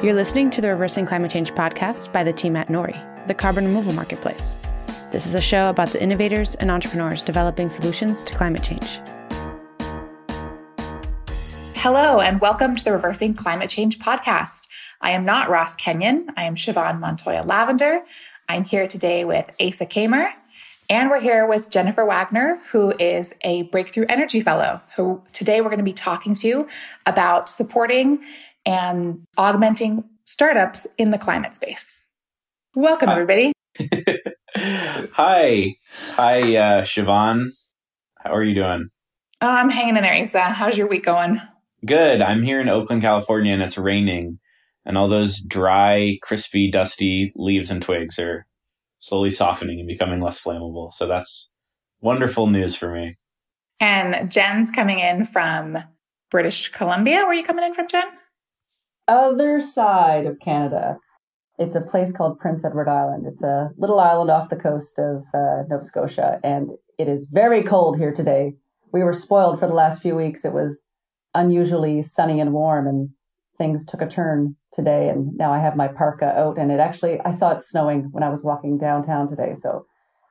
You're 0.00 0.14
listening 0.14 0.50
to 0.50 0.60
the 0.60 0.68
Reversing 0.68 1.06
Climate 1.06 1.32
Change 1.32 1.52
podcast 1.54 2.12
by 2.12 2.22
the 2.22 2.32
team 2.32 2.54
at 2.54 2.68
Nori, 2.68 3.26
the 3.26 3.34
carbon 3.34 3.64
removal 3.64 3.92
marketplace. 3.92 4.56
This 5.10 5.26
is 5.26 5.34
a 5.34 5.40
show 5.40 5.70
about 5.70 5.88
the 5.88 6.00
innovators 6.00 6.54
and 6.54 6.70
entrepreneurs 6.70 7.20
developing 7.20 7.68
solutions 7.68 8.22
to 8.22 8.32
climate 8.32 8.62
change. 8.62 9.00
Hello, 11.74 12.20
and 12.20 12.40
welcome 12.40 12.76
to 12.76 12.84
the 12.84 12.92
Reversing 12.92 13.34
Climate 13.34 13.70
Change 13.70 13.98
podcast. 13.98 14.68
I 15.00 15.10
am 15.10 15.24
not 15.24 15.50
Ross 15.50 15.74
Kenyon. 15.74 16.28
I 16.36 16.44
am 16.44 16.54
Siobhan 16.54 17.00
Montoya 17.00 17.42
Lavender. 17.42 18.02
I'm 18.48 18.62
here 18.62 18.86
today 18.86 19.24
with 19.24 19.46
Asa 19.60 19.84
Kamer, 19.84 20.30
and 20.88 21.10
we're 21.10 21.20
here 21.20 21.44
with 21.44 21.70
Jennifer 21.70 22.04
Wagner, 22.04 22.60
who 22.70 22.94
is 23.00 23.34
a 23.40 23.62
Breakthrough 23.62 24.06
Energy 24.08 24.42
Fellow, 24.42 24.80
who 24.94 25.22
today 25.32 25.60
we're 25.60 25.70
going 25.70 25.78
to 25.78 25.84
be 25.84 25.92
talking 25.92 26.34
to 26.34 26.46
you 26.46 26.68
about 27.04 27.48
supporting 27.48 28.20
and 28.68 29.24
augmenting 29.38 30.04
startups 30.24 30.86
in 30.98 31.10
the 31.10 31.16
climate 31.16 31.56
space. 31.56 31.98
Welcome, 32.74 33.08
Hi. 33.08 33.14
everybody. 33.14 33.52
Hi. 34.54 35.74
Hi, 36.16 36.40
uh, 36.56 36.82
Siobhan. 36.82 37.48
How 38.18 38.34
are 38.34 38.44
you 38.44 38.54
doing? 38.54 38.90
Oh, 39.40 39.48
I'm 39.48 39.70
hanging 39.70 39.96
in 39.96 40.02
there, 40.02 40.22
Isa. 40.22 40.40
How's 40.42 40.76
your 40.76 40.86
week 40.86 41.06
going? 41.06 41.40
Good. 41.86 42.20
I'm 42.20 42.42
here 42.42 42.60
in 42.60 42.68
Oakland, 42.68 43.00
California, 43.00 43.54
and 43.54 43.62
it's 43.62 43.78
raining. 43.78 44.38
And 44.84 44.98
all 44.98 45.08
those 45.08 45.40
dry, 45.40 46.18
crispy, 46.22 46.70
dusty 46.70 47.32
leaves 47.36 47.70
and 47.70 47.80
twigs 47.80 48.18
are 48.18 48.46
slowly 48.98 49.30
softening 49.30 49.78
and 49.78 49.88
becoming 49.88 50.20
less 50.20 50.42
flammable. 50.42 50.92
So 50.92 51.06
that's 51.06 51.48
wonderful 52.02 52.48
news 52.48 52.74
for 52.74 52.92
me. 52.92 53.16
And 53.80 54.30
Jen's 54.30 54.70
coming 54.70 54.98
in 54.98 55.24
from 55.24 55.78
British 56.30 56.70
Columbia. 56.72 57.18
Where 57.18 57.28
are 57.28 57.34
you 57.34 57.44
coming 57.44 57.64
in 57.64 57.72
from, 57.72 57.88
Jen? 57.88 58.04
Other 59.08 59.60
side 59.60 60.26
of 60.26 60.38
Canada. 60.38 60.98
It's 61.58 61.74
a 61.74 61.80
place 61.80 62.12
called 62.12 62.38
Prince 62.38 62.64
Edward 62.64 62.88
Island. 62.88 63.26
It's 63.26 63.42
a 63.42 63.70
little 63.76 63.98
island 63.98 64.30
off 64.30 64.50
the 64.50 64.56
coast 64.56 64.98
of 64.98 65.24
uh, 65.34 65.64
Nova 65.68 65.82
Scotia, 65.82 66.38
and 66.44 66.70
it 66.98 67.08
is 67.08 67.28
very 67.32 67.62
cold 67.62 67.98
here 67.98 68.12
today. 68.12 68.54
We 68.92 69.02
were 69.02 69.12
spoiled 69.12 69.58
for 69.58 69.66
the 69.66 69.74
last 69.74 70.00
few 70.00 70.14
weeks. 70.14 70.44
It 70.44 70.52
was 70.52 70.84
unusually 71.34 72.02
sunny 72.02 72.40
and 72.40 72.52
warm, 72.52 72.86
and 72.86 73.10
things 73.58 73.84
took 73.84 74.00
a 74.00 74.06
turn 74.06 74.54
today. 74.72 75.08
And 75.08 75.36
now 75.36 75.52
I 75.52 75.58
have 75.58 75.76
my 75.76 75.88
parka 75.88 76.26
out, 76.26 76.58
and 76.58 76.70
it 76.70 76.78
actually, 76.78 77.20
I 77.20 77.32
saw 77.32 77.50
it 77.50 77.62
snowing 77.62 78.08
when 78.12 78.22
I 78.22 78.28
was 78.28 78.44
walking 78.44 78.78
downtown 78.78 79.28
today. 79.28 79.54
So 79.54 79.84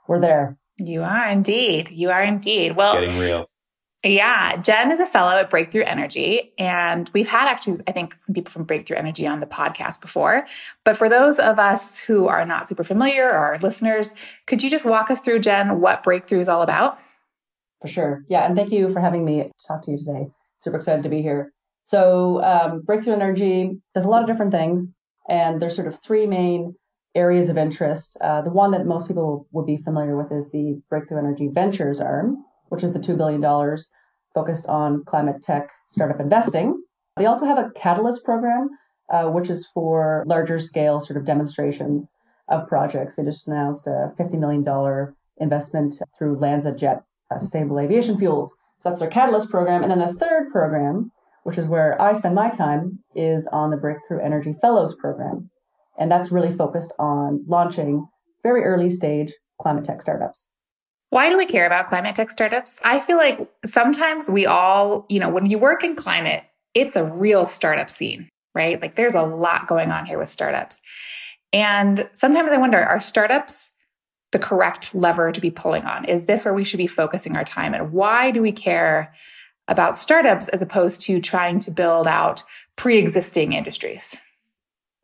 we're 0.07 0.21
there. 0.21 0.57
You 0.77 1.03
are 1.03 1.27
indeed. 1.29 1.89
You 1.91 2.11
are 2.11 2.23
indeed. 2.23 2.75
Well, 2.75 2.93
Getting 2.93 3.17
real. 3.17 3.46
Yeah, 4.03 4.57
Jen 4.57 4.91
is 4.91 4.99
a 4.99 5.07
fellow 5.07 5.31
at 5.31 5.49
Breakthrough 5.49 5.83
Energy, 5.83 6.53
and 6.59 7.09
we've 7.13 7.27
had 7.27 7.47
actually, 7.47 7.81
I 7.87 7.91
think, 7.91 8.13
some 8.21 8.33
people 8.35 8.51
from 8.51 8.63
Breakthrough 8.63 8.95
Energy 8.95 9.25
on 9.25 9.39
the 9.39 9.47
podcast 9.47 10.01
before. 10.01 10.45
But 10.85 10.97
for 10.97 11.09
those 11.09 11.39
of 11.39 11.57
us 11.57 11.97
who 11.97 12.27
are 12.27 12.45
not 12.45 12.69
super 12.69 12.83
familiar 12.83 13.25
or 13.25 13.37
our 13.37 13.57
listeners, 13.59 14.13
could 14.45 14.61
you 14.61 14.69
just 14.69 14.85
walk 14.85 15.09
us 15.09 15.19
through, 15.19 15.39
Jen, 15.39 15.81
what 15.81 16.03
Breakthrough 16.03 16.39
is 16.39 16.47
all 16.47 16.61
about? 16.61 16.99
For 17.81 17.87
sure. 17.87 18.23
Yeah. 18.29 18.45
And 18.45 18.55
thank 18.55 18.71
you 18.71 18.89
for 18.89 18.99
having 18.99 19.25
me 19.25 19.51
talk 19.67 19.81
to 19.83 19.91
you 19.91 19.97
today. 19.97 20.27
Super 20.59 20.77
excited 20.77 21.03
to 21.03 21.09
be 21.09 21.21
here. 21.21 21.51
So, 21.83 22.43
um, 22.43 22.81
Breakthrough 22.81 23.13
Energy 23.13 23.79
does 23.95 24.05
a 24.05 24.09
lot 24.09 24.21
of 24.21 24.27
different 24.27 24.51
things, 24.51 24.93
and 25.27 25.61
there's 25.61 25.75
sort 25.75 25.87
of 25.87 25.99
three 25.99 26.27
main 26.27 26.75
areas 27.15 27.49
of 27.49 27.57
interest. 27.57 28.17
Uh, 28.21 28.41
the 28.41 28.49
one 28.51 28.71
that 28.71 28.85
most 28.85 29.07
people 29.07 29.47
would 29.51 29.65
be 29.65 29.77
familiar 29.77 30.15
with 30.15 30.31
is 30.31 30.51
the 30.51 30.81
Breakthrough 30.89 31.19
Energy 31.19 31.49
Ventures 31.51 31.99
arm, 31.99 32.43
which 32.69 32.83
is 32.83 32.93
the 32.93 32.99
$2 32.99 33.17
billion 33.17 33.41
focused 34.33 34.67
on 34.67 35.03
climate 35.05 35.41
tech 35.41 35.69
startup 35.87 36.19
investing. 36.19 36.81
They 37.17 37.25
also 37.25 37.45
have 37.45 37.57
a 37.57 37.71
Catalyst 37.75 38.23
program, 38.23 38.69
uh, 39.11 39.25
which 39.25 39.49
is 39.49 39.67
for 39.73 40.23
larger 40.27 40.59
scale 40.59 40.99
sort 40.99 41.17
of 41.17 41.25
demonstrations 41.25 42.13
of 42.47 42.67
projects. 42.67 43.15
They 43.15 43.23
just 43.23 43.47
announced 43.47 43.87
a 43.87 44.11
$50 44.19 44.39
million 44.39 45.13
investment 45.37 45.95
through 46.17 46.37
LanzaJet 46.37 47.01
uh, 47.33 47.39
Sustainable 47.39 47.79
Aviation 47.79 48.17
Fuels. 48.17 48.55
So 48.79 48.89
that's 48.89 49.01
their 49.01 49.09
Catalyst 49.09 49.49
program. 49.49 49.81
And 49.81 49.91
then 49.91 49.99
the 49.99 50.13
third 50.13 50.51
program, 50.51 51.11
which 51.43 51.57
is 51.57 51.67
where 51.67 51.99
I 52.01 52.13
spend 52.13 52.35
my 52.35 52.49
time, 52.49 52.99
is 53.15 53.47
on 53.51 53.71
the 53.71 53.77
Breakthrough 53.77 54.23
Energy 54.23 54.55
Fellows 54.61 54.95
program. 54.95 55.49
And 55.97 56.11
that's 56.11 56.31
really 56.31 56.55
focused 56.55 56.93
on 56.99 57.43
launching 57.47 58.07
very 58.43 58.63
early 58.63 58.89
stage 58.89 59.33
climate 59.59 59.83
tech 59.83 60.01
startups. 60.01 60.49
Why 61.09 61.29
do 61.29 61.37
we 61.37 61.45
care 61.45 61.65
about 61.65 61.87
climate 61.87 62.15
tech 62.15 62.31
startups? 62.31 62.79
I 62.83 62.99
feel 62.99 63.17
like 63.17 63.39
sometimes 63.65 64.29
we 64.29 64.45
all, 64.45 65.05
you 65.09 65.19
know, 65.19 65.29
when 65.29 65.45
you 65.45 65.57
work 65.57 65.83
in 65.83 65.95
climate, 65.95 66.43
it's 66.73 66.95
a 66.95 67.03
real 67.03 67.45
startup 67.45 67.89
scene, 67.89 68.29
right? 68.53 68.81
Like 68.81 68.95
there's 68.95 69.15
a 69.15 69.23
lot 69.23 69.67
going 69.67 69.91
on 69.91 70.05
here 70.05 70.19
with 70.19 70.31
startups. 70.31 70.81
And 71.53 72.09
sometimes 72.13 72.51
I 72.51 72.57
wonder 72.57 72.77
are 72.77 72.99
startups 72.99 73.69
the 74.31 74.39
correct 74.39 74.93
lever 74.93 75.31
to 75.31 75.41
be 75.41 75.51
pulling 75.51 75.83
on? 75.83 76.05
Is 76.05 76.25
this 76.25 76.43
where 76.43 76.53
we 76.53 76.63
should 76.63 76.77
be 76.77 76.87
focusing 76.87 77.35
our 77.35 77.45
time? 77.45 77.73
And 77.73 77.91
why 77.91 78.31
do 78.31 78.41
we 78.41 78.51
care 78.51 79.13
about 79.67 79.97
startups 79.97 80.49
as 80.49 80.61
opposed 80.61 81.01
to 81.01 81.21
trying 81.21 81.59
to 81.61 81.71
build 81.71 82.07
out 82.07 82.43
pre 82.75 82.97
existing 82.97 83.53
industries? 83.53 84.15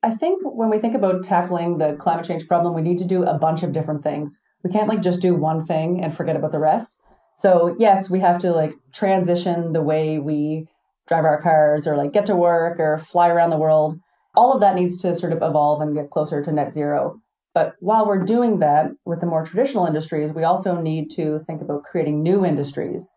I 0.02 0.12
think 0.12 0.42
when 0.44 0.70
we 0.70 0.80
think 0.80 0.96
about 0.96 1.24
tackling 1.24 1.78
the 1.78 1.94
climate 1.94 2.26
change 2.26 2.48
problem, 2.48 2.74
we 2.74 2.82
need 2.82 2.98
to 2.98 3.06
do 3.06 3.24
a 3.24 3.38
bunch 3.38 3.64
of 3.64 3.72
different 3.72 4.04
things. 4.04 4.42
We 4.64 4.72
can't 4.72 4.88
like 4.88 5.02
just 5.02 5.22
do 5.22 5.36
one 5.36 5.66
thing 5.66 6.04
and 6.04 6.16
forget 6.16 6.36
about 6.36 6.52
the 6.52 6.60
rest. 6.60 7.00
So 7.36 7.76
yes, 7.80 8.10
we 8.10 8.20
have 8.20 8.40
to 8.40 8.52
like 8.52 8.74
transition 8.94 9.74
the 9.74 9.82
way 9.82 10.20
we 10.20 10.68
drive 11.08 11.26
our 11.26 11.42
cars 11.42 11.88
or 11.88 11.98
like 11.98 12.14
get 12.14 12.26
to 12.28 12.36
work 12.36 12.80
or 12.80 12.98
fly 12.98 13.30
around 13.30 13.50
the 13.50 13.58
world. 13.58 14.00
All 14.36 14.54
of 14.54 14.62
that 14.62 14.76
needs 14.76 14.98
to 14.98 15.14
sort 15.14 15.34
of 15.34 15.42
evolve 15.42 15.82
and 15.82 15.96
get 15.96 16.10
closer 16.10 16.44
to 16.44 16.52
net 16.52 16.74
zero. 16.74 17.20
But 17.54 17.76
while 17.80 18.08
we're 18.08 18.24
doing 18.24 18.60
that 18.60 18.92
with 19.06 19.20
the 19.20 19.28
more 19.28 19.46
traditional 19.46 19.86
industries, 19.86 20.32
we 20.32 20.44
also 20.44 20.82
need 20.82 21.12
to 21.12 21.40
think 21.40 21.62
about 21.62 21.84
creating 21.84 22.24
new 22.24 22.46
industries. 22.46 23.12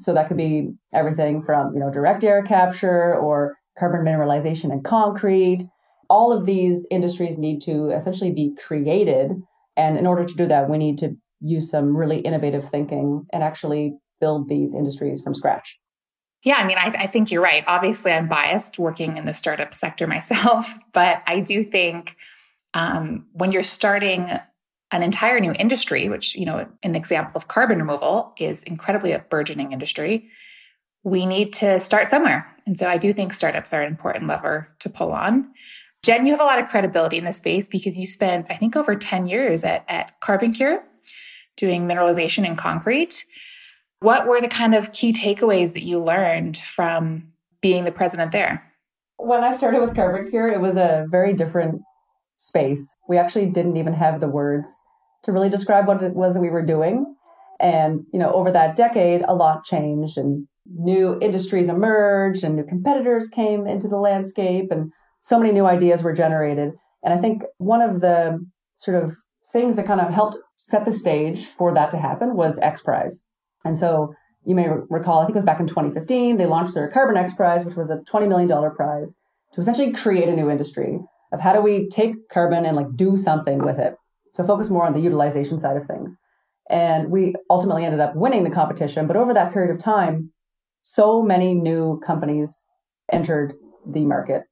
So 0.00 0.14
that 0.14 0.28
could 0.28 0.36
be 0.36 0.72
everything 0.94 1.42
from, 1.42 1.74
you 1.74 1.80
know, 1.80 1.90
direct 1.90 2.22
air 2.22 2.42
capture 2.42 3.14
or 3.16 3.56
carbon 3.78 4.02
mineralization 4.02 4.70
and 4.70 4.84
concrete. 4.84 5.64
All 6.08 6.32
of 6.32 6.46
these 6.46 6.86
industries 6.90 7.38
need 7.38 7.60
to 7.62 7.90
essentially 7.90 8.30
be 8.30 8.54
created. 8.64 9.32
And 9.80 9.96
in 9.96 10.06
order 10.06 10.26
to 10.26 10.34
do 10.34 10.46
that, 10.46 10.68
we 10.68 10.76
need 10.76 10.98
to 10.98 11.16
use 11.40 11.70
some 11.70 11.96
really 11.96 12.18
innovative 12.18 12.68
thinking 12.68 13.24
and 13.32 13.42
actually 13.42 13.94
build 14.20 14.46
these 14.46 14.74
industries 14.74 15.22
from 15.22 15.32
scratch. 15.32 15.78
Yeah, 16.44 16.56
I 16.56 16.66
mean, 16.66 16.76
I, 16.76 17.04
I, 17.04 17.06
think 17.06 17.30
you're 17.30 17.42
right. 17.42 17.64
Obviously, 17.66 18.12
I'm 18.12 18.28
biased 18.28 18.78
working 18.78 19.16
in 19.16 19.24
the 19.24 19.32
startup 19.32 19.72
sector 19.72 20.06
myself, 20.06 20.66
but 20.92 21.22
I 21.26 21.40
do 21.40 21.64
think 21.64 22.14
um, 22.74 23.26
when 23.32 23.52
you're 23.52 23.62
starting 23.62 24.30
an 24.92 25.02
entire 25.02 25.40
new 25.40 25.52
industry, 25.52 26.10
which, 26.10 26.34
you 26.34 26.44
know, 26.44 26.66
an 26.82 26.94
example 26.94 27.32
of 27.36 27.48
carbon 27.48 27.78
removal 27.78 28.34
is 28.38 28.62
incredibly 28.64 29.12
a 29.12 29.24
burgeoning 29.30 29.72
industry, 29.72 30.28
we 31.04 31.24
need 31.24 31.54
to 31.54 31.80
start 31.80 32.10
somewhere. 32.10 32.46
And 32.66 32.78
so 32.78 32.86
I 32.86 32.98
do 32.98 33.14
think 33.14 33.32
startups 33.32 33.72
are 33.72 33.80
an 33.80 33.88
important 33.88 34.26
lever 34.26 34.68
to 34.80 34.90
pull 34.90 35.12
on. 35.12 35.52
Jen, 36.02 36.24
you 36.24 36.32
have 36.32 36.40
a 36.40 36.44
lot 36.44 36.58
of 36.58 36.68
credibility 36.68 37.18
in 37.18 37.24
this 37.24 37.36
space 37.36 37.68
because 37.68 37.98
you 37.98 38.06
spent, 38.06 38.50
I 38.50 38.56
think, 38.56 38.74
over 38.74 38.96
10 38.96 39.26
years 39.26 39.64
at, 39.64 39.84
at 39.88 40.18
Carbon 40.20 40.52
Cure 40.52 40.82
doing 41.56 41.86
mineralization 41.86 42.46
in 42.46 42.56
concrete. 42.56 43.26
What 44.00 44.26
were 44.26 44.40
the 44.40 44.48
kind 44.48 44.74
of 44.74 44.92
key 44.92 45.12
takeaways 45.12 45.74
that 45.74 45.82
you 45.82 46.02
learned 46.02 46.56
from 46.74 47.32
being 47.60 47.84
the 47.84 47.92
president 47.92 48.32
there? 48.32 48.62
When 49.18 49.44
I 49.44 49.52
started 49.52 49.82
with 49.82 49.94
Carbon 49.94 50.30
Cure, 50.30 50.48
it 50.48 50.60
was 50.60 50.78
a 50.78 51.06
very 51.10 51.34
different 51.34 51.82
space. 52.38 52.96
We 53.06 53.18
actually 53.18 53.50
didn't 53.50 53.76
even 53.76 53.92
have 53.92 54.20
the 54.20 54.28
words 54.28 54.72
to 55.24 55.32
really 55.32 55.50
describe 55.50 55.86
what 55.86 56.02
it 56.02 56.14
was 56.14 56.32
that 56.32 56.40
we 56.40 56.48
were 56.48 56.64
doing. 56.64 57.14
And, 57.60 58.00
you 58.10 58.18
know, 58.18 58.32
over 58.32 58.50
that 58.50 58.74
decade, 58.74 59.22
a 59.28 59.34
lot 59.34 59.64
changed 59.64 60.16
and 60.16 60.48
new 60.64 61.18
industries 61.20 61.68
emerged 61.68 62.42
and 62.42 62.56
new 62.56 62.64
competitors 62.64 63.28
came 63.28 63.66
into 63.66 63.86
the 63.86 63.98
landscape 63.98 64.70
and 64.70 64.92
so 65.20 65.38
many 65.38 65.52
new 65.52 65.66
ideas 65.66 66.02
were 66.02 66.12
generated. 66.12 66.72
And 67.02 67.14
I 67.14 67.18
think 67.18 67.42
one 67.58 67.82
of 67.82 68.00
the 68.00 68.44
sort 68.74 69.02
of 69.02 69.14
things 69.52 69.76
that 69.76 69.86
kind 69.86 70.00
of 70.00 70.12
helped 70.12 70.38
set 70.56 70.84
the 70.84 70.92
stage 70.92 71.46
for 71.46 71.72
that 71.74 71.90
to 71.90 71.98
happen 71.98 72.34
was 72.34 72.58
X 72.58 72.82
Prize. 72.82 73.24
And 73.64 73.78
so 73.78 74.14
you 74.44 74.54
may 74.54 74.68
recall, 74.88 75.20
I 75.20 75.24
think 75.24 75.34
it 75.34 75.38
was 75.38 75.44
back 75.44 75.60
in 75.60 75.66
2015, 75.66 76.36
they 76.36 76.46
launched 76.46 76.74
their 76.74 76.88
Carbon 76.88 77.16
X 77.16 77.34
Prize, 77.34 77.64
which 77.64 77.76
was 77.76 77.90
a 77.90 77.98
$20 78.10 78.28
million 78.28 78.48
prize 78.74 79.18
to 79.52 79.60
essentially 79.60 79.92
create 79.92 80.28
a 80.28 80.36
new 80.36 80.50
industry 80.50 80.98
of 81.32 81.40
how 81.40 81.52
do 81.52 81.60
we 81.60 81.88
take 81.88 82.28
carbon 82.32 82.64
and 82.64 82.76
like 82.76 82.96
do 82.96 83.16
something 83.16 83.64
with 83.64 83.78
it. 83.78 83.94
So 84.32 84.44
focus 84.44 84.70
more 84.70 84.86
on 84.86 84.92
the 84.92 85.00
utilization 85.00 85.58
side 85.58 85.76
of 85.76 85.86
things. 85.86 86.18
And 86.68 87.10
we 87.10 87.34
ultimately 87.50 87.84
ended 87.84 88.00
up 88.00 88.14
winning 88.14 88.44
the 88.44 88.50
competition. 88.50 89.06
But 89.06 89.16
over 89.16 89.34
that 89.34 89.52
period 89.52 89.74
of 89.74 89.82
time, 89.82 90.32
so 90.82 91.20
many 91.22 91.52
new 91.52 92.00
companies 92.06 92.64
entered 93.12 93.54
the 93.86 94.04
market. 94.04 94.42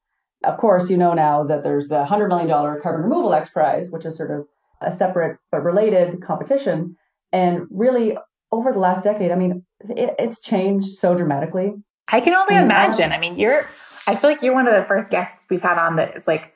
Of 0.44 0.58
course, 0.58 0.88
you 0.88 0.96
know 0.96 1.14
now 1.14 1.44
that 1.44 1.62
there's 1.62 1.88
the 1.88 2.04
$100 2.04 2.28
million 2.28 2.48
Carbon 2.48 3.02
Removal 3.02 3.34
X 3.34 3.50
Prize, 3.50 3.90
which 3.90 4.04
is 4.04 4.16
sort 4.16 4.30
of 4.30 4.46
a 4.80 4.92
separate 4.92 5.38
but 5.50 5.64
related 5.64 6.22
competition. 6.22 6.96
And 7.32 7.66
really, 7.70 8.16
over 8.52 8.72
the 8.72 8.78
last 8.78 9.04
decade, 9.04 9.30
I 9.30 9.34
mean, 9.34 9.64
it, 9.88 10.14
it's 10.18 10.40
changed 10.40 10.96
so 10.96 11.14
dramatically. 11.14 11.74
I 12.10 12.20
can 12.20 12.34
only 12.34 12.56
imagine. 12.56 13.12
I 13.12 13.18
mean, 13.18 13.36
you're 13.36 13.66
I 14.06 14.14
feel 14.14 14.30
like 14.30 14.42
you're 14.42 14.54
one 14.54 14.66
of 14.66 14.74
the 14.74 14.86
first 14.86 15.10
guests 15.10 15.44
we've 15.50 15.60
had 15.60 15.76
on 15.76 15.96
that 15.96 16.16
is 16.16 16.26
like 16.26 16.54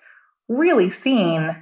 really 0.49 0.89
seen 0.89 1.55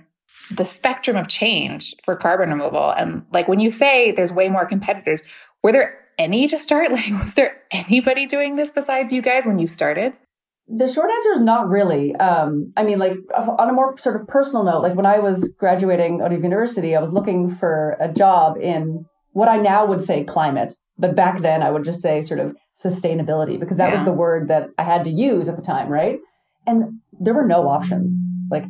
the 0.51 0.65
spectrum 0.65 1.17
of 1.17 1.27
change 1.27 1.97
for 2.05 2.15
carbon 2.15 2.51
removal. 2.51 2.91
And 2.91 3.25
like 3.33 3.49
when 3.49 3.59
you 3.59 3.73
say 3.73 4.13
there's 4.13 4.33
way 4.33 4.49
more 4.49 4.65
competitors, 4.65 5.23
were 5.65 5.73
there 5.73 5.99
any 6.17 6.47
to 6.47 6.59
start? 6.59 6.93
Like, 6.93 7.23
was 7.23 7.35
there 7.35 7.57
anybody 7.73 8.27
doing 8.27 8.55
this 8.55 8.71
besides 8.71 9.13
you 9.13 9.21
guys 9.21 9.47
when 9.47 9.59
you 9.59 9.67
started? 9.67 10.13
The 10.73 10.87
short 10.87 11.11
answer 11.11 11.33
is 11.33 11.41
not 11.41 11.69
really. 11.69 12.15
Um, 12.17 12.73
I 12.77 12.85
mean, 12.85 12.99
like 12.99 13.17
on 13.37 13.69
a 13.69 13.73
more 13.73 13.99
sort 13.99 14.21
of 14.21 14.29
personal 14.29 14.65
note, 14.65 14.83
like 14.83 14.95
when 14.95 15.07
I 15.07 15.19
was 15.19 15.53
graduating 15.59 16.21
out 16.23 16.33
of 16.33 16.43
university, 16.43 16.95
I 16.95 17.01
was 17.01 17.13
looking 17.13 17.51
for 17.51 17.97
a 18.01 18.13
job 18.13 18.57
in 18.57 19.05
what 19.33 19.49
I 19.49 19.57
now 19.57 19.85
would 19.87 20.03
say 20.03 20.25
climate, 20.25 20.75
but 20.99 21.17
back 21.17 21.41
then 21.41 21.63
I 21.63 21.71
would 21.71 21.85
just 21.85 22.01
say 22.01 22.23
sort 22.23 22.41
of 22.41 22.55
sustainability 22.83 23.59
because 23.59 23.77
that 23.79 23.91
yeah. 23.91 23.97
was 23.97 24.05
the 24.05 24.13
word 24.13 24.49
that 24.49 24.69
I 24.79 24.85
had 24.85 25.05
to 25.05 25.11
use 25.11 25.49
at 25.49 25.57
the 25.57 25.63
time, 25.63 25.89
right? 25.89 26.19
And 26.67 27.01
there 27.19 27.35
were 27.35 27.47
no 27.47 27.69
options. 27.69 28.25
Like 28.51 28.65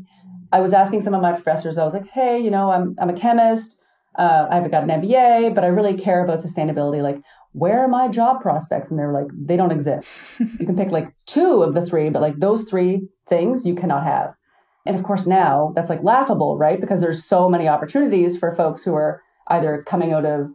I 0.53 0.61
was 0.61 0.73
asking 0.73 1.03
some 1.03 1.15
of 1.15 1.23
my 1.23 1.33
professors, 1.33 1.79
I 1.79 1.85
was 1.85 1.95
like, 1.95 2.09
hey, 2.09 2.39
you 2.41 2.51
know, 2.51 2.71
I'm 2.71 2.97
I'm 3.01 3.11
a 3.11 3.15
chemist. 3.15 3.81
Uh, 4.19 4.49
I 4.51 4.57
haven't 4.57 4.73
got 4.73 4.83
an 4.83 4.89
MBA, 4.89 5.55
but 5.55 5.65
I 5.65 5.69
really 5.69 5.95
care 5.95 6.25
about 6.25 6.41
sustainability. 6.41 7.01
Like, 7.01 7.21
where 7.53 7.81
are 7.81 7.89
my 7.89 8.09
job 8.09 8.41
prospects? 8.41 8.91
And 8.91 8.99
they're 8.99 9.13
like, 9.13 9.27
they 9.33 9.57
don't 9.57 9.73
exist. 9.73 10.19
you 10.39 10.67
can 10.67 10.77
pick 10.77 10.91
like 10.91 11.15
two 11.27 11.63
of 11.63 11.75
the 11.75 11.85
three, 11.85 12.09
but 12.11 12.23
like 12.23 12.39
those 12.39 12.65
three 12.65 13.09
things 13.29 13.67
you 13.67 13.75
cannot 13.75 14.05
have. 14.05 14.35
And 14.87 14.97
of 14.97 15.03
course, 15.03 15.27
now 15.27 15.73
that's 15.75 15.91
like 15.91 16.03
laughable, 16.03 16.57
right? 16.57 16.81
Because 16.81 17.01
there's 17.01 17.25
so 17.25 17.49
many 17.49 17.69
opportunities 17.69 18.39
for 18.39 18.55
folks 18.55 18.85
who 18.85 18.95
are 18.95 19.23
either 19.49 19.85
coming 19.87 20.13
out 20.13 20.25
of 20.25 20.51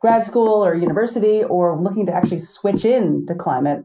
grad 0.00 0.24
school 0.24 0.64
or 0.64 0.74
university 0.74 1.44
or 1.44 1.80
looking 1.80 2.06
to 2.06 2.12
actually 2.12 2.38
switch 2.38 2.84
in 2.84 3.24
to 3.26 3.34
climate 3.34 3.84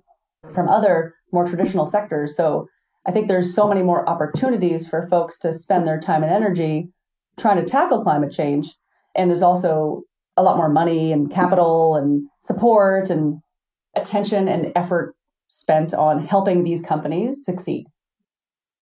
from 0.52 0.68
other 0.68 1.14
more 1.32 1.46
traditional 1.46 1.86
sectors. 1.86 2.36
So 2.36 2.68
I 3.06 3.12
think 3.12 3.28
there's 3.28 3.54
so 3.54 3.68
many 3.68 3.84
more 3.84 4.08
opportunities 4.10 4.88
for 4.88 5.08
folks 5.08 5.38
to 5.40 5.54
spend 5.54 5.86
their 5.86 6.00
time 6.00 6.24
and 6.24 6.32
energy 6.32 6.90
trying 7.38 7.58
to 7.58 7.66
tackle 7.66 8.02
climate 8.02 8.32
change. 8.32 8.76
And 9.14 9.30
there's 9.30 9.42
also 9.42 10.04
a 10.38 10.44
lot 10.44 10.58
more 10.58 10.70
money 10.70 11.12
and 11.12 11.28
mm-hmm. 11.28 11.34
capital 11.34 11.96
and 11.96 12.28
support 12.42 13.10
and 13.10 13.40
attention 13.96 14.48
and 14.48 14.72
effort 14.76 15.16
spent 15.48 15.94
on 15.94 16.26
helping 16.26 16.64
these 16.64 16.82
companies 16.82 17.46
succeed. 17.46 17.86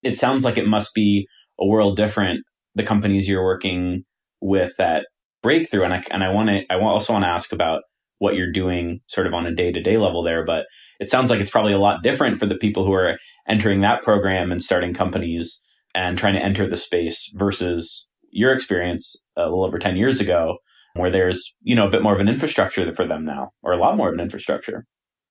It 0.01 0.17
sounds 0.17 0.43
like 0.43 0.57
it 0.57 0.67
must 0.67 0.93
be 0.93 1.27
a 1.59 1.65
world 1.65 1.97
different 1.97 2.41
the 2.75 2.83
companies 2.83 3.29
you're 3.29 3.43
working 3.43 4.03
with 4.41 4.73
that 4.77 5.05
Breakthrough. 5.43 5.83
And 5.83 5.93
I 5.93 6.03
and 6.09 6.23
I 6.23 6.31
want 6.31 6.49
to 6.49 6.61
I 6.73 6.79
also 6.79 7.13
want 7.13 7.23
to 7.23 7.29
ask 7.29 7.51
about 7.51 7.81
what 8.19 8.35
you're 8.35 8.51
doing 8.51 9.01
sort 9.07 9.27
of 9.27 9.33
on 9.33 9.45
a 9.45 9.53
day-to-day 9.53 9.97
level 9.97 10.23
there 10.23 10.45
but 10.45 10.63
it 11.01 11.09
sounds 11.09 11.29
like 11.29 11.41
it's 11.41 11.51
probably 11.51 11.73
a 11.73 11.79
lot 11.79 12.01
different 12.01 12.37
for 12.37 12.45
the 12.45 12.55
people 12.55 12.85
who 12.85 12.93
are 12.93 13.17
entering 13.49 13.81
that 13.81 14.03
program 14.03 14.51
and 14.51 14.63
starting 14.63 14.93
companies 14.93 15.59
and 15.93 16.17
trying 16.17 16.33
to 16.33 16.41
enter 16.41 16.69
the 16.69 16.77
space 16.77 17.29
versus 17.35 18.07
your 18.31 18.53
experience 18.53 19.17
uh, 19.37 19.41
a 19.41 19.49
little 19.49 19.65
over 19.65 19.77
10 19.77 19.97
years 19.97 20.21
ago 20.21 20.57
where 20.95 21.11
there's, 21.11 21.53
you 21.61 21.75
know, 21.75 21.87
a 21.87 21.89
bit 21.89 22.03
more 22.03 22.13
of 22.13 22.19
an 22.19 22.29
infrastructure 22.29 22.91
for 22.93 23.07
them 23.07 23.25
now, 23.25 23.51
or 23.63 23.73
a 23.73 23.77
lot 23.77 23.97
more 23.97 24.09
of 24.09 24.13
an 24.13 24.19
infrastructure. 24.19 24.85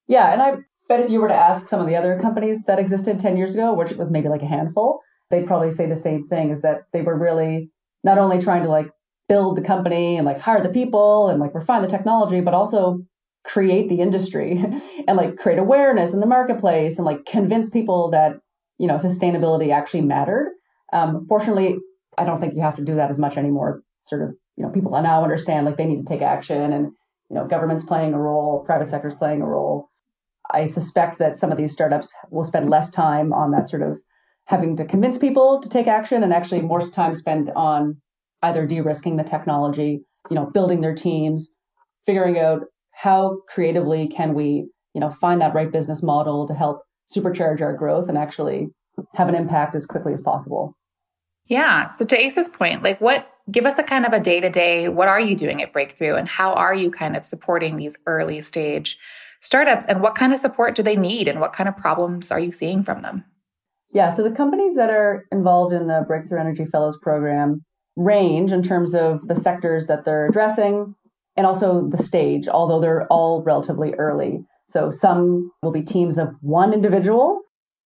Yeah, 0.09 0.33
and 0.33 0.43
I 0.43 0.57
bet 0.89 1.01
if 1.01 1.11
you 1.11 1.21
were 1.21 1.29
to 1.29 1.35
ask 1.35 1.69
some 1.69 1.81
of 1.81 1.87
the 1.87 1.97
other 1.97 2.19
companies 2.21 2.65
that 2.65 2.79
existed 2.79 3.19
10 3.19 3.37
years 3.37 3.55
ago, 3.55 3.73
which 3.73 3.93
was 3.93 4.11
maybe 4.11 4.29
like 4.29 4.43
a 4.43 4.47
handful, 4.47 5.01
they'd 5.31 5.47
probably 5.47 5.71
say 5.71 5.87
the 5.89 5.97
same 5.97 6.27
thing 6.29 6.51
is 6.51 6.63
that 6.63 6.83
they 6.93 7.03
were 7.03 7.19
really 7.19 7.71
not 8.05 8.19
only 8.19 8.41
trying 8.41 8.63
to 8.65 8.69
like 8.69 8.89
build 9.29 9.57
the 9.57 9.63
company 9.63 10.17
and 10.17 10.27
like 10.27 10.39
hire 10.39 10.63
the 10.63 10.69
people 10.69 11.29
and 11.29 11.41
like 11.41 11.55
refine 11.55 11.83
the 11.83 11.89
technology, 11.89 12.41
but 12.41 12.55
also 12.55 12.99
create 13.45 13.89
the 13.89 14.01
industry 14.01 14.63
and 15.09 15.17
like 15.17 15.37
create 15.37 15.59
awareness 15.59 16.13
in 16.13 16.21
the 16.21 16.27
marketplace 16.27 16.99
and 16.99 17.07
like 17.07 17.25
convince 17.25 17.71
people 17.71 18.11
that, 18.11 18.37
you 18.79 18.87
know, 18.87 18.95
sustainability 18.95 19.73
actually 19.73 20.03
mattered. 20.03 20.53
Um, 20.93 21.27
fortunately, 21.29 21.79
I 22.19 22.25
don't 22.25 22.41
think 22.41 22.55
you 22.55 22.61
have 22.61 22.77
to 22.77 22.85
do 22.85 22.97
that 22.97 23.11
as 23.11 23.19
much 23.19 23.37
anymore. 23.37 23.83
Sort 24.01 24.23
of 24.23 24.37
you 24.57 24.65
know, 24.65 24.71
people 24.71 24.91
now 24.91 25.23
understand 25.23 25.67
like 25.67 25.77
they 25.77 25.87
need 25.87 26.07
to 26.07 26.13
take 26.13 26.23
action 26.23 26.73
and, 26.73 26.93
you 27.31 27.37
know, 27.37 27.47
government's 27.47 27.85
playing 27.85 28.15
a 28.15 28.19
role, 28.19 28.65
private 28.65 28.89
sector's 28.89 29.15
playing 29.15 29.43
a 29.43 29.47
role. 29.47 29.89
I 30.51 30.67
suspect 30.67 31.19
that 31.19 31.37
some 31.37 31.51
of 31.51 31.59
these 31.59 31.73
startups 31.73 32.13
will 32.31 32.43
spend 32.43 32.69
less 32.69 32.91
time 32.91 33.33
on 33.33 33.53
that 33.53 33.69
sort 33.69 33.83
of 33.83 34.01
having 34.47 34.77
to 34.77 34.85
convince 34.85 35.19
people 35.19 35.61
to 35.61 35.69
take 35.69 35.87
action 35.87 36.23
and 36.23 36.33
actually 36.33 36.61
more 36.61 36.81
time 36.81 37.13
spent 37.13 37.49
on 37.57 38.01
either 38.43 38.67
de-risking 38.67 39.17
the 39.17 39.25
technology, 39.25 40.03
you 40.29 40.35
know, 40.35 40.47
building 40.47 40.81
their 40.81 40.95
teams, 40.95 41.53
figuring 42.05 42.39
out 42.39 42.63
how 42.91 43.39
creatively 43.49 44.09
can 44.09 44.35
we, 44.35 44.69
you 44.95 45.01
know, 45.01 45.11
find 45.11 45.41
that 45.41 45.55
right 45.55 45.73
business 45.73 46.03
model 46.03 46.47
to 46.47 46.55
help 46.55 46.83
supercharge 47.09 47.61
our 47.61 47.75
growth 47.75 48.09
and 48.09 48.19
actually 48.19 48.69
have 49.15 49.29
an 49.29 49.35
impact 49.35 49.75
as 49.75 49.87
quickly 49.87 50.13
as 50.13 50.21
possible. 50.21 50.77
Yeah. 51.47 51.89
So 51.89 52.05
to 52.05 52.19
Ace's 52.19 52.49
point, 52.49 52.83
like 52.83 53.01
what 53.01 53.27
give 53.51 53.67
us 53.67 53.79
a 53.79 53.83
kind 53.83 54.07
of 54.07 54.13
a 54.13 54.21
day 54.21 54.41
to 54.41 54.51
day, 54.51 54.89
what 54.89 55.09
are 55.09 55.21
you 55.21 55.37
doing 55.37 55.63
at 55.63 55.73
Breakthrough 55.73 56.15
and 56.15 56.29
how 56.29 56.53
are 56.53 56.75
you 56.75 56.91
kind 56.91 57.17
of 57.17 57.27
supporting 57.27 57.77
these 57.77 57.97
early 58.07 58.43
stage 58.43 58.99
startups 59.41 59.85
and 59.87 60.01
what 60.01 60.15
kind 60.15 60.33
of 60.33 60.41
support 60.41 60.77
do 60.77 60.83
they 60.83 60.97
need 60.97 61.29
and 61.29 61.41
what 61.41 61.53
kind 61.53 61.69
of 61.69 61.77
problems 61.77 62.31
are 62.31 62.39
you 62.39 62.53
seeing 62.53 62.85
from 62.85 63.03
them? 63.03 63.25
Yeah, 63.93 64.11
so 64.11 64.23
the 64.23 64.31
companies 64.31 64.77
that 64.77 64.91
are 64.91 65.27
involved 65.33 65.75
in 65.75 65.87
the 65.87 66.05
Breakthrough 66.07 66.41
Energy 66.41 66.65
Fellows 66.65 66.97
program 66.97 67.65
range 67.97 68.53
in 68.53 68.63
terms 68.63 68.95
of 68.95 69.27
the 69.29 69.35
sectors 69.35 69.87
that 69.87 70.05
they're 70.05 70.27
addressing 70.27 70.95
and 71.37 71.47
also 71.47 71.89
the 71.89 71.99
stage, 71.99 72.49
although 72.49 72.81
they're 72.81 73.07
all 73.09 73.43
relatively 73.43 73.93
early. 73.95 74.45
So 74.67 74.91
some 74.91 75.51
will 75.63 75.73
be 75.73 75.83
teams 75.83 76.17
of 76.17 76.35
one 76.41 76.73
individual 76.73 77.41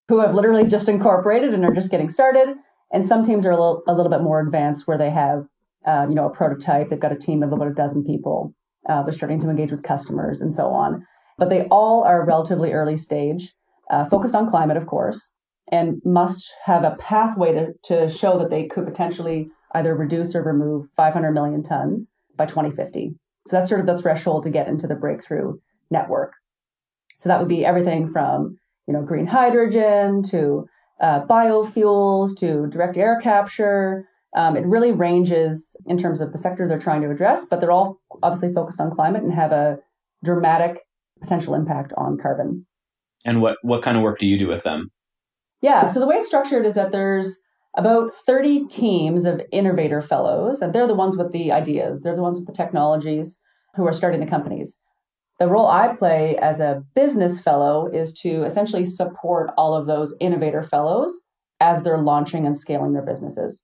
who 0.07 0.21
have 0.21 0.33
literally 0.33 0.65
just 0.65 0.87
incorporated 0.87 1.53
and 1.53 1.65
are 1.65 1.73
just 1.73 1.91
getting 1.91 2.09
started. 2.09 2.55
And 2.91 3.05
some 3.05 3.23
teams 3.23 3.45
are 3.45 3.51
a 3.51 3.55
little, 3.55 3.83
a 3.87 3.93
little 3.93 4.11
bit 4.11 4.21
more 4.21 4.39
advanced 4.39 4.87
where 4.87 4.97
they 4.97 5.09
have, 5.09 5.47
uh, 5.85 6.05
you 6.07 6.15
know, 6.15 6.25
a 6.25 6.29
prototype. 6.29 6.89
They've 6.89 6.99
got 6.99 7.11
a 7.11 7.17
team 7.17 7.43
of 7.43 7.51
about 7.51 7.67
a 7.67 7.73
dozen 7.73 8.03
people. 8.03 8.53
Uh, 8.87 9.03
they're 9.03 9.13
starting 9.13 9.41
to 9.41 9.49
engage 9.49 9.71
with 9.71 9.83
customers 9.83 10.41
and 10.41 10.55
so 10.55 10.67
on. 10.67 11.05
But 11.37 11.49
they 11.49 11.63
all 11.65 12.03
are 12.03 12.25
relatively 12.25 12.71
early 12.71 12.97
stage, 12.97 13.53
uh, 13.91 14.05
focused 14.05 14.35
on 14.35 14.47
climate, 14.47 14.77
of 14.77 14.87
course, 14.87 15.33
and 15.71 16.01
must 16.05 16.51
have 16.63 16.83
a 16.83 16.95
pathway 16.97 17.53
to, 17.53 17.73
to 17.83 18.09
show 18.09 18.39
that 18.39 18.49
they 18.49 18.65
could 18.65 18.85
potentially 18.85 19.49
either 19.73 19.93
reduce 19.93 20.33
or 20.33 20.41
remove 20.41 20.87
500 20.95 21.31
million 21.31 21.61
tons 21.61 22.13
by 22.35 22.45
2050. 22.45 23.11
So 23.47 23.57
that's 23.57 23.69
sort 23.69 23.81
of 23.81 23.87
the 23.87 23.97
threshold 23.97 24.43
to 24.43 24.49
get 24.49 24.67
into 24.67 24.87
the 24.87 24.95
breakthrough 24.95 25.57
network. 25.91 26.33
So 27.17 27.29
that 27.29 27.39
would 27.39 27.49
be 27.49 27.65
everything 27.65 28.07
from, 28.07 28.57
you 28.87 28.93
know, 28.93 29.01
green 29.01 29.27
hydrogen 29.27 30.23
to 30.29 30.67
uh, 31.01 31.25
biofuels 31.25 32.37
to 32.39 32.67
direct 32.67 32.97
air 32.97 33.19
capture. 33.21 34.07
Um, 34.35 34.55
it 34.55 34.65
really 34.65 34.91
ranges 34.91 35.75
in 35.85 35.97
terms 35.97 36.21
of 36.21 36.31
the 36.31 36.37
sector 36.37 36.67
they're 36.67 36.79
trying 36.79 37.01
to 37.01 37.09
address, 37.09 37.45
but 37.45 37.59
they're 37.59 37.71
all 37.71 37.99
obviously 38.21 38.53
focused 38.53 38.81
on 38.81 38.91
climate 38.91 39.23
and 39.23 39.33
have 39.33 39.51
a 39.51 39.79
dramatic 40.23 40.81
potential 41.19 41.55
impact 41.55 41.93
on 41.97 42.17
carbon. 42.17 42.65
And 43.25 43.41
what, 43.41 43.57
what 43.61 43.81
kind 43.81 43.97
of 43.97 44.03
work 44.03 44.19
do 44.19 44.27
you 44.27 44.37
do 44.37 44.47
with 44.47 44.63
them? 44.63 44.91
Yeah, 45.61 45.87
so 45.87 45.99
the 45.99 46.05
way 46.05 46.15
it's 46.15 46.27
structured 46.27 46.65
is 46.65 46.75
that 46.75 46.91
there's 46.91 47.41
about 47.75 48.13
30 48.13 48.67
teams 48.67 49.25
of 49.25 49.41
innovator 49.51 50.01
fellows, 50.01 50.61
and 50.61 50.73
they're 50.73 50.87
the 50.87 50.93
ones 50.93 51.17
with 51.17 51.31
the 51.31 51.51
ideas, 51.51 52.01
they're 52.01 52.15
the 52.15 52.21
ones 52.21 52.37
with 52.37 52.47
the 52.47 52.53
technologies 52.53 53.39
who 53.75 53.87
are 53.87 53.93
starting 53.93 54.19
the 54.19 54.27
companies 54.27 54.79
the 55.39 55.47
role 55.47 55.67
I 55.67 55.95
play 55.95 56.35
as 56.37 56.59
a 56.59 56.83
business 56.95 57.39
fellow 57.39 57.87
is 57.87 58.13
to 58.21 58.43
essentially 58.43 58.85
support 58.85 59.51
all 59.57 59.75
of 59.75 59.85
those 59.85 60.15
innovator 60.19 60.63
fellows 60.63 61.21
as 61.59 61.83
they're 61.83 62.01
launching 62.01 62.45
and 62.45 62.57
scaling 62.57 62.93
their 62.93 63.05
businesses. 63.05 63.63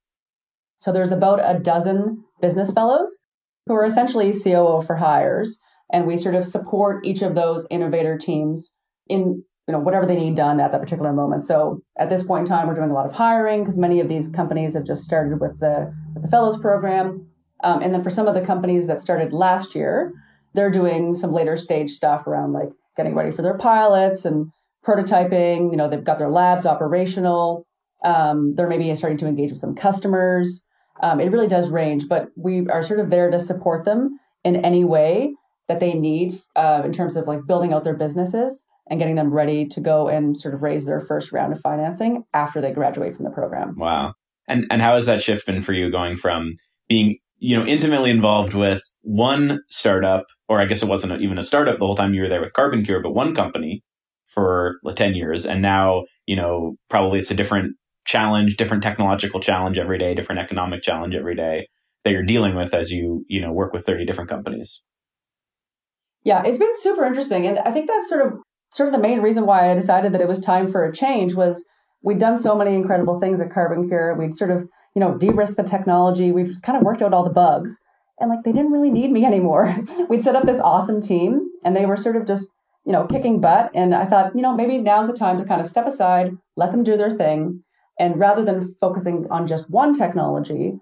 So 0.79 0.91
there's 0.91 1.11
about 1.11 1.39
a 1.39 1.59
dozen 1.59 2.23
business 2.41 2.71
fellows 2.71 3.19
who 3.67 3.73
are 3.73 3.85
essentially 3.85 4.33
COO 4.33 4.81
for 4.85 4.97
hires, 4.97 5.59
and 5.91 6.05
we 6.05 6.17
sort 6.17 6.35
of 6.35 6.45
support 6.45 7.05
each 7.05 7.21
of 7.21 7.35
those 7.35 7.65
innovator 7.69 8.17
teams 8.17 8.75
in 9.07 9.43
you 9.67 9.71
know 9.71 9.79
whatever 9.79 10.05
they 10.05 10.17
need 10.17 10.35
done 10.35 10.59
at 10.59 10.73
that 10.73 10.81
particular 10.81 11.13
moment. 11.13 11.43
So 11.45 11.81
at 11.97 12.09
this 12.09 12.23
point 12.23 12.41
in 12.41 12.47
time, 12.47 12.67
we're 12.67 12.75
doing 12.75 12.91
a 12.91 12.93
lot 12.93 13.05
of 13.05 13.13
hiring 13.13 13.61
because 13.61 13.77
many 13.77 14.01
of 14.01 14.09
these 14.09 14.27
companies 14.29 14.73
have 14.73 14.83
just 14.83 15.03
started 15.03 15.39
with 15.39 15.59
the 15.59 15.93
with 16.13 16.23
the 16.23 16.29
fellows 16.29 16.59
program, 16.59 17.27
um, 17.63 17.81
and 17.81 17.93
then 17.93 18.03
for 18.03 18.09
some 18.09 18.27
of 18.27 18.35
the 18.35 18.45
companies 18.45 18.87
that 18.87 18.99
started 18.99 19.31
last 19.31 19.73
year, 19.73 20.11
they're 20.53 20.71
doing 20.71 21.15
some 21.15 21.31
later 21.31 21.57
stage 21.57 21.91
stuff 21.91 22.27
around 22.27 22.53
like 22.53 22.69
getting 22.95 23.15
ready 23.15 23.31
for 23.31 23.41
their 23.41 23.57
pilots 23.57 24.25
and 24.25 24.51
prototyping. 24.85 25.71
You 25.71 25.77
know, 25.77 25.89
they've 25.89 26.03
got 26.03 26.17
their 26.17 26.29
labs 26.29 26.65
operational. 26.65 27.65
Um, 28.03 28.53
they're 28.55 28.67
maybe 28.67 28.93
starting 28.95 29.17
to 29.19 29.27
engage 29.27 29.49
with 29.49 29.59
some 29.59 29.75
customers. 29.75 30.65
Um, 31.01 31.19
it 31.19 31.31
really 31.31 31.47
does 31.47 31.69
range, 31.69 32.07
but 32.07 32.27
we 32.35 32.67
are 32.67 32.83
sort 32.83 32.99
of 32.99 33.09
there 33.09 33.31
to 33.31 33.39
support 33.39 33.85
them 33.85 34.19
in 34.43 34.57
any 34.57 34.83
way 34.83 35.33
that 35.67 35.79
they 35.79 35.93
need 35.93 36.39
uh, 36.55 36.81
in 36.85 36.91
terms 36.91 37.15
of 37.15 37.27
like 37.27 37.47
building 37.47 37.73
out 37.73 37.83
their 37.83 37.95
businesses 37.95 38.65
and 38.89 38.99
getting 38.99 39.15
them 39.15 39.33
ready 39.33 39.65
to 39.65 39.79
go 39.79 40.09
and 40.09 40.37
sort 40.37 40.53
of 40.53 40.61
raise 40.61 40.85
their 40.85 40.99
first 40.99 41.31
round 41.31 41.53
of 41.53 41.61
financing 41.61 42.25
after 42.33 42.59
they 42.59 42.71
graduate 42.71 43.15
from 43.15 43.23
the 43.23 43.31
program. 43.31 43.75
Wow. 43.77 44.13
And 44.47 44.65
and 44.69 44.81
how 44.81 44.95
has 44.95 45.05
that 45.05 45.21
shift 45.21 45.45
been 45.45 45.61
for 45.61 45.71
you 45.71 45.89
going 45.89 46.17
from 46.17 46.55
being 46.89 47.17
you 47.43 47.59
know, 47.59 47.65
intimately 47.65 48.09
involved 48.09 48.53
with 48.53 48.81
one 49.01 49.59
startup, 49.69 50.27
or 50.49 50.61
I 50.61 50.65
guess 50.65 50.83
it 50.83 50.89
wasn't 50.89 51.21
even 51.21 51.37
a 51.37 51.43
startup 51.43 51.79
the 51.79 51.85
whole 51.85 51.95
time 51.95 52.13
you 52.13 52.21
were 52.21 52.29
there 52.29 52.41
with 52.41 52.53
Carbon 52.53 52.83
Cure, 52.83 53.01
but 53.01 53.13
one 53.13 53.33
company 53.33 53.83
for 54.27 54.79
10 54.95 55.15
years. 55.15 55.45
And 55.45 55.61
now, 55.61 56.03
you 56.25 56.35
know, 56.35 56.75
probably 56.89 57.19
it's 57.19 57.31
a 57.31 57.35
different 57.35 57.75
challenge, 58.05 58.57
different 58.57 58.83
technological 58.83 59.39
challenge 59.39 59.77
every 59.77 59.97
day, 59.97 60.13
different 60.13 60.41
economic 60.41 60.83
challenge 60.83 61.15
every 61.15 61.35
day 61.35 61.67
that 62.03 62.11
you're 62.11 62.23
dealing 62.23 62.55
with 62.55 62.73
as 62.73 62.91
you, 62.91 63.23
you 63.27 63.39
know, 63.39 63.51
work 63.51 63.73
with 63.73 63.85
30 63.85 64.05
different 64.05 64.29
companies. 64.29 64.83
Yeah, 66.23 66.43
it's 66.45 66.57
been 66.57 66.75
super 66.75 67.05
interesting. 67.05 67.45
And 67.45 67.59
I 67.59 67.71
think 67.71 67.87
that's 67.87 68.09
sort 68.09 68.25
of 68.25 68.33
sort 68.71 68.89
of 68.89 68.93
the 68.93 68.99
main 68.99 69.21
reason 69.21 69.45
why 69.45 69.69
I 69.69 69.75
decided 69.75 70.13
that 70.13 70.21
it 70.21 70.27
was 70.27 70.39
time 70.39 70.67
for 70.67 70.83
a 70.83 70.93
change 70.93 71.35
was 71.35 71.65
we'd 72.01 72.17
done 72.17 72.35
so 72.35 72.55
many 72.55 72.75
incredible 72.75 73.19
things 73.19 73.39
at 73.39 73.51
Carbon 73.51 73.87
Cure. 73.87 74.17
We'd 74.17 74.33
sort 74.33 74.51
of, 74.51 74.67
you 74.95 74.99
know, 74.99 75.17
de-risked 75.17 75.57
the 75.57 75.63
technology. 75.63 76.31
We've 76.31 76.61
kind 76.61 76.77
of 76.77 76.83
worked 76.83 77.01
out 77.01 77.13
all 77.13 77.23
the 77.23 77.29
bugs. 77.29 77.79
And 78.23 78.29
like 78.29 78.43
they 78.45 78.53
didn't 78.53 78.71
really 78.71 78.89
need 78.89 79.11
me 79.11 79.25
anymore. 79.31 79.75
we'd 80.07 80.23
set 80.23 80.35
up 80.35 80.45
this 80.45 80.59
awesome 80.59 81.01
team 81.01 81.49
and 81.65 81.75
they 81.75 81.85
were 81.85 81.97
sort 81.97 82.15
of 82.15 82.25
just, 82.25 82.49
you 82.85 82.93
know, 82.93 83.05
kicking 83.05 83.41
butt. 83.41 83.69
And 83.75 83.93
I 83.93 84.05
thought, 84.05 84.33
you 84.33 84.41
know, 84.41 84.55
maybe 84.55 84.77
now's 84.77 85.07
the 85.07 85.13
time 85.13 85.37
to 85.39 85.45
kind 85.45 85.59
of 85.59 85.67
step 85.67 85.85
aside, 85.85 86.31
let 86.55 86.71
them 86.71 86.83
do 86.83 86.95
their 86.95 87.11
thing. 87.11 87.63
And 87.99 88.17
rather 88.17 88.43
than 88.43 88.73
focusing 88.79 89.27
on 89.29 89.45
just 89.45 89.69
one 89.69 89.93
technology, 89.93 90.73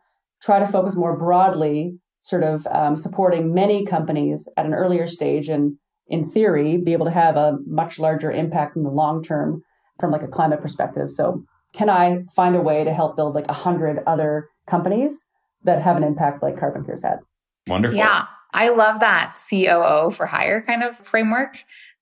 try 0.41 0.59
to 0.59 0.67
focus 0.67 0.95
more 0.95 1.17
broadly, 1.17 1.97
sort 2.19 2.43
of 2.43 2.67
um, 2.67 2.95
supporting 2.95 3.53
many 3.53 3.85
companies 3.85 4.47
at 4.55 4.67
an 4.67 4.75
earlier 4.75 5.07
stage 5.07 5.49
and 5.49 5.77
in 6.07 6.23
theory 6.23 6.77
be 6.77 6.93
able 6.93 7.05
to 7.05 7.11
have 7.11 7.37
a 7.37 7.57
much 7.65 7.97
larger 7.97 8.31
impact 8.31 8.75
in 8.75 8.83
the 8.83 8.89
long 8.89 9.23
term 9.23 9.63
from 9.99 10.11
like 10.11 10.21
a 10.21 10.27
climate 10.27 10.61
perspective. 10.61 11.09
So 11.09 11.43
can 11.73 11.89
I 11.89 12.23
find 12.35 12.55
a 12.55 12.61
way 12.61 12.83
to 12.83 12.93
help 12.93 13.15
build 13.15 13.33
like 13.33 13.47
a 13.49 13.53
hundred 13.53 13.99
other 14.05 14.47
companies 14.69 15.27
that 15.63 15.81
have 15.81 15.97
an 15.97 16.03
impact 16.03 16.43
like 16.43 16.59
Carbon 16.59 16.85
had? 17.03 17.19
Wonderful. 17.67 17.97
Yeah. 17.97 18.25
I 18.53 18.69
love 18.69 18.99
that 18.99 19.35
COO 19.49 20.11
for 20.11 20.25
hire 20.25 20.61
kind 20.61 20.83
of 20.83 20.97
framework 20.97 21.57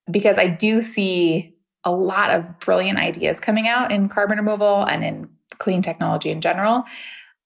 because 0.09 0.37
I 0.37 0.47
do 0.47 0.81
see 0.81 1.53
a 1.83 1.91
lot 1.91 2.31
of 2.31 2.59
brilliant 2.59 2.97
ideas 2.97 3.39
coming 3.39 3.67
out 3.67 3.91
in 3.91 4.09
carbon 4.09 4.37
removal 4.37 4.83
and 4.83 5.03
in 5.03 5.29
clean 5.59 5.81
technology 5.81 6.29
in 6.29 6.41
general. 6.41 6.83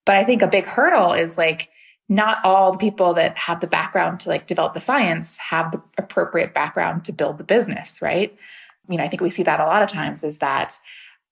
But 0.05 0.15
I 0.15 0.24
think 0.24 0.41
a 0.41 0.48
big 0.48 0.65
hurdle 0.65 1.13
is 1.13 1.38
like 1.38 1.70
not 2.10 2.43
all 2.43 2.72
the 2.72 2.77
people 2.77 3.13
that 3.13 3.38
have 3.38 3.62
the 3.62 3.67
background 3.67 4.20
to 4.22 4.29
like 4.29 4.48
develop 4.48 4.74
the 4.74 4.82
science 4.82 5.38
have 5.38 5.72
the 5.72 5.82
appropriate 5.98 6.53
background 6.53 7.05
to 7.05 7.13
build 7.13 7.38
the 7.38 7.43
business, 7.43 8.01
right? 8.01 8.36
You 8.89 8.98
know, 8.98 9.03
I 9.03 9.10
think 9.10 9.22
we 9.22 9.32
see 9.32 9.43
that 9.43 9.60
a 9.60 9.65
lot 9.65 9.82
of 9.82 9.89
times 9.89 10.24
is 10.24 10.39
that 10.39 10.77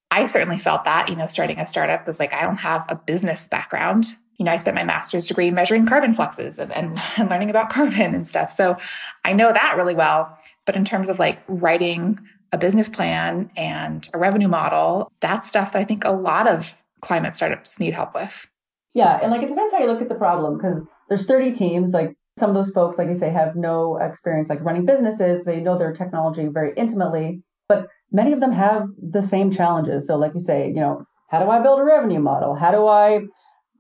I 0.09 0.25
certainly 0.25 0.59
felt 0.59 0.85
that, 0.85 1.09
you 1.09 1.15
know, 1.15 1.27
starting 1.27 1.59
a 1.59 1.67
startup 1.67 2.07
was 2.07 2.19
like, 2.19 2.33
I 2.33 2.43
don't 2.43 2.57
have 2.57 2.85
a 2.89 2.95
business 2.95 3.47
background. 3.47 4.15
You 4.37 4.45
know, 4.45 4.51
I 4.51 4.57
spent 4.57 4.75
my 4.75 4.83
master's 4.83 5.27
degree 5.27 5.51
measuring 5.51 5.85
carbon 5.85 6.13
fluxes 6.13 6.57
and, 6.57 6.71
and, 6.73 6.99
and 7.17 7.29
learning 7.29 7.49
about 7.49 7.69
carbon 7.69 8.15
and 8.15 8.27
stuff. 8.27 8.51
So 8.51 8.77
I 9.25 9.33
know 9.33 9.51
that 9.53 9.75
really 9.77 9.95
well. 9.95 10.37
But 10.65 10.75
in 10.75 10.85
terms 10.85 11.09
of 11.09 11.19
like 11.19 11.39
writing 11.47 12.19
a 12.51 12.57
business 12.57 12.89
plan 12.89 13.49
and 13.55 14.07
a 14.13 14.17
revenue 14.17 14.47
model, 14.47 15.11
that's 15.21 15.47
stuff 15.47 15.73
that 15.73 15.79
I 15.79 15.85
think 15.85 16.03
a 16.03 16.11
lot 16.11 16.47
of 16.47 16.73
climate 17.01 17.35
startups 17.35 17.79
need 17.79 17.93
help 17.93 18.13
with. 18.13 18.47
Yeah, 18.93 19.19
and 19.21 19.31
like 19.31 19.41
it 19.41 19.47
depends 19.47 19.73
how 19.73 19.79
you 19.79 19.87
look 19.87 20.01
at 20.01 20.09
the 20.09 20.15
problem 20.15 20.57
because 20.57 20.85
there's 21.07 21.25
30 21.25 21.53
teams. 21.53 21.93
Like 21.93 22.13
some 22.37 22.49
of 22.49 22.55
those 22.55 22.71
folks, 22.71 22.97
like 22.97 23.07
you 23.07 23.13
say, 23.13 23.29
have 23.29 23.55
no 23.55 23.97
experience 23.97 24.49
like 24.49 24.63
running 24.63 24.85
businesses. 24.85 25.45
They 25.45 25.61
know 25.61 25.77
their 25.77 25.93
technology 25.93 26.47
very 26.51 26.73
intimately, 26.75 27.41
but 27.69 27.87
many 28.11 28.33
of 28.33 28.41
them 28.41 28.51
have 28.51 28.87
the 29.01 29.21
same 29.21 29.51
challenges. 29.51 30.07
So, 30.07 30.17
like 30.17 30.33
you 30.33 30.41
say, 30.41 30.67
you 30.67 30.81
know, 30.81 31.05
how 31.29 31.41
do 31.41 31.49
I 31.49 31.61
build 31.61 31.79
a 31.79 31.83
revenue 31.83 32.19
model? 32.19 32.55
How 32.55 32.71
do 32.71 32.87
I 32.87 33.21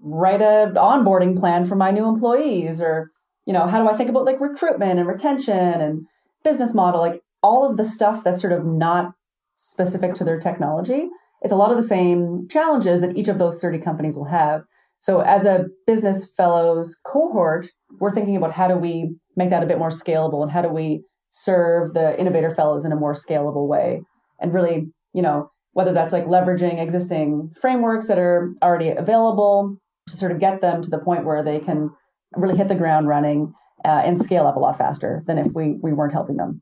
write 0.01 0.41
a 0.41 0.71
onboarding 0.75 1.39
plan 1.39 1.65
for 1.65 1.75
my 1.75 1.91
new 1.91 2.07
employees? 2.07 2.81
Or, 2.81 3.11
you 3.45 3.53
know, 3.53 3.67
how 3.67 3.81
do 3.81 3.89
I 3.89 3.93
think 3.93 4.09
about 4.09 4.25
like 4.25 4.39
recruitment 4.39 4.99
and 4.99 5.07
retention 5.07 5.81
and 5.81 6.05
business 6.43 6.73
model? 6.73 7.01
Like 7.01 7.21
all 7.43 7.69
of 7.69 7.77
the 7.77 7.85
stuff 7.85 8.23
that's 8.23 8.41
sort 8.41 8.53
of 8.53 8.65
not 8.65 9.13
specific 9.55 10.13
to 10.15 10.23
their 10.23 10.39
technology. 10.39 11.07
It's 11.41 11.53
a 11.53 11.57
lot 11.57 11.71
of 11.71 11.77
the 11.77 11.83
same 11.83 12.47
challenges 12.49 13.01
that 13.01 13.17
each 13.17 13.27
of 13.27 13.39
those 13.39 13.59
30 13.59 13.79
companies 13.79 14.15
will 14.15 14.25
have. 14.25 14.63
So 14.99 15.21
as 15.21 15.45
a 15.45 15.65
business 15.87 16.29
fellows 16.37 16.99
cohort, 17.05 17.67
we're 17.99 18.13
thinking 18.13 18.35
about 18.35 18.53
how 18.53 18.67
do 18.67 18.75
we 18.75 19.15
make 19.35 19.49
that 19.49 19.63
a 19.63 19.65
bit 19.65 19.79
more 19.79 19.89
scalable 19.89 20.43
and 20.43 20.51
how 20.51 20.61
do 20.61 20.69
we 20.69 21.03
serve 21.29 21.93
the 21.93 22.19
innovator 22.19 22.53
fellows 22.53 22.85
in 22.85 22.91
a 22.91 22.95
more 22.95 23.13
scalable 23.13 23.67
way 23.67 24.01
and 24.39 24.53
really, 24.53 24.91
you 25.13 25.21
know, 25.21 25.49
whether 25.73 25.93
that's 25.93 26.13
like 26.13 26.25
leveraging 26.25 26.81
existing 26.81 27.51
frameworks 27.59 28.07
that 28.07 28.19
are 28.19 28.53
already 28.61 28.89
available 28.89 29.77
to 30.07 30.17
sort 30.17 30.31
of 30.31 30.39
get 30.39 30.61
them 30.61 30.81
to 30.81 30.89
the 30.89 30.99
point 30.99 31.25
where 31.25 31.43
they 31.43 31.59
can 31.59 31.91
really 32.35 32.57
hit 32.57 32.67
the 32.67 32.75
ground 32.75 33.07
running 33.07 33.53
uh, 33.83 34.01
and 34.03 34.21
scale 34.21 34.47
up 34.47 34.55
a 34.55 34.59
lot 34.59 34.77
faster 34.77 35.23
than 35.27 35.37
if 35.37 35.53
we 35.53 35.77
we 35.81 35.93
weren't 35.93 36.13
helping 36.13 36.37
them. 36.37 36.61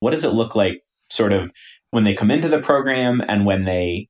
What 0.00 0.12
does 0.12 0.24
it 0.24 0.32
look 0.32 0.54
like 0.54 0.82
sort 1.10 1.32
of 1.32 1.50
when 1.90 2.04
they 2.04 2.14
come 2.14 2.30
into 2.30 2.48
the 2.48 2.60
program 2.60 3.20
and 3.26 3.46
when 3.46 3.64
they 3.64 4.08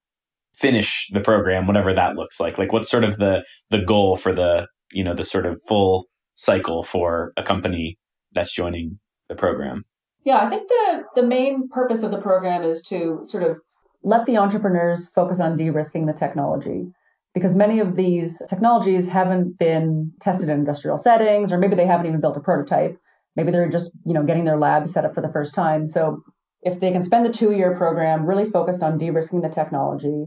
finish 0.54 1.08
the 1.12 1.20
program, 1.20 1.66
whatever 1.66 1.94
that 1.94 2.16
looks 2.16 2.40
like? 2.40 2.58
Like 2.58 2.72
what's 2.72 2.90
sort 2.90 3.04
of 3.04 3.16
the 3.16 3.44
the 3.70 3.80
goal 3.80 4.16
for 4.16 4.32
the, 4.32 4.66
you 4.92 5.04
know, 5.04 5.14
the 5.14 5.24
sort 5.24 5.46
of 5.46 5.60
full 5.66 6.06
cycle 6.34 6.84
for 6.84 7.32
a 7.36 7.42
company 7.42 7.98
that's 8.32 8.52
joining 8.52 8.98
the 9.28 9.34
program? 9.34 9.84
Yeah, 10.24 10.38
I 10.38 10.50
think 10.50 10.68
the 10.68 11.04
the 11.16 11.22
main 11.22 11.68
purpose 11.68 12.02
of 12.02 12.10
the 12.10 12.20
program 12.20 12.62
is 12.62 12.82
to 12.82 13.20
sort 13.22 13.42
of 13.42 13.58
let 14.02 14.26
the 14.26 14.36
entrepreneurs 14.36 15.08
focus 15.08 15.40
on 15.40 15.56
de-risking 15.56 16.06
the 16.06 16.12
technology 16.12 16.92
because 17.34 17.54
many 17.54 17.78
of 17.78 17.96
these 17.96 18.42
technologies 18.48 19.08
haven't 19.08 19.58
been 19.58 20.12
tested 20.20 20.48
in 20.48 20.58
industrial 20.58 20.98
settings 20.98 21.52
or 21.52 21.58
maybe 21.58 21.76
they 21.76 21.86
haven't 21.86 22.06
even 22.06 22.20
built 22.20 22.36
a 22.36 22.40
prototype 22.40 22.96
maybe 23.36 23.50
they're 23.50 23.68
just 23.68 23.92
you 24.04 24.14
know 24.14 24.24
getting 24.24 24.44
their 24.44 24.58
lab 24.58 24.88
set 24.88 25.04
up 25.04 25.14
for 25.14 25.20
the 25.20 25.32
first 25.32 25.54
time 25.54 25.86
so 25.86 26.22
if 26.62 26.80
they 26.80 26.90
can 26.90 27.02
spend 27.02 27.24
the 27.24 27.32
two 27.32 27.52
year 27.52 27.76
program 27.76 28.26
really 28.26 28.48
focused 28.48 28.82
on 28.82 28.98
de-risking 28.98 29.40
the 29.40 29.48
technology 29.48 30.26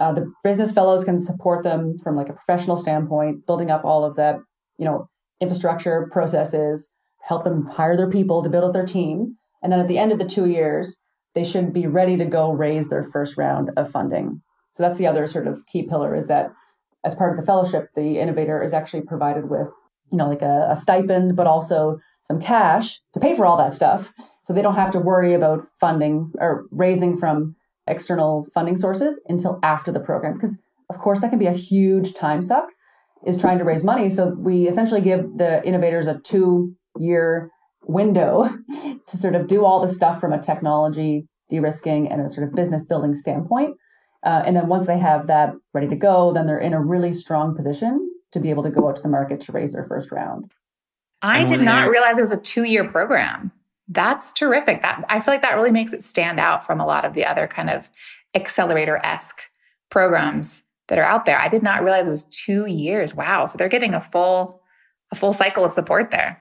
uh, 0.00 0.12
the 0.12 0.32
business 0.42 0.72
fellows 0.72 1.04
can 1.04 1.20
support 1.20 1.62
them 1.62 1.98
from 1.98 2.16
like 2.16 2.30
a 2.30 2.32
professional 2.32 2.76
standpoint, 2.76 3.46
building 3.46 3.70
up 3.70 3.84
all 3.84 4.02
of 4.02 4.16
that, 4.16 4.36
you 4.78 4.86
know, 4.86 5.08
infrastructure 5.40 6.08
processes, 6.10 6.90
help 7.22 7.44
them 7.44 7.66
hire 7.66 7.96
their 7.96 8.10
people 8.10 8.42
to 8.42 8.48
build 8.48 8.64
up 8.64 8.72
their 8.72 8.86
team. 8.86 9.36
And 9.62 9.70
then 9.70 9.78
at 9.78 9.88
the 9.88 9.98
end 9.98 10.10
of 10.10 10.18
the 10.18 10.24
two 10.24 10.46
years, 10.46 11.02
they 11.34 11.44
should 11.44 11.74
be 11.74 11.86
ready 11.86 12.16
to 12.16 12.24
go 12.24 12.50
raise 12.50 12.88
their 12.88 13.04
first 13.04 13.36
round 13.36 13.70
of 13.76 13.90
funding. 13.90 14.40
So 14.70 14.82
that's 14.82 14.98
the 14.98 15.06
other 15.06 15.26
sort 15.26 15.46
of 15.46 15.66
key 15.66 15.82
pillar 15.82 16.14
is 16.14 16.26
that 16.28 16.52
as 17.04 17.14
part 17.14 17.32
of 17.32 17.40
the 17.40 17.46
fellowship, 17.46 17.90
the 17.94 18.18
innovator 18.18 18.62
is 18.62 18.72
actually 18.72 19.02
provided 19.02 19.48
with, 19.48 19.68
you 20.12 20.18
know, 20.18 20.28
like 20.28 20.42
a, 20.42 20.68
a 20.70 20.76
stipend, 20.76 21.36
but 21.36 21.46
also 21.46 21.98
some 22.22 22.40
cash 22.40 23.00
to 23.12 23.20
pay 23.20 23.34
for 23.34 23.46
all 23.46 23.56
that 23.56 23.72
stuff. 23.72 24.12
So 24.42 24.52
they 24.52 24.62
don't 24.62 24.74
have 24.74 24.90
to 24.92 24.98
worry 24.98 25.32
about 25.32 25.66
funding 25.80 26.32
or 26.38 26.66
raising 26.70 27.16
from 27.16 27.56
external 27.86 28.46
funding 28.52 28.76
sources 28.76 29.20
until 29.26 29.58
after 29.62 29.90
the 29.90 30.00
program. 30.00 30.34
Because 30.34 30.60
of 30.90 30.98
course 30.98 31.20
that 31.20 31.30
can 31.30 31.38
be 31.38 31.46
a 31.46 31.52
huge 31.52 32.14
time 32.14 32.42
suck 32.42 32.68
is 33.26 33.38
trying 33.38 33.58
to 33.58 33.64
raise 33.64 33.84
money. 33.84 34.08
So 34.08 34.34
we 34.38 34.68
essentially 34.68 35.00
give 35.00 35.38
the 35.38 35.66
innovators 35.66 36.06
a 36.06 36.18
two 36.18 36.74
year 36.98 37.50
window 37.84 38.50
to 39.06 39.16
sort 39.16 39.34
of 39.34 39.46
do 39.46 39.64
all 39.64 39.80
the 39.80 39.88
stuff 39.88 40.20
from 40.20 40.32
a 40.32 40.40
technology 40.40 41.26
de-risking 41.48 42.10
and 42.10 42.20
a 42.20 42.28
sort 42.28 42.46
of 42.46 42.54
business 42.54 42.84
building 42.84 43.14
standpoint 43.14 43.76
uh, 44.22 44.42
and 44.44 44.56
then 44.56 44.68
once 44.68 44.86
they 44.86 44.98
have 44.98 45.26
that 45.26 45.54
ready 45.74 45.88
to 45.88 45.96
go 45.96 46.32
then 46.32 46.46
they're 46.46 46.58
in 46.58 46.72
a 46.72 46.80
really 46.80 47.12
strong 47.12 47.54
position 47.54 48.10
to 48.32 48.40
be 48.40 48.50
able 48.50 48.62
to 48.62 48.70
go 48.70 48.88
out 48.88 48.96
to 48.96 49.02
the 49.02 49.08
market 49.08 49.40
to 49.40 49.52
raise 49.52 49.72
their 49.72 49.84
first 49.84 50.10
round 50.12 50.50
i 51.22 51.44
did 51.44 51.60
not 51.60 51.90
realize 51.90 52.18
it 52.18 52.22
was 52.22 52.32
a 52.32 52.36
two 52.36 52.64
year 52.64 52.88
program 52.88 53.52
that's 53.90 54.32
terrific. 54.32 54.82
That 54.82 55.04
I 55.08 55.20
feel 55.20 55.34
like 55.34 55.42
that 55.42 55.56
really 55.56 55.72
makes 55.72 55.92
it 55.92 56.04
stand 56.04 56.38
out 56.38 56.64
from 56.64 56.80
a 56.80 56.86
lot 56.86 57.04
of 57.04 57.14
the 57.14 57.26
other 57.26 57.48
kind 57.48 57.68
of 57.68 57.90
accelerator 58.34 59.00
esque 59.04 59.40
programs 59.90 60.62
that 60.88 60.98
are 60.98 61.04
out 61.04 61.24
there. 61.24 61.38
I 61.38 61.48
did 61.48 61.64
not 61.64 61.82
realize 61.82 62.06
it 62.06 62.10
was 62.10 62.26
two 62.26 62.66
years. 62.66 63.14
Wow. 63.16 63.46
So 63.46 63.58
they're 63.58 63.68
getting 63.68 63.94
a 63.94 64.00
full 64.00 64.62
a 65.12 65.16
full 65.16 65.34
cycle 65.34 65.64
of 65.64 65.72
support 65.72 66.12
there. 66.12 66.40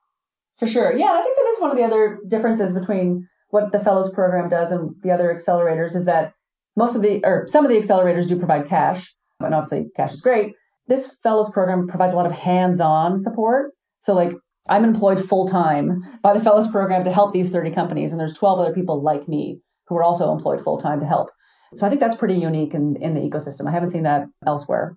For 0.59 0.67
sure. 0.67 0.95
Yeah, 0.95 1.11
I 1.11 1.23
think 1.23 1.37
that 1.37 1.53
is 1.55 1.61
one 1.61 1.71
of 1.71 1.77
the 1.77 1.83
other 1.83 2.19
differences 2.27 2.73
between 2.73 3.27
what 3.49 3.71
the 3.71 3.79
fellows 3.79 4.11
program 4.11 4.47
does 4.47 4.71
and 4.71 4.93
the 5.01 5.09
other 5.09 5.33
accelerators 5.33 5.95
is 5.95 6.05
that 6.05 6.33
most 6.79 6.95
of 6.95 7.01
the 7.01 7.19
or 7.23 7.45
some 7.47 7.65
of 7.65 7.69
the 7.69 7.77
accelerators 7.77 8.27
do 8.27 8.37
provide 8.37 8.67
cash, 8.67 9.13
and 9.41 9.53
obviously 9.53 9.87
cash 9.95 10.13
is 10.13 10.21
great. 10.21 10.53
This 10.87 11.13
fellows 11.21 11.51
program 11.51 11.87
provides 11.87 12.13
a 12.13 12.15
lot 12.15 12.25
of 12.25 12.31
hands-on 12.31 13.17
support. 13.17 13.73
So 13.99 14.15
like 14.15 14.31
I'm 14.69 14.85
employed 14.85 15.23
full 15.23 15.47
time 15.47 16.01
by 16.23 16.33
the 16.33 16.39
Fellows 16.39 16.71
Program 16.71 17.03
to 17.03 17.11
help 17.11 17.33
these 17.33 17.49
30 17.49 17.71
companies, 17.71 18.11
and 18.11 18.19
there's 18.19 18.33
12 18.33 18.59
other 18.59 18.73
people 18.73 19.03
like 19.03 19.27
me 19.27 19.59
who 19.87 19.97
are 19.97 20.03
also 20.03 20.31
employed 20.31 20.61
full 20.61 20.77
time 20.77 21.01
to 21.01 21.05
help. 21.05 21.29
So 21.75 21.85
I 21.85 21.89
think 21.89 21.99
that's 21.99 22.15
pretty 22.15 22.35
unique 22.35 22.73
in, 22.73 22.95
in 23.01 23.13
the 23.13 23.19
ecosystem. 23.19 23.67
I 23.67 23.71
haven't 23.71 23.89
seen 23.89 24.03
that 24.03 24.23
elsewhere. 24.47 24.95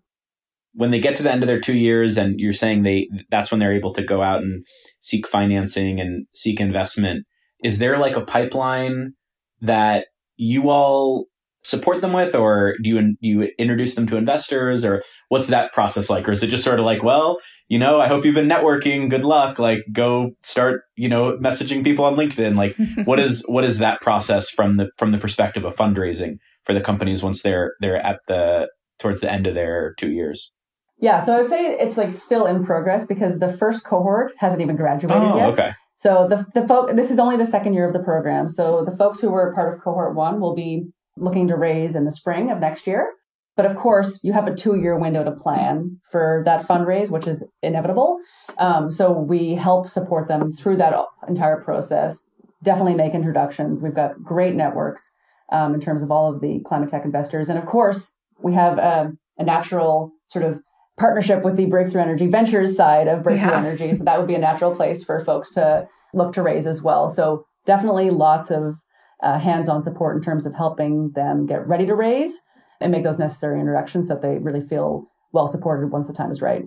When 0.75 0.91
they 0.91 1.01
get 1.01 1.17
to 1.17 1.23
the 1.23 1.31
end 1.31 1.43
of 1.43 1.49
their 1.49 1.61
two 1.61 1.77
years, 1.77 2.17
and 2.17 2.39
you're 2.39 2.53
saying 2.53 2.83
they 2.83 3.09
that's 3.31 3.51
when 3.51 3.59
they're 3.61 3.75
able 3.75 3.93
to 3.95 4.05
go 4.05 4.23
out 4.23 4.41
and 4.43 4.65
seek 5.01 5.27
financing 5.27 6.01
and 6.01 6.27
seek 6.35 6.61
investment. 6.61 7.27
Is 7.63 7.79
there 7.79 7.99
like 7.99 8.17
a 8.17 8.25
pipeline 8.25 9.13
that 9.61 10.07
you 10.37 10.71
all 10.71 11.27
support 11.65 12.01
them 12.01 12.13
with, 12.13 12.35
or 12.35 12.75
do 12.83 12.91
you 12.91 13.17
you 13.21 13.49
introduce 13.59 13.95
them 13.95 14.07
to 14.09 14.17
investors, 14.17 14.85
or 14.85 15.03
what's 15.29 15.49
that 15.49 15.73
process 15.73 16.11
like, 16.11 16.29
or 16.29 16.33
is 16.33 16.43
it 16.43 16.49
just 16.49 16.65
sort 16.65 16.79
of 16.79 16.85
like, 16.85 17.03
well, 17.03 17.39
you 17.69 17.79
know, 17.79 18.01
I 18.01 18.09
hope 18.09 18.25
you've 18.25 18.35
been 18.35 18.49
networking. 18.49 19.09
Good 19.09 19.25
luck. 19.25 19.59
Like, 19.59 19.81
go 19.93 20.33
start, 20.43 20.83
you 20.97 21.09
know, 21.09 21.39
messaging 21.39 21.85
people 21.85 22.05
on 22.05 22.17
LinkedIn. 22.17 22.57
Like, 22.57 22.77
what 23.07 23.19
is 23.19 23.45
what 23.49 23.65
is 23.65 23.79
that 23.79 24.01
process 24.01 24.51
from 24.51 24.77
the 24.77 24.91
from 24.99 25.11
the 25.11 25.19
perspective 25.19 25.65
of 25.65 25.75
fundraising 25.77 26.37
for 26.65 26.75
the 26.75 26.81
companies 26.81 27.23
once 27.23 27.43
they're 27.43 27.75
they're 27.81 28.05
at 28.05 28.21
the 28.29 28.69
towards 28.99 29.21
the 29.21 29.31
end 29.31 29.47
of 29.47 29.55
their 29.55 29.95
two 29.99 30.11
years? 30.11 30.53
Yeah, 30.99 31.21
so 31.21 31.35
I 31.35 31.41
would 31.41 31.51
say 31.51 31.77
it's 31.81 31.97
like 31.97 32.15
still 32.15 32.47
in 32.47 32.65
progress 32.65 33.05
because 33.05 33.41
the 33.41 33.49
first 33.49 33.85
cohort 33.85 34.33
hasn't 34.39 34.63
even 34.63 34.77
graduated 34.77 35.17
oh, 35.17 35.37
yet. 35.37 35.49
okay. 35.49 35.73
So 35.97 36.29
the 36.29 36.47
the 36.55 36.67
folk 36.67 36.95
this 36.95 37.11
is 37.11 37.19
only 37.19 37.37
the 37.37 37.47
second 37.47 37.75
year 37.75 37.87
of 37.87 37.93
the 37.93 38.03
program. 38.03 38.49
So 38.49 38.85
the 38.85 38.97
folks 38.97 39.21
who 39.21 39.31
were 39.31 39.53
part 39.55 39.75
of 39.75 39.81
cohort 39.83 40.15
one 40.15 40.41
will 40.41 40.55
be 40.55 40.85
looking 41.17 41.49
to 41.49 41.57
raise 41.57 41.95
in 41.95 42.05
the 42.05 42.11
spring 42.11 42.51
of 42.51 42.59
next 42.59 42.87
year. 42.87 43.13
But 43.57 43.67
of 43.67 43.77
course, 43.77 44.19
you 44.23 44.33
have 44.33 44.47
a 44.47 44.55
two 44.55 44.77
year 44.77 44.99
window 44.99 45.25
to 45.25 45.33
plan 45.33 46.01
for 46.11 46.43
that 46.47 46.67
fundraise, 46.67 47.11
which 47.11 47.27
is 47.27 47.47
inevitable. 47.63 48.19
Um, 48.59 48.91
so 48.91 49.13
we 49.13 49.55
help 49.55 49.89
support 49.89 50.29
them 50.29 50.53
through 50.53 50.79
that 50.79 50.95
entire 51.29 51.61
process. 51.61 52.25
Definitely 52.63 52.95
make 52.95 53.15
introductions. 53.15 53.83
We've 53.83 53.95
got 53.95 54.23
great 54.23 54.55
networks 54.55 55.13
um, 55.51 55.75
in 55.75 55.81
terms 55.81 56.03
of 56.03 56.11
all 56.11 56.33
of 56.33 56.41
the 56.41 56.61
climate 56.67 56.89
tech 56.89 57.05
investors. 57.05 57.51
And 57.51 57.59
of 57.59 57.67
course, 57.67 58.15
we 58.41 58.55
have 58.55 58.79
a, 58.79 59.13
a 59.39 59.45
natural 59.45 60.13
sort 60.29 60.47
of 60.47 60.61
partnership 60.99 61.43
with 61.43 61.57
the 61.57 61.67
Breakthrough 61.67 62.01
Energy 62.03 62.29
Ventures 62.29 62.77
side 62.77 63.07
of 63.07 63.23
Breakthrough 63.23 63.51
yeah. 63.51 63.59
Energy. 63.59 63.93
So 63.93 64.05
that 64.05 64.19
would 64.19 64.29
be 64.29 64.35
a 64.35 64.39
natural 64.39 64.75
place 64.75 65.05
for 65.05 65.23
folks 65.23 65.53
to 65.53 65.87
look 66.15 66.33
to 66.35 66.43
raise 66.43 66.67
as 66.67 66.83
well. 66.83 67.09
So 67.11 67.45
definitely 67.67 68.11
lots 68.11 68.51
of 68.51 68.77
uh, 69.23 69.39
hands-on 69.39 69.83
support 69.83 70.17
in 70.17 70.23
terms 70.23 70.47
of 70.47 70.55
helping 70.55 71.13
them 71.15 71.47
get 71.47 71.67
ready 71.67 71.87
to 71.87 71.95
raise 71.95 72.41
and 72.81 72.91
make 72.91 73.05
those 73.05 73.19
necessary 73.19 73.61
introductions 73.61 74.09
so 74.09 74.15
that 74.15 74.23
they 74.23 74.39
really 74.39 74.61
feel 74.61 75.07
well 75.33 75.47
supported 75.47 75.91
once 75.91 76.07
the 76.07 76.13
time 76.13 76.31
is 76.31 76.43
right. 76.43 76.63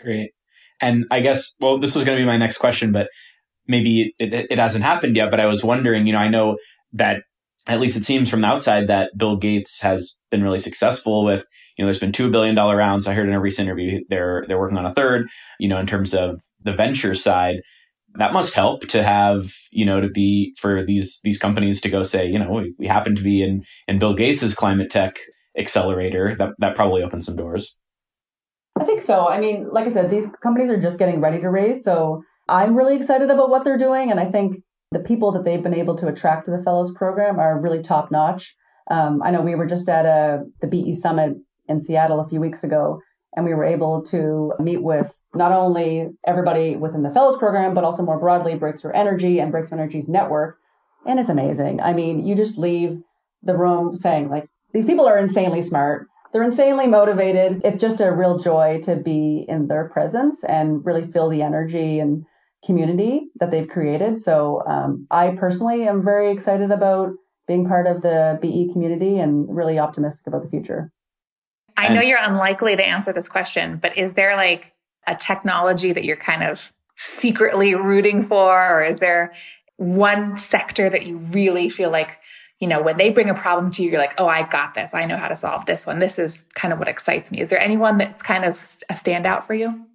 Great. 0.00 0.30
And 0.80 1.04
I 1.10 1.20
guess, 1.20 1.50
well, 1.60 1.78
this 1.78 1.94
was 1.94 2.04
going 2.04 2.18
to 2.18 2.22
be 2.22 2.26
my 2.26 2.36
next 2.36 2.58
question, 2.58 2.92
but 2.92 3.06
maybe 3.66 4.14
it, 4.18 4.46
it, 4.50 4.58
hasn't 4.58 4.84
happened 4.84 5.16
yet. 5.16 5.30
But 5.30 5.40
I 5.40 5.46
was 5.46 5.64
wondering, 5.64 6.06
you 6.06 6.12
know, 6.12 6.18
I 6.18 6.28
know 6.28 6.56
that 6.92 7.22
at 7.66 7.80
least 7.80 7.96
it 7.96 8.04
seems 8.04 8.28
from 8.28 8.40
the 8.40 8.48
outside 8.48 8.88
that 8.88 9.10
Bill 9.16 9.36
Gates 9.36 9.80
has 9.80 10.16
been 10.30 10.42
really 10.42 10.58
successful 10.58 11.24
with, 11.24 11.44
you 11.78 11.84
know, 11.84 11.86
there's 11.86 12.00
been 12.00 12.12
two 12.12 12.30
billion 12.30 12.54
dollar 12.54 12.76
rounds. 12.76 13.06
I 13.06 13.14
heard 13.14 13.28
in 13.28 13.34
a 13.34 13.40
recent 13.40 13.66
interview 13.66 14.00
they're 14.08 14.44
they're 14.46 14.58
working 14.58 14.78
on 14.78 14.86
a 14.86 14.94
third, 14.94 15.28
you 15.58 15.68
know, 15.68 15.78
in 15.78 15.86
terms 15.86 16.12
of 16.14 16.40
the 16.62 16.72
venture 16.72 17.14
side 17.14 17.56
that 18.16 18.32
must 18.32 18.54
help 18.54 18.86
to 18.88 19.02
have 19.02 19.52
you 19.70 19.84
know 19.84 20.00
to 20.00 20.08
be 20.08 20.54
for 20.58 20.84
these 20.84 21.20
these 21.24 21.38
companies 21.38 21.80
to 21.80 21.90
go 21.90 22.02
say 22.02 22.26
you 22.26 22.38
know 22.38 22.50
we, 22.50 22.74
we 22.78 22.86
happen 22.86 23.14
to 23.16 23.22
be 23.22 23.42
in 23.42 23.62
in 23.88 23.98
bill 23.98 24.14
gates's 24.14 24.54
climate 24.54 24.90
tech 24.90 25.18
accelerator 25.58 26.34
that 26.38 26.50
that 26.58 26.74
probably 26.74 27.02
opens 27.02 27.26
some 27.26 27.36
doors. 27.36 27.76
I 28.78 28.84
think 28.84 29.02
so. 29.02 29.28
I 29.28 29.40
mean 29.40 29.68
like 29.70 29.86
i 29.86 29.88
said 29.88 30.10
these 30.10 30.30
companies 30.42 30.70
are 30.70 30.80
just 30.80 30.98
getting 30.98 31.20
ready 31.20 31.40
to 31.40 31.48
raise 31.48 31.84
so 31.84 32.22
i'm 32.48 32.76
really 32.76 32.96
excited 32.96 33.30
about 33.30 33.50
what 33.50 33.64
they're 33.64 33.78
doing 33.78 34.10
and 34.10 34.20
i 34.20 34.30
think 34.30 34.56
the 34.90 34.98
people 35.00 35.32
that 35.32 35.44
they've 35.44 35.62
been 35.62 35.74
able 35.74 35.96
to 35.96 36.06
attract 36.06 36.44
to 36.46 36.50
the 36.50 36.62
fellows 36.62 36.92
program 36.94 37.38
are 37.38 37.60
really 37.60 37.80
top 37.80 38.10
notch 38.10 38.54
um, 38.90 39.20
i 39.24 39.30
know 39.30 39.40
we 39.40 39.54
were 39.54 39.66
just 39.66 39.88
at 39.88 40.04
a 40.04 40.42
the 40.60 40.66
be 40.66 40.92
summit 40.92 41.32
in 41.68 41.80
seattle 41.80 42.20
a 42.20 42.28
few 42.28 42.40
weeks 42.40 42.62
ago 42.62 43.00
and 43.36 43.44
we 43.44 43.54
were 43.54 43.64
able 43.64 44.02
to 44.02 44.52
meet 44.60 44.82
with 44.82 45.20
not 45.34 45.52
only 45.52 46.10
everybody 46.26 46.76
within 46.76 47.02
the 47.02 47.10
fellows 47.10 47.36
program, 47.38 47.74
but 47.74 47.84
also 47.84 48.02
more 48.02 48.18
broadly 48.18 48.54
Breakthrough 48.54 48.92
Energy 48.92 49.40
and 49.40 49.50
Breakthrough 49.50 49.78
Energy's 49.78 50.08
network. 50.08 50.58
And 51.06 51.18
it's 51.18 51.28
amazing. 51.28 51.80
I 51.80 51.92
mean, 51.92 52.24
you 52.24 52.34
just 52.34 52.56
leave 52.56 52.98
the 53.42 53.56
room 53.56 53.94
saying, 53.94 54.30
like, 54.30 54.48
these 54.72 54.86
people 54.86 55.06
are 55.06 55.18
insanely 55.18 55.62
smart. 55.62 56.08
They're 56.32 56.42
insanely 56.42 56.86
motivated. 56.86 57.60
It's 57.64 57.78
just 57.78 58.00
a 58.00 58.10
real 58.10 58.38
joy 58.38 58.80
to 58.84 58.96
be 58.96 59.44
in 59.48 59.68
their 59.68 59.88
presence 59.88 60.42
and 60.42 60.84
really 60.84 61.06
feel 61.06 61.28
the 61.28 61.42
energy 61.42 62.00
and 62.00 62.24
community 62.64 63.28
that 63.38 63.50
they've 63.50 63.68
created. 63.68 64.18
So 64.18 64.62
um, 64.66 65.06
I 65.10 65.36
personally 65.38 65.86
am 65.86 66.02
very 66.02 66.32
excited 66.32 66.70
about 66.70 67.12
being 67.46 67.68
part 67.68 67.86
of 67.86 68.02
the 68.02 68.38
BE 68.40 68.70
community 68.72 69.18
and 69.18 69.46
really 69.54 69.78
optimistic 69.78 70.26
about 70.26 70.42
the 70.42 70.48
future. 70.48 70.90
I 71.76 71.92
know 71.92 72.00
you're 72.00 72.18
unlikely 72.20 72.76
to 72.76 72.86
answer 72.86 73.12
this 73.12 73.28
question, 73.28 73.78
but 73.82 73.96
is 73.96 74.14
there 74.14 74.36
like 74.36 74.72
a 75.06 75.14
technology 75.14 75.92
that 75.92 76.04
you're 76.04 76.16
kind 76.16 76.42
of 76.42 76.72
secretly 76.96 77.74
rooting 77.74 78.22
for? 78.22 78.78
Or 78.78 78.84
is 78.84 78.98
there 78.98 79.34
one 79.76 80.36
sector 80.36 80.88
that 80.88 81.04
you 81.04 81.18
really 81.18 81.68
feel 81.68 81.90
like, 81.90 82.18
you 82.60 82.68
know, 82.68 82.80
when 82.80 82.96
they 82.96 83.10
bring 83.10 83.28
a 83.28 83.34
problem 83.34 83.72
to 83.72 83.82
you, 83.82 83.90
you're 83.90 83.98
like, 83.98 84.14
oh, 84.18 84.26
I 84.26 84.48
got 84.48 84.74
this. 84.74 84.94
I 84.94 85.04
know 85.04 85.16
how 85.16 85.28
to 85.28 85.36
solve 85.36 85.66
this 85.66 85.86
one. 85.86 85.98
This 85.98 86.18
is 86.18 86.44
kind 86.54 86.72
of 86.72 86.78
what 86.78 86.88
excites 86.88 87.30
me. 87.30 87.40
Is 87.40 87.50
there 87.50 87.60
anyone 87.60 87.98
that's 87.98 88.22
kind 88.22 88.44
of 88.44 88.56
a 88.88 88.94
standout 88.94 89.44
for 89.44 89.54
you? 89.54 89.86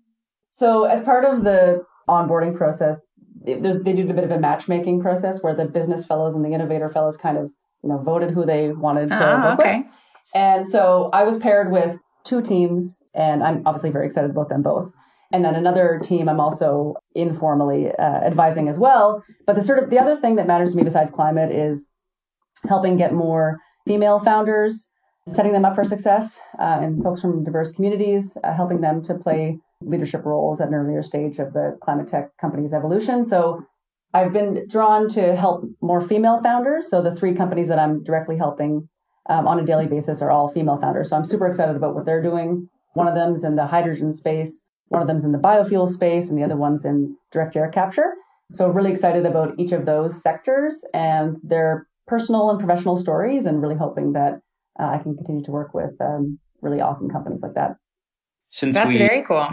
So, 0.50 0.86
as 0.86 1.04
part 1.04 1.24
of 1.26 1.44
the 1.44 1.86
onboarding 2.10 2.58
process, 2.58 3.06
they 3.46 3.54
do 3.56 4.10
a 4.10 4.14
bit 4.14 4.24
of 4.24 4.32
a 4.32 4.40
matchmaking 4.40 5.02
process 5.02 5.42
where 5.42 5.56
the 5.56 5.66
business 5.66 6.06
fellows 6.06 6.36
and 6.36 6.44
the 6.44 6.50
innovator 6.50 6.90
fellows 6.90 7.16
kind 7.16 7.38
of, 7.38 7.52
you 7.84 7.90
know, 7.90 8.00
voted 8.00 8.32
who 8.32 8.46
they 8.46 8.70
wanted 8.70 9.10
to 9.10 9.16
oh, 9.16 9.50
work 9.50 9.60
okay. 9.60 9.78
with. 9.78 9.94
And 10.34 10.68
so 10.68 11.10
I 11.14 11.24
was 11.24 11.38
paired 11.38 11.72
with 11.72 11.98
two 12.24 12.42
teams, 12.42 13.00
and 13.14 13.44
I'm 13.44 13.64
obviously 13.66 13.90
very 13.90 14.06
excited 14.06 14.32
about 14.32 14.50
them 14.50 14.62
both. 14.62 14.92
And 15.32 15.46
then 15.46 15.56
another 15.56 16.00
team 16.04 16.28
I'm 16.28 16.40
also 16.40 16.96
informally 17.14 17.92
uh, 17.92 18.02
advising 18.02 18.68
as 18.68 18.80
well. 18.80 19.24
But 19.46 19.56
the 19.56 19.62
sort 19.62 19.82
of 19.82 19.90
the 19.90 20.00
other 20.00 20.16
thing 20.16 20.36
that 20.36 20.48
matters 20.48 20.72
to 20.72 20.78
me 20.78 20.84
besides 20.84 21.12
climate 21.12 21.52
is 21.52 21.92
helping 22.68 22.98
get 22.98 23.14
more 23.14 23.60
female 23.86 24.20
founders, 24.20 24.90
setting 25.28 25.52
them 25.52 25.66
up 25.66 25.76
for 25.76 25.84
success, 25.84 26.42
uh, 26.60 26.80
and 26.82 27.04
folks 27.04 27.22
from 27.22 27.44
diverse 27.44 27.72
communities, 27.72 28.38
uh, 28.44 28.54
helping 28.54 28.82
them 28.82 29.02
to 29.04 29.16
play 29.16 29.60
leadership 29.82 30.26
roles 30.26 30.60
at 30.60 30.68
an 30.68 30.74
earlier 30.74 31.02
stage 31.02 31.40
of 31.40 31.54
the 31.54 31.78
climate 31.82 32.08
tech 32.08 32.30
company's 32.42 32.74
evolution. 32.74 33.24
So 33.24 33.64
I've 34.14 34.34
been 34.34 34.66
drawn 34.68 35.08
to 35.10 35.36
help 35.36 35.64
more 35.82 36.02
female 36.02 36.42
founders. 36.42 36.90
So 36.90 37.02
the 37.02 37.16
three 37.16 37.34
companies 37.34 37.68
that 37.68 37.80
I'm 37.80 38.04
directly 38.04 38.38
helping 38.38 38.90
um, 39.30 39.48
on 39.48 39.60
a 39.60 39.66
daily 39.66 39.88
basis 39.88 40.22
are 40.22 40.32
all 40.32 40.50
female 40.50 40.78
founders. 40.78 41.10
So 41.10 41.16
I'm 41.16 41.24
super 41.24 41.48
excited 41.48 41.76
about 41.76 41.96
what 41.96 42.06
they're 42.06 42.22
doing. 42.22 42.68
One 42.94 43.08
of 43.08 43.16
them's 43.16 43.44
in 43.44 43.56
the 43.56 43.68
hydrogen 43.68 44.12
space, 44.12 44.64
one 44.88 45.02
of 45.02 45.08
them's 45.08 45.24
in 45.24 45.32
the 45.32 45.38
biofuel 45.38 45.88
space, 45.88 46.30
and 46.30 46.38
the 46.38 46.44
other 46.44 46.58
one's 46.58 46.84
in 46.84 47.16
direct 47.32 47.56
air 47.56 47.70
capture. 47.70 48.16
So 48.50 48.68
really 48.68 48.92
excited 48.92 49.26
about 49.26 49.54
each 49.60 49.72
of 49.72 49.86
those 49.86 50.22
sectors 50.22 50.84
and 50.94 51.38
their 51.44 51.88
personal 52.08 52.50
and 52.50 52.60
professional 52.60 52.98
stories, 52.98 53.46
and 53.46 53.62
really 53.62 53.76
hoping 53.76 54.14
that 54.14 54.42
uh, 54.80 54.88
I 54.88 54.98
can 54.98 55.16
continue 55.16 55.44
to 55.44 55.52
work 55.52 55.76
with 55.76 55.92
um, 56.02 56.40
really 56.62 56.82
awesome 56.82 57.10
companies 57.10 57.44
like 57.44 57.54
that. 57.54 57.76
Since 58.50 58.74
that's 58.74 58.88
we, 58.88 58.98
very 58.98 59.24
cool. 59.28 59.48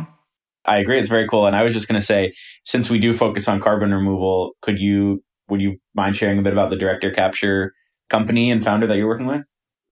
I 0.64 0.78
agree, 0.78 0.98
it's 0.98 1.10
very 1.10 1.28
cool. 1.28 1.46
And 1.46 1.54
I 1.54 1.62
was 1.62 1.74
just 1.74 1.86
going 1.86 2.00
to 2.00 2.04
say, 2.04 2.32
since 2.64 2.88
we 2.88 2.98
do 2.98 3.12
focus 3.12 3.46
on 3.46 3.60
carbon 3.60 3.92
removal, 3.92 4.52
could 4.62 4.78
you 4.78 5.22
would 5.48 5.60
you 5.60 5.76
mind 5.94 6.16
sharing 6.16 6.38
a 6.38 6.42
bit 6.42 6.54
about 6.54 6.70
the 6.70 6.76
direct 6.76 7.04
air 7.04 7.12
capture 7.12 7.72
company 8.08 8.50
and 8.50 8.64
founder 8.64 8.86
that 8.86 8.96
you're 8.96 9.06
working 9.06 9.26
with? 9.26 9.42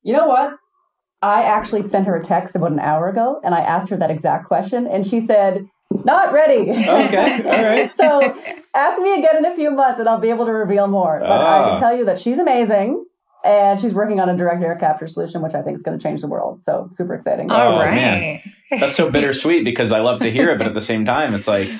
You 0.05 0.13
know 0.13 0.27
what? 0.27 0.57
I 1.23 1.43
actually 1.43 1.87
sent 1.87 2.07
her 2.07 2.17
a 2.17 2.23
text 2.23 2.55
about 2.55 2.73
an 2.73 2.79
hour 2.79 3.09
ago 3.09 3.41
and 3.43 3.55
I 3.55 3.61
asked 3.61 3.89
her 3.89 3.97
that 3.97 4.11
exact 4.11 4.47
question 4.47 4.87
and 4.87 5.07
she 5.07 5.21
said, 5.21 5.67
not 6.05 6.33
ready. 6.33 6.71
Okay. 6.71 7.43
All 7.45 7.65
right. 7.65 7.91
so 7.93 8.21
ask 8.75 9.01
me 9.01 9.19
again 9.19 9.39
in 9.39 9.45
a 9.47 9.55
few 9.55 9.71
months 9.71 9.99
and 9.99 10.09
I'll 10.09 10.21
be 10.21 10.29
able 10.29 10.45
to 10.45 10.53
reveal 10.53 10.87
more. 10.87 11.19
But 11.21 11.31
I 11.31 11.63
can 11.65 11.71
ah. 11.71 11.77
tell 11.77 11.97
you 11.97 12.05
that 12.05 12.21
she's 12.21 12.39
amazing 12.39 13.05
and 13.43 13.81
she's 13.81 13.95
working 13.95 14.21
on 14.21 14.29
a 14.29 14.37
direct 14.37 14.63
air 14.63 14.77
capture 14.77 15.07
solution, 15.07 15.41
which 15.41 15.55
I 15.55 15.63
think 15.63 15.77
is 15.77 15.83
going 15.83 15.99
to 15.99 16.03
change 16.03 16.21
the 16.21 16.29
world. 16.29 16.63
So 16.63 16.89
super 16.93 17.15
exciting. 17.15 17.51
All 17.51 17.75
oh, 17.75 17.79
right. 17.79 17.95
Man. 17.95 18.81
That's 18.81 18.97
so 18.97 19.11
bittersweet 19.11 19.65
because 19.65 19.93
I 19.93 20.01
love 20.01 20.21
to 20.21 20.31
hear 20.31 20.51
it, 20.51 20.59
but 20.59 20.67
at 20.67 20.75
the 20.75 20.81
same 20.81 21.07
time, 21.07 21.35
it's 21.35 21.49
like 21.49 21.71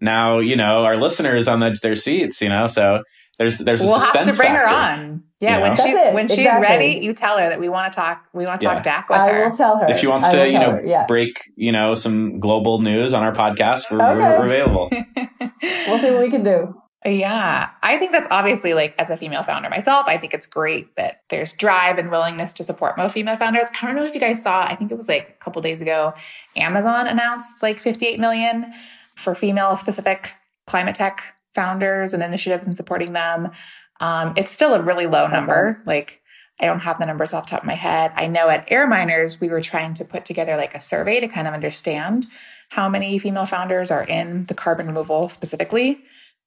now, 0.00 0.38
you 0.38 0.56
know, 0.56 0.84
our 0.84 0.96
listeners 0.96 1.46
on 1.46 1.60
the, 1.60 1.76
their 1.82 1.96
seats, 1.96 2.40
you 2.40 2.48
know, 2.48 2.66
so 2.66 3.02
there's, 3.38 3.58
there's 3.58 3.80
we'll 3.80 3.98
have 3.98 4.12
to 4.12 4.36
bring 4.36 4.52
factor. 4.52 4.58
her 4.58 4.68
on. 4.68 5.24
Yeah, 5.40 5.50
you 5.50 5.56
know? 5.56 5.62
when 5.62 5.76
she's 5.76 6.14
when 6.14 6.24
exactly. 6.24 6.36
she's 6.36 6.46
ready, 6.46 7.04
you 7.04 7.14
tell 7.14 7.38
her 7.38 7.48
that 7.48 7.60
we 7.60 7.68
want 7.68 7.92
to 7.92 7.96
talk. 7.96 8.24
We 8.32 8.44
want 8.44 8.60
to 8.60 8.66
talk 8.66 8.84
yeah. 8.84 9.02
DAC 9.02 9.08
with 9.08 9.18
I 9.18 9.28
her. 9.28 9.44
I 9.44 9.48
will 9.48 9.54
tell 9.54 9.78
her 9.78 9.86
if 9.88 9.98
she 9.98 10.08
wants 10.08 10.28
to, 10.30 10.48
you 10.48 10.58
know, 10.58 10.80
yeah. 10.84 11.06
break 11.06 11.52
you 11.54 11.70
know 11.70 11.94
some 11.94 12.40
global 12.40 12.80
news 12.80 13.14
on 13.14 13.22
our 13.22 13.32
podcast. 13.32 13.90
We're, 13.90 14.02
okay. 14.02 14.38
we're 14.38 14.46
available. 14.46 14.90
we'll 15.86 15.98
see 16.00 16.10
what 16.10 16.20
we 16.20 16.30
can 16.30 16.42
do. 16.42 16.74
Yeah, 17.06 17.70
I 17.80 17.98
think 17.98 18.10
that's 18.10 18.26
obviously 18.32 18.74
like 18.74 18.96
as 18.98 19.10
a 19.10 19.16
female 19.16 19.44
founder 19.44 19.70
myself, 19.70 20.06
I 20.08 20.18
think 20.18 20.34
it's 20.34 20.48
great 20.48 20.96
that 20.96 21.22
there's 21.30 21.54
drive 21.54 21.98
and 21.98 22.10
willingness 22.10 22.52
to 22.54 22.64
support 22.64 22.98
more 22.98 23.08
female 23.08 23.36
founders. 23.36 23.64
I 23.80 23.86
don't 23.86 23.94
know 23.94 24.04
if 24.04 24.14
you 24.14 24.20
guys 24.20 24.42
saw, 24.42 24.66
I 24.66 24.74
think 24.74 24.90
it 24.90 24.98
was 24.98 25.06
like 25.06 25.36
a 25.40 25.44
couple 25.44 25.62
days 25.62 25.80
ago, 25.80 26.14
Amazon 26.56 27.06
announced 27.06 27.62
like 27.62 27.80
58 27.80 28.18
million 28.18 28.72
for 29.14 29.36
female 29.36 29.76
specific 29.76 30.32
climate 30.66 30.96
tech 30.96 31.22
founders 31.58 32.14
and 32.14 32.22
initiatives 32.22 32.68
and 32.68 32.76
supporting 32.76 33.14
them. 33.14 33.50
Um, 33.98 34.34
it's 34.36 34.52
still 34.52 34.74
a 34.74 34.82
really 34.82 35.06
low 35.06 35.26
number. 35.26 35.82
Like 35.86 36.20
I 36.60 36.66
don't 36.66 36.78
have 36.78 37.00
the 37.00 37.06
numbers 37.06 37.32
off 37.32 37.46
the 37.46 37.50
top 37.50 37.62
of 37.62 37.66
my 37.66 37.74
head. 37.74 38.12
I 38.14 38.28
know 38.28 38.48
at 38.48 38.70
Air 38.70 38.86
Miners, 38.86 39.40
we 39.40 39.48
were 39.48 39.60
trying 39.60 39.94
to 39.94 40.04
put 40.04 40.24
together 40.24 40.56
like 40.56 40.76
a 40.76 40.80
survey 40.80 41.18
to 41.18 41.26
kind 41.26 41.48
of 41.48 41.54
understand 41.54 42.28
how 42.68 42.88
many 42.88 43.18
female 43.18 43.46
founders 43.46 43.90
are 43.90 44.04
in 44.04 44.46
the 44.46 44.54
carbon 44.54 44.86
removal 44.86 45.28
specifically 45.30 45.98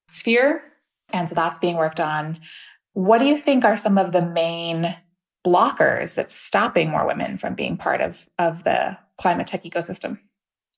sphere. 0.10 0.64
And 1.10 1.28
so 1.28 1.36
that's 1.36 1.58
being 1.58 1.76
worked 1.76 2.00
on. 2.00 2.40
What 2.94 3.18
do 3.18 3.26
you 3.26 3.38
think 3.38 3.66
are 3.66 3.76
some 3.76 3.98
of 3.98 4.14
the 4.14 4.26
main 4.26 4.96
blockers 5.46 6.14
that's 6.14 6.36
stopping 6.36 6.90
more 6.90 7.06
women 7.06 7.38
from 7.38 7.54
being 7.54 7.76
part 7.76 8.00
of, 8.00 8.26
of 8.40 8.64
the 8.64 8.98
climate 9.20 9.48
tech 9.48 9.66
ecosystem? 9.66 10.20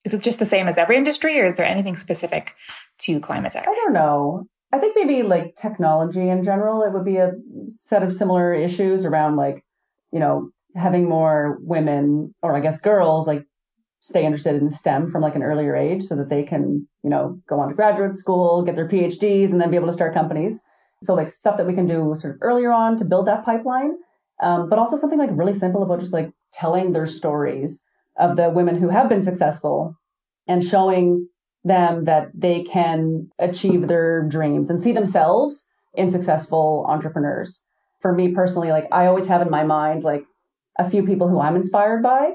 Is 0.06 0.14
it 0.14 0.22
just 0.22 0.40
the 0.40 0.46
same 0.46 0.68
as 0.68 0.78
every 0.78 0.98
industry, 0.98 1.40
or 1.40 1.46
is 1.46 1.56
there 1.56 1.66
anything 1.66 1.98
specific 1.98 2.56
to 3.00 3.20
climate 3.20 3.54
tech? 3.54 3.66
I 3.68 3.74
don't 3.74 3.94
know. 3.94 4.48
I 4.74 4.80
think 4.80 4.96
maybe 4.96 5.24
like 5.24 5.56
technology 5.56 6.28
in 6.30 6.44
general, 6.44 6.82
it 6.82 6.94
would 6.94 7.06
be 7.06 7.18
a 7.18 7.34
set 7.68 8.04
of 8.04 8.14
similar 8.14 8.54
issues 8.54 9.06
around 9.06 9.36
like, 9.36 9.64
you 10.12 10.20
know, 10.20 10.50
having 10.76 11.08
more 11.08 11.60
women 11.62 12.34
or 12.42 12.56
I 12.56 12.60
guess 12.60 12.80
girls 12.80 13.28
like 13.28 13.46
stay 14.00 14.26
interested 14.26 14.56
in 14.56 14.70
STEM 14.70 15.10
from 15.10 15.22
like 15.22 15.36
an 15.36 15.44
earlier 15.44 15.76
age 15.76 16.04
so 16.04 16.16
that 16.16 16.30
they 16.30 16.44
can, 16.44 16.88
you 17.04 17.10
know, 17.10 17.40
go 17.48 17.60
on 17.60 17.70
to 17.70 17.76
graduate 17.76 18.18
school, 18.18 18.64
get 18.64 18.76
their 18.76 18.90
PhDs, 18.90 19.52
and 19.52 19.62
then 19.62 19.70
be 19.70 19.78
able 19.78 19.88
to 19.88 19.94
start 19.94 20.14
companies. 20.14 20.60
So 21.04 21.14
like 21.14 21.30
stuff 21.30 21.58
that 21.58 21.68
we 21.68 21.74
can 21.74 21.88
do 21.88 22.14
sort 22.18 22.36
of 22.36 22.42
earlier 22.42 22.72
on 22.72 22.98
to 22.98 23.06
build 23.06 23.28
that 23.28 23.46
pipeline, 23.46 23.94
um, 24.42 24.70
but 24.70 24.80
also 24.80 24.98
something 24.98 25.20
like 25.20 25.30
really 25.32 25.54
simple 25.54 25.84
about 25.84 26.00
just 26.00 26.14
like 26.14 26.32
telling 26.52 26.94
their 26.94 27.06
stories 27.06 27.84
of 28.18 28.36
the 28.36 28.50
women 28.50 28.78
who 28.78 28.90
have 28.90 29.10
been 29.10 29.24
successful 29.24 29.96
and 30.48 30.64
showing 30.64 31.28
them 31.64 32.04
that 32.06 32.30
they 32.34 32.64
can 32.64 33.30
achieve 33.40 33.88
their 33.88 34.24
dreams 34.28 34.70
and 34.70 34.82
see 34.82 34.92
themselves 34.92 35.66
in 35.94 36.12
successful 36.12 36.86
entrepreneurs. 36.88 37.64
For 38.02 38.14
me 38.14 38.34
personally, 38.34 38.70
like 38.70 38.88
I 38.92 39.06
always 39.06 39.28
have 39.28 39.42
in 39.42 39.50
my 39.50 39.64
mind 39.64 40.04
like 40.04 40.26
a 40.78 40.90
few 40.90 41.06
people 41.06 41.30
who 41.30 41.40
I'm 41.40 41.56
inspired 41.56 42.04
by 42.04 42.32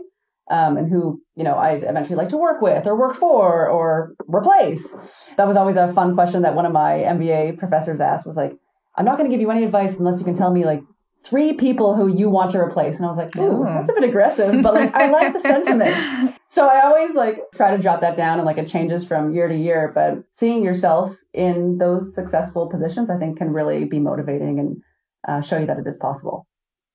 um, 0.51 0.77
and 0.77 0.91
who 0.91 1.21
you 1.37 1.45
know 1.45 1.55
I 1.55 1.73
eventually 1.73 2.17
like 2.17 2.31
to 2.31 2.39
work 2.39 2.63
with 2.63 2.87
or 2.87 2.97
work 2.97 3.15
for 3.15 3.69
or 3.69 4.15
replace. 4.27 5.27
That 5.37 5.47
was 5.47 5.57
always 5.57 5.77
a 5.77 5.93
fun 5.93 6.15
question 6.15 6.43
that 6.43 6.55
one 6.55 6.65
of 6.65 6.73
my 6.73 6.93
MBA 6.93 7.59
professors 7.59 8.01
asked 8.01 8.27
was 8.27 8.37
like, 8.37 8.57
"I'm 8.97 9.05
not 9.05 9.19
going 9.19 9.31
to 9.31 9.35
give 9.35 9.43
you 9.43 9.51
any 9.51 9.65
advice 9.65 9.99
unless 9.99 10.19
you 10.19 10.25
can 10.25 10.35
tell 10.35 10.51
me 10.51 10.65
like 10.65 10.81
three 11.25 11.53
people 11.53 11.95
who 11.95 12.09
you 12.09 12.29
want 12.29 12.51
to 12.53 12.59
replace." 12.59 12.97
And 12.97 13.05
I 13.05 13.09
was 13.09 13.19
like, 13.19 13.37
"Ooh, 13.37 13.65
that's 13.65 13.91
a 13.91 13.95
bit 13.95 14.05
aggressive," 14.05 14.63
but 14.63 14.75
like 14.75 14.95
I 14.95 15.11
like 15.11 15.33
the 15.33 15.41
sentiment. 15.41 16.35
So 16.51 16.67
I 16.67 16.83
always 16.87 17.15
like 17.15 17.41
try 17.55 17.77
to 17.77 17.81
jot 17.81 18.01
that 18.01 18.17
down 18.17 18.39
and 18.39 18.47
like 18.47 18.57
it 18.57 18.67
changes 18.67 19.07
from 19.07 19.35
year 19.35 19.49
to 19.49 19.55
year. 19.55 19.93
But 19.95 20.25
seeing 20.33 20.65
yourself 20.65 21.15
in 21.35 21.77
those 21.77 22.15
successful 22.15 22.69
positions, 22.69 23.11
I 23.11 23.19
think, 23.19 23.37
can 23.37 23.53
really 23.53 23.85
be 23.85 23.99
motivating 23.99 24.59
and 24.59 24.83
uh, 25.29 25.43
show 25.43 25.59
you 25.59 25.67
that 25.67 25.79
it 25.79 25.87
is 25.87 25.99
possible. 25.99 26.47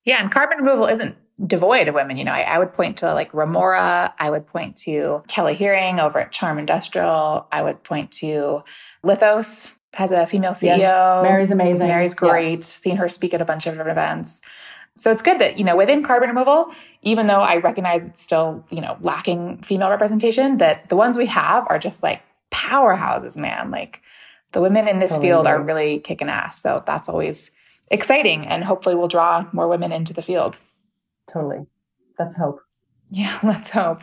Yeah, 0.05 0.21
and 0.21 0.31
carbon 0.31 0.57
removal 0.57 0.87
isn't 0.87 1.15
devoid 1.45 1.87
of 1.87 1.95
women. 1.95 2.17
You 2.17 2.25
know, 2.25 2.31
I, 2.31 2.41
I, 2.41 2.59
would 2.59 2.73
point 2.73 2.97
to 2.97 3.13
like 3.13 3.33
Remora. 3.33 4.13
I 4.19 4.29
would 4.29 4.47
point 4.47 4.77
to 4.77 5.23
Kelly 5.27 5.55
Hearing 5.55 5.99
over 5.99 6.19
at 6.19 6.31
Charm 6.31 6.59
Industrial. 6.59 7.47
I 7.51 7.61
would 7.61 7.83
point 7.83 8.11
to 8.13 8.63
Lithos 9.05 9.71
has 9.93 10.11
a 10.11 10.25
female 10.27 10.51
CEO. 10.51 10.77
Yes, 10.77 11.23
Mary's 11.23 11.51
amazing. 11.51 11.87
Mary's 11.87 12.13
great. 12.13 12.59
Yeah. 12.59 12.65
Seen 12.81 12.95
her 12.97 13.09
speak 13.09 13.33
at 13.33 13.41
a 13.41 13.45
bunch 13.45 13.65
of 13.67 13.73
different 13.73 13.91
events. 13.91 14.41
So 14.95 15.11
it's 15.11 15.21
good 15.21 15.39
that, 15.39 15.57
you 15.57 15.63
know, 15.63 15.75
within 15.75 16.03
carbon 16.03 16.29
removal, 16.29 16.71
even 17.01 17.27
though 17.27 17.39
I 17.39 17.57
recognize 17.57 18.03
it's 18.03 18.21
still, 18.21 18.63
you 18.69 18.81
know, 18.81 18.97
lacking 19.01 19.63
female 19.63 19.89
representation, 19.89 20.57
that 20.59 20.89
the 20.89 20.95
ones 20.95 21.17
we 21.17 21.25
have 21.27 21.65
are 21.67 21.79
just 21.79 22.03
like 22.03 22.21
powerhouses, 22.51 23.35
man. 23.35 23.71
Like 23.71 24.01
the 24.51 24.61
women 24.61 24.87
in 24.87 24.99
this 24.99 25.09
totally 25.09 25.27
field 25.27 25.47
are 25.47 25.61
really 25.61 25.99
kicking 25.99 26.29
ass. 26.29 26.61
So 26.61 26.83
that's 26.85 27.09
always 27.09 27.49
exciting 27.89 28.45
and 28.45 28.63
hopefully 28.63 28.95
we'll 28.95 29.07
draw 29.07 29.47
more 29.51 29.67
women 29.67 29.91
into 29.91 30.13
the 30.13 30.21
field. 30.21 30.57
Totally. 31.31 31.65
That's 32.17 32.37
hope. 32.37 32.59
Yeah, 33.09 33.37
let's 33.43 33.69
hope. 33.69 34.01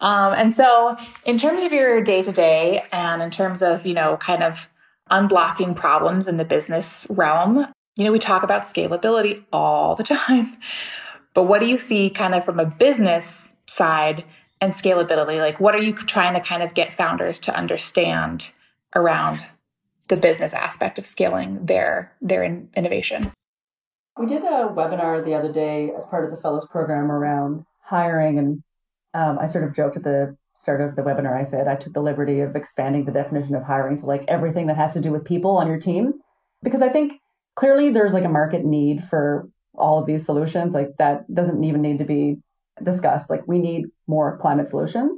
Um, 0.00 0.32
and 0.32 0.54
so, 0.54 0.96
in 1.26 1.38
terms 1.38 1.62
of 1.62 1.72
your 1.72 2.00
day 2.02 2.22
to 2.22 2.32
day, 2.32 2.82
and 2.92 3.20
in 3.20 3.30
terms 3.30 3.62
of 3.62 3.84
you 3.84 3.92
know, 3.92 4.16
kind 4.16 4.42
of 4.42 4.68
unblocking 5.10 5.74
problems 5.76 6.28
in 6.28 6.36
the 6.36 6.44
business 6.44 7.06
realm, 7.08 7.66
you 7.96 8.04
know, 8.04 8.12
we 8.12 8.18
talk 8.18 8.42
about 8.42 8.62
scalability 8.62 9.44
all 9.52 9.96
the 9.96 10.04
time, 10.04 10.56
but 11.34 11.44
what 11.44 11.60
do 11.60 11.66
you 11.66 11.78
see 11.78 12.10
kind 12.10 12.34
of 12.34 12.44
from 12.44 12.60
a 12.60 12.66
business 12.66 13.48
side 13.66 14.24
and 14.60 14.72
scalability? 14.72 15.38
Like, 15.38 15.60
what 15.60 15.74
are 15.74 15.82
you 15.82 15.92
trying 15.92 16.34
to 16.34 16.40
kind 16.40 16.62
of 16.62 16.74
get 16.74 16.94
founders 16.94 17.38
to 17.40 17.56
understand 17.56 18.50
around 18.94 19.44
the 20.08 20.16
business 20.16 20.54
aspect 20.54 20.98
of 20.98 21.06
scaling 21.06 21.66
their 21.66 22.12
their 22.20 22.42
in- 22.42 22.68
innovation? 22.74 23.32
We 24.18 24.26
did 24.26 24.42
a 24.42 24.72
webinar 24.74 25.24
the 25.24 25.34
other 25.34 25.52
day 25.52 25.92
as 25.96 26.06
part 26.06 26.24
of 26.24 26.34
the 26.34 26.40
Fellows 26.40 26.66
program 26.66 27.10
around 27.10 27.64
hiring. 27.82 28.38
And 28.38 28.62
um, 29.14 29.38
I 29.38 29.46
sort 29.46 29.64
of 29.64 29.74
joked 29.74 29.96
at 29.96 30.02
the 30.02 30.36
start 30.58 30.80
of 30.80 30.96
the 30.96 31.02
webinar, 31.02 31.38
I 31.38 31.44
said 31.44 31.68
I 31.68 31.76
took 31.76 31.92
the 31.92 32.02
liberty 32.02 32.40
of 32.40 32.56
expanding 32.56 33.04
the 33.04 33.12
definition 33.12 33.54
of 33.54 33.62
hiring 33.62 33.98
to 34.00 34.06
like 34.06 34.24
everything 34.26 34.66
that 34.66 34.76
has 34.76 34.92
to 34.94 35.00
do 35.00 35.12
with 35.12 35.24
people 35.24 35.56
on 35.56 35.68
your 35.68 35.78
team. 35.78 36.14
Because 36.62 36.82
I 36.82 36.88
think 36.88 37.12
clearly 37.54 37.92
there's 37.92 38.12
like 38.12 38.24
a 38.24 38.28
market 38.28 38.64
need 38.64 39.04
for 39.04 39.48
all 39.74 40.00
of 40.00 40.06
these 40.06 40.26
solutions. 40.26 40.74
Like 40.74 40.88
that 40.98 41.32
doesn't 41.32 41.62
even 41.62 41.80
need 41.80 41.98
to 41.98 42.04
be 42.04 42.38
discussed. 42.82 43.30
Like 43.30 43.46
we 43.46 43.60
need 43.60 43.86
more 44.08 44.36
climate 44.38 44.68
solutions. 44.68 45.16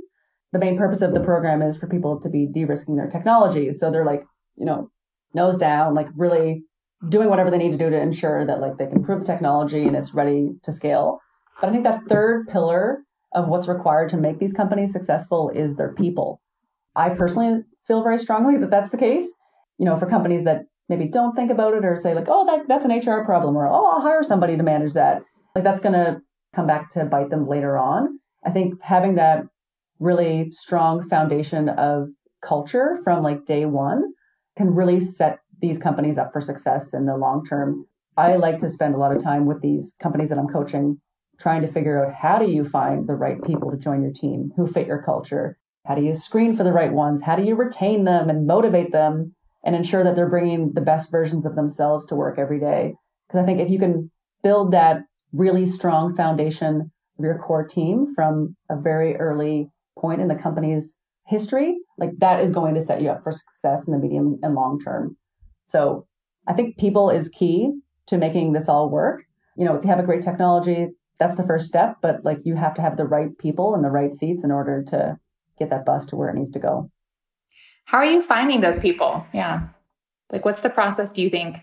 The 0.53 0.59
main 0.59 0.77
purpose 0.77 1.01
of 1.01 1.15
the 1.15 1.21
program 1.21 1.63
is 1.63 1.79
for 1.79 1.87
people 1.87 2.21
to 2.21 2.29
be 2.29 2.47
de 2.47 2.67
risking 2.67 2.97
their 2.97 3.09
technologies. 3.09 3.81
So 3.81 3.91
they're 3.91 4.05
like, 4.05 4.25
you 4.57 4.67
know, 4.67 4.91
nose 5.33 5.57
down, 5.57 5.95
like 5.95 6.09
really 6.15 6.65
doing 7.09 7.31
whatever 7.31 7.51
they 7.51 7.57
need 7.57 7.71
to 7.71 7.79
do 7.79 7.89
to 7.89 7.99
ensure 7.99 8.45
that 8.45 8.61
like 8.61 8.77
they 8.77 8.87
can 8.87 9.03
prove 9.03 9.21
the 9.21 9.27
technology 9.27 9.87
and 9.87 9.97
it's 9.97 10.13
ready 10.13 10.51
to 10.65 10.73
scale. 10.73 11.21
But 11.61 11.71
I 11.71 11.73
think 11.73 11.85
that 11.85 12.03
third 12.09 12.49
pillar 12.49 13.05
of 13.33 13.49
what's 13.49 13.69
required 13.69 14.09
to 14.11 14.17
make 14.17 14.39
these 14.39 14.53
companies 14.53 14.93
successful 14.93 15.51
is 15.55 15.77
their 15.77 15.93
people. 15.93 16.41
I 16.97 17.11
personally 17.11 17.63
feel 17.87 18.03
very 18.03 18.19
strongly 18.19 18.57
that 18.59 18.71
that's 18.71 18.91
the 18.91 18.97
case. 18.97 19.37
You 19.79 19.87
know, 19.87 19.97
for 19.97 20.07
companies 20.07 20.45
that 20.45 20.67
maybe 20.89 21.07
don't 21.07 21.35
think 21.35 21.51
about 21.51 21.75
it 21.75 21.85
or 21.85 21.97
say 21.97 22.15
like, 22.15 22.27
oh, 22.29 22.45
that 22.47 22.69
that's 22.69 22.85
an 22.85 22.91
HR 22.91 23.25
problem, 23.25 23.57
or 23.57 23.67
oh, 23.67 23.93
I'll 23.93 24.01
hire 24.01 24.23
somebody 24.23 24.57
to 24.57 24.63
manage 24.63 24.93
that. 24.95 25.23
Like 25.55 25.65
that's 25.65 25.81
going 25.81 25.95
to 25.95 26.21
come 26.55 26.67
back 26.67 26.91
to 26.91 27.05
bite 27.05 27.31
them 27.31 27.49
later 27.49 27.79
on. 27.79 28.19
I 28.45 28.51
think 28.51 28.75
having 28.83 29.15
that 29.15 29.45
really 29.99 30.51
strong 30.51 31.09
foundation 31.09 31.69
of 31.69 32.09
culture 32.43 32.99
from 33.05 33.23
like 33.23 33.45
day 33.45 33.67
one 33.67 34.13
can 34.57 34.75
really 34.75 35.01
set 35.01 35.39
these 35.61 35.79
companies 35.79 36.19
up 36.19 36.33
for 36.33 36.41
success 36.41 36.93
in 36.93 37.07
the 37.07 37.17
long 37.17 37.45
term. 37.45 37.87
I 38.17 38.37
like 38.37 38.59
to 38.59 38.69
spend 38.69 38.95
a 38.95 38.99
lot 38.99 39.15
of 39.15 39.23
time 39.23 39.47
with 39.47 39.61
these 39.61 39.95
companies 40.01 40.31
that 40.31 40.39
I'm 40.39 40.49
coaching, 40.49 41.01
trying 41.41 41.63
to 41.63 41.69
figure 41.69 42.05
out 42.05 42.15
how 42.15 42.39
do 42.39 42.51
you 42.51 42.65
find 42.65 43.09
the 43.09 43.15
right 43.15 43.43
people 43.43 43.71
to 43.71 43.77
join 43.77 44.03
your 44.03 44.13
team 44.13 44.53
who 44.57 44.67
fit 44.67 44.87
your 44.87 45.03
culture? 45.03 45.59
How 45.87 45.95
do 45.95 46.03
you 46.03 46.13
screen 46.13 46.55
for 46.55 46.63
the 46.63 46.73
right 46.73 46.93
ones? 46.93 47.23
How 47.23 47.37
do 47.37 47.43
you 47.43 47.55
retain 47.55 48.05
them 48.05 48.29
and 48.29 48.47
motivate 48.47 48.93
them 48.93 49.35
and 49.65 49.75
ensure 49.75 50.05
that 50.05 50.17
they're 50.17 50.29
bringing 50.29 50.73
the 50.75 50.81
best 50.81 51.11
versions 51.11 51.47
of 51.47 51.57
themselves 51.57 52.05
to 52.07 52.15
work 52.15 52.39
every 52.39 52.61
day? 52.61 52.95
Because 53.27 53.43
I 53.43 53.47
think 53.47 53.61
if 53.61 53.71
you 53.71 53.79
can 53.79 54.11
build 54.43 54.73
that 54.73 55.03
really 55.33 55.65
strong 55.65 56.15
foundation 56.15 56.91
of 57.19 57.25
your 57.25 57.39
core 57.39 57.67
team 57.67 58.13
from 58.15 58.57
a 58.71 58.77
very 58.77 59.17
early 59.17 59.71
point 59.99 60.21
in 60.21 60.29
the 60.29 60.35
company's 60.35 60.99
history, 61.27 61.77
like 61.97 62.11
that 62.19 62.41
is 62.41 62.51
going 62.51 62.75
to 62.75 62.81
set 62.81 63.01
you 63.01 63.09
up 63.09 63.23
for 63.23 63.33
success 63.33 63.87
in 63.87 63.93
the 63.93 63.99
medium 63.99 64.39
and 64.43 64.55
long 64.55 64.79
term. 64.79 65.17
So 65.65 66.07
I 66.47 66.53
think 66.53 66.77
people 66.77 67.11
is 67.11 67.29
key 67.29 67.71
to 68.07 68.19
making 68.19 68.53
this 68.53 68.69
all 68.69 68.91
work. 68.91 69.23
You 69.57 69.65
know, 69.65 69.77
if 69.77 69.85
you 69.85 69.91
have 69.91 69.99
a 69.99 70.05
great 70.05 70.23
technology, 70.23 70.89
that's 71.21 71.37
the 71.37 71.45
first 71.45 71.69
step, 71.69 71.99
but 72.01 72.25
like 72.25 72.41
you 72.45 72.57
have 72.57 72.75
to 72.75 72.83
have 72.83 72.97
the 72.97 73.05
right 73.05 73.37
people 73.39 73.75
in 73.75 73.83
the 73.83 73.91
right 73.91 74.15
seats 74.15 74.43
in 74.43 74.51
order 74.51 74.83
to 74.85 75.19
get 75.59 75.69
that 75.71 75.85
bus 75.85 76.07
to 76.07 76.17
where 76.17 76.31
it 76.31 76.35
needs 76.35 76.51
to 76.53 76.59
go. 76.59 76.91
How 77.85 77.99
are 77.99 78.07
you 78.07 78.23
finding 78.23 78.63
those 78.63 78.79
people? 78.79 79.27
Yeah. 79.33 79.69
Like, 80.33 80.45
what's 80.45 80.63
the 80.63 80.71
process? 80.71 81.11
Do 81.11 81.23
you 81.23 81.29
think 81.29 81.57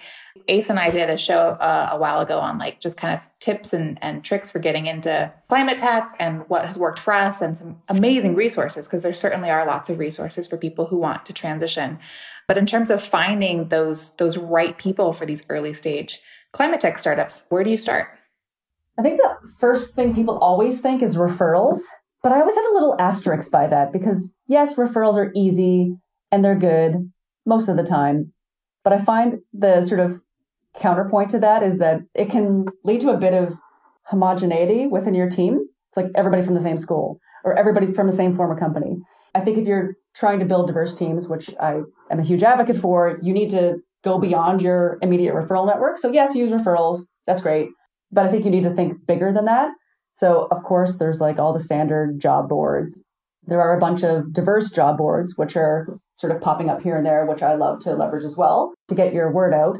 Ace 0.48 0.70
and 0.70 0.78
I 0.78 0.92
did 0.92 1.10
a 1.10 1.18
show 1.18 1.40
uh, 1.40 1.90
a 1.94 1.98
while 1.98 2.20
ago 2.20 2.38
on 2.38 2.60
like 2.60 2.80
just 2.82 2.98
kind 2.98 3.16
of 3.16 3.22
tips 3.40 3.74
and, 3.74 3.98
and 4.02 4.24
tricks 4.24 4.52
for 4.52 4.60
getting 4.60 4.86
into 4.86 5.32
climate 5.48 5.78
tech 5.78 6.16
and 6.20 6.48
what 6.50 6.66
has 6.66 6.78
worked 6.78 7.00
for 7.00 7.14
us 7.14 7.42
and 7.42 7.58
some 7.58 7.82
amazing 7.88 8.36
resources 8.36 8.86
because 8.86 9.02
there 9.02 9.14
certainly 9.14 9.50
are 9.50 9.66
lots 9.66 9.90
of 9.90 9.98
resources 9.98 10.48
for 10.48 10.58
people 10.58 10.86
who 10.86 10.98
want 10.98 11.26
to 11.26 11.34
transition. 11.34 11.98
But 12.48 12.58
in 12.58 12.66
terms 12.66 12.90
of 12.90 13.04
finding 13.04 13.70
those 13.70 14.10
those 14.18 14.38
right 14.38 14.78
people 14.78 15.14
for 15.14 15.26
these 15.26 15.46
early 15.50 15.74
stage 15.74 16.22
climate 16.52 16.82
tech 16.82 17.00
startups, 17.00 17.46
where 17.50 17.64
do 17.64 17.72
you 17.72 17.78
start? 17.78 18.10
I 18.98 19.04
think 19.04 19.22
the 19.22 19.36
first 19.60 19.96
thing 19.96 20.16
people 20.16 20.38
always 20.40 20.82
think 20.82 21.02
is 21.02 21.16
referrals, 21.16 21.82
but 22.24 22.32
I 22.32 22.40
always 22.40 22.56
have 22.56 22.66
a 22.72 22.74
little 22.74 22.96
asterisk 23.00 23.52
by 23.52 23.68
that 23.68 23.94
because 23.94 24.34
yes, 24.48 24.76
referrals 24.76 25.16
are 25.16 25.32
easy 25.36 25.96
and 26.32 26.44
they're 26.44 26.56
good 26.56 27.12
most 27.46 27.70
of 27.70 27.78
the 27.78 27.84
time. 27.84 28.34
But 28.84 28.94
I 28.94 28.98
find 28.98 29.40
the 29.54 29.82
sort 29.82 30.00
of 30.00 30.22
counterpoint 30.76 31.30
to 31.32 31.40
that 31.40 31.64
is 31.64 31.78
that 31.78 32.02
it 32.14 32.30
can 32.30 32.66
lead 32.84 33.02
to 33.02 33.10
a 33.10 33.18
bit 33.18 33.34
of 33.34 33.58
homogeneity 34.04 34.88
within 34.88 35.14
your 35.14 35.30
team. 35.30 35.68
It's 35.90 35.98
like 35.98 36.12
everybody 36.16 36.42
from 36.42 36.54
the 36.54 36.62
same 36.62 36.78
school 36.78 37.20
or 37.44 37.58
everybody 37.58 37.94
from 37.94 38.08
the 38.08 38.14
same 38.14 38.36
former 38.36 38.58
company. 38.58 38.98
I 39.36 39.42
think 39.42 39.58
if 39.58 39.68
you're 39.68 39.96
trying 40.16 40.40
to 40.40 40.46
build 40.46 40.68
diverse 40.68 40.96
teams, 40.96 41.28
which 41.28 41.54
I 41.60 41.82
am 42.10 42.20
a 42.20 42.24
huge 42.24 42.44
advocate 42.44 42.78
for, 42.78 43.20
you 43.22 43.34
need 43.34 43.50
to 43.52 43.78
go 44.04 44.20
beyond 44.20 44.62
your 44.62 44.98
immediate 45.02 45.36
referral 45.36 45.68
network. 45.68 46.00
So 46.00 46.12
yes, 46.12 46.36
use 46.36 46.52
referrals. 46.52 47.06
That's 47.26 47.42
great. 47.42 47.70
But 48.12 48.26
I 48.26 48.30
think 48.30 48.46
you 48.46 48.52
need 48.52 48.64
to 48.64 48.74
think 48.74 49.06
bigger 49.06 49.32
than 49.32 49.46
that. 49.46 49.70
So 50.14 50.48
of 50.50 50.64
course, 50.64 50.98
there's 50.98 51.22
like 51.22 51.40
all 51.40 51.54
the 51.54 51.60
standard 51.60 52.20
job 52.20 52.50
boards. 52.50 53.04
There 53.46 53.62
are 53.62 53.78
a 53.78 53.80
bunch 53.80 54.04
of 54.04 54.34
diverse 54.34 54.72
job 54.72 54.98
boards, 54.98 55.38
which 55.38 55.56
are 55.56 56.00
sort 56.16 56.36
of 56.36 56.42
popping 56.42 56.70
up 56.70 56.82
here 56.82 56.98
and 56.98 57.06
there, 57.06 57.26
which 57.26 57.44
I 57.44 57.56
love 57.56 57.80
to 57.82 57.94
leverage 57.94 58.26
as 58.26 58.36
well 58.36 58.74
to 58.88 58.96
get 58.96 59.14
your 59.14 59.32
word 59.32 59.54
out. 59.54 59.78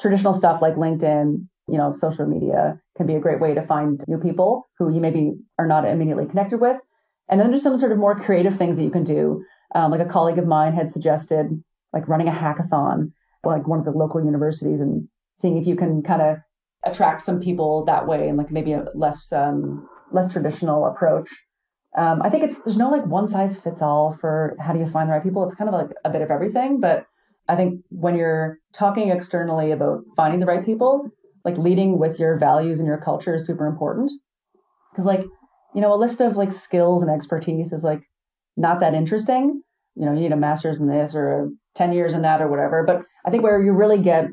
Traditional 0.00 0.32
stuff 0.32 0.62
like 0.62 0.76
LinkedIn, 0.76 1.46
you 1.68 1.78
know, 1.78 1.92
social 1.92 2.26
media 2.26 2.80
can 2.96 3.06
be 3.06 3.14
a 3.14 3.20
great 3.20 3.40
way 3.40 3.54
to 3.54 3.62
find 3.62 4.02
new 4.06 4.18
people 4.18 4.68
who 4.78 4.92
you 4.92 5.00
maybe 5.00 5.32
are 5.58 5.66
not 5.66 5.84
immediately 5.84 6.26
connected 6.26 6.60
with. 6.60 6.80
And 7.28 7.40
then 7.40 7.50
there's 7.50 7.62
some 7.62 7.76
sort 7.76 7.92
of 7.92 7.98
more 7.98 8.18
creative 8.18 8.56
things 8.56 8.76
that 8.76 8.84
you 8.84 8.90
can 8.90 9.04
do. 9.04 9.44
Um, 9.74 9.90
like 9.90 10.00
a 10.00 10.04
colleague 10.04 10.38
of 10.38 10.46
mine 10.46 10.72
had 10.72 10.90
suggested, 10.90 11.62
like 11.92 12.08
running 12.08 12.28
a 12.28 12.32
hackathon, 12.32 13.12
like 13.44 13.68
one 13.68 13.78
of 13.78 13.84
the 13.84 13.92
local 13.92 14.24
universities, 14.24 14.80
and 14.80 15.08
seeing 15.32 15.56
if 15.56 15.66
you 15.66 15.76
can 15.76 16.02
kind 16.02 16.22
of 16.22 16.38
attract 16.84 17.22
some 17.22 17.40
people 17.40 17.84
that 17.84 18.06
way, 18.06 18.28
and 18.28 18.38
like 18.38 18.50
maybe 18.50 18.72
a 18.72 18.86
less 18.94 19.32
um, 19.32 19.88
less 20.12 20.32
traditional 20.32 20.86
approach. 20.86 21.28
Um, 21.96 22.22
I 22.22 22.30
think 22.30 22.44
it's 22.44 22.62
there's 22.62 22.76
no 22.76 22.88
like 22.88 23.04
one 23.06 23.26
size 23.26 23.58
fits 23.58 23.82
all 23.82 24.12
for 24.12 24.56
how 24.60 24.72
do 24.72 24.78
you 24.78 24.86
find 24.86 25.08
the 25.08 25.12
right 25.12 25.22
people. 25.22 25.44
It's 25.44 25.54
kind 25.54 25.68
of 25.68 25.74
like 25.74 25.90
a 26.04 26.10
bit 26.10 26.22
of 26.22 26.30
everything, 26.30 26.80
but 26.80 27.06
I 27.48 27.56
think 27.56 27.80
when 27.90 28.14
you're 28.14 28.58
talking 28.72 29.10
externally 29.10 29.72
about 29.72 30.04
finding 30.16 30.38
the 30.38 30.46
right 30.46 30.64
people, 30.64 31.10
like 31.44 31.58
leading 31.58 31.98
with 31.98 32.20
your 32.20 32.38
values 32.38 32.78
and 32.78 32.86
your 32.86 32.98
culture 32.98 33.34
is 33.34 33.44
super 33.44 33.66
important. 33.66 34.12
Because 34.92 35.04
like, 35.04 35.24
you 35.74 35.80
know, 35.80 35.92
a 35.92 35.96
list 35.96 36.20
of 36.20 36.36
like 36.36 36.52
skills 36.52 37.02
and 37.02 37.10
expertise 37.10 37.72
is 37.72 37.82
like 37.82 38.02
not 38.56 38.78
that 38.80 38.94
interesting. 38.94 39.62
You 39.96 40.06
know, 40.06 40.12
you 40.12 40.20
need 40.20 40.32
a 40.32 40.36
master's 40.36 40.78
in 40.78 40.86
this 40.86 41.14
or 41.14 41.50
10 41.74 41.92
years 41.92 42.14
in 42.14 42.22
that 42.22 42.40
or 42.40 42.48
whatever. 42.48 42.84
But 42.86 43.02
I 43.26 43.30
think 43.30 43.42
where 43.42 43.60
you 43.60 43.72
really 43.72 44.00
get 44.00 44.26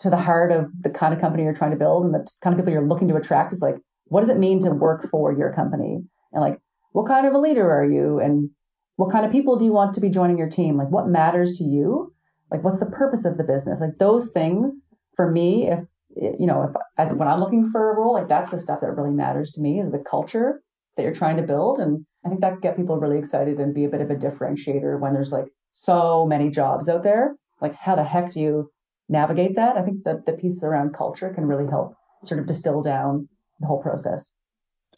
to 0.00 0.10
the 0.10 0.16
heart 0.16 0.52
of 0.52 0.70
the 0.80 0.90
kind 0.90 1.14
of 1.14 1.20
company 1.20 1.42
you're 1.42 1.54
trying 1.54 1.70
to 1.70 1.76
build 1.76 2.04
and 2.04 2.14
the 2.14 2.26
kind 2.42 2.54
of 2.54 2.58
people 2.58 2.72
you're 2.72 2.86
looking 2.86 3.08
to 3.08 3.16
attract 3.16 3.52
is 3.52 3.60
like, 3.60 3.76
what 4.06 4.20
does 4.20 4.28
it 4.28 4.38
mean 4.38 4.60
to 4.60 4.70
work 4.70 5.08
for 5.10 5.32
your 5.32 5.52
company? 5.52 6.00
And 6.32 6.42
like, 6.42 6.60
what 6.92 7.08
kind 7.08 7.26
of 7.26 7.34
a 7.34 7.38
leader 7.38 7.70
are 7.70 7.84
you? 7.84 8.20
And 8.20 8.50
what 8.96 9.10
kind 9.10 9.26
of 9.26 9.32
people 9.32 9.56
do 9.56 9.64
you 9.64 9.72
want 9.72 9.94
to 9.94 10.00
be 10.00 10.08
joining 10.08 10.38
your 10.38 10.48
team? 10.48 10.76
Like, 10.76 10.90
what 10.90 11.08
matters 11.08 11.58
to 11.58 11.64
you? 11.64 12.14
Like, 12.50 12.62
what's 12.62 12.80
the 12.80 12.86
purpose 12.86 13.24
of 13.24 13.36
the 13.36 13.44
business? 13.44 13.80
Like, 13.80 13.98
those 13.98 14.30
things 14.30 14.86
for 15.14 15.30
me, 15.30 15.68
if 15.68 15.80
you 16.16 16.46
know, 16.46 16.62
if 16.62 16.74
as 16.96 17.12
when 17.12 17.28
I'm 17.28 17.40
looking 17.40 17.70
for 17.70 17.90
a 17.90 17.96
role, 17.96 18.14
like 18.14 18.28
that's 18.28 18.50
the 18.50 18.58
stuff 18.58 18.80
that 18.80 18.96
really 18.96 19.10
matters 19.10 19.52
to 19.52 19.60
me 19.60 19.78
is 19.78 19.90
the 19.90 19.98
culture 19.98 20.62
that 20.96 21.02
you're 21.02 21.14
trying 21.14 21.36
to 21.36 21.42
build. 21.42 21.78
And 21.78 22.06
I 22.24 22.28
think 22.28 22.40
that 22.40 22.52
can 22.52 22.60
get 22.60 22.76
people 22.76 22.96
really 22.96 23.18
excited 23.18 23.58
and 23.60 23.74
be 23.74 23.84
a 23.84 23.88
bit 23.88 24.00
of 24.00 24.10
a 24.10 24.14
differentiator 24.14 24.98
when 24.98 25.12
there's 25.12 25.32
like 25.32 25.46
so 25.72 26.24
many 26.26 26.48
jobs 26.48 26.88
out 26.88 27.02
there. 27.02 27.36
Like 27.60 27.74
how 27.74 27.96
the 27.96 28.04
heck 28.04 28.30
do 28.32 28.40
you 28.40 28.70
navigate 29.08 29.56
that? 29.56 29.76
I 29.76 29.82
think 29.82 30.04
that 30.04 30.26
the 30.26 30.32
piece 30.32 30.62
around 30.62 30.94
culture 30.94 31.32
can 31.34 31.44
really 31.46 31.68
help 31.68 31.94
sort 32.24 32.40
of 32.40 32.46
distill 32.46 32.82
down 32.82 33.28
the 33.60 33.66
whole 33.66 33.82
process. 33.82 34.32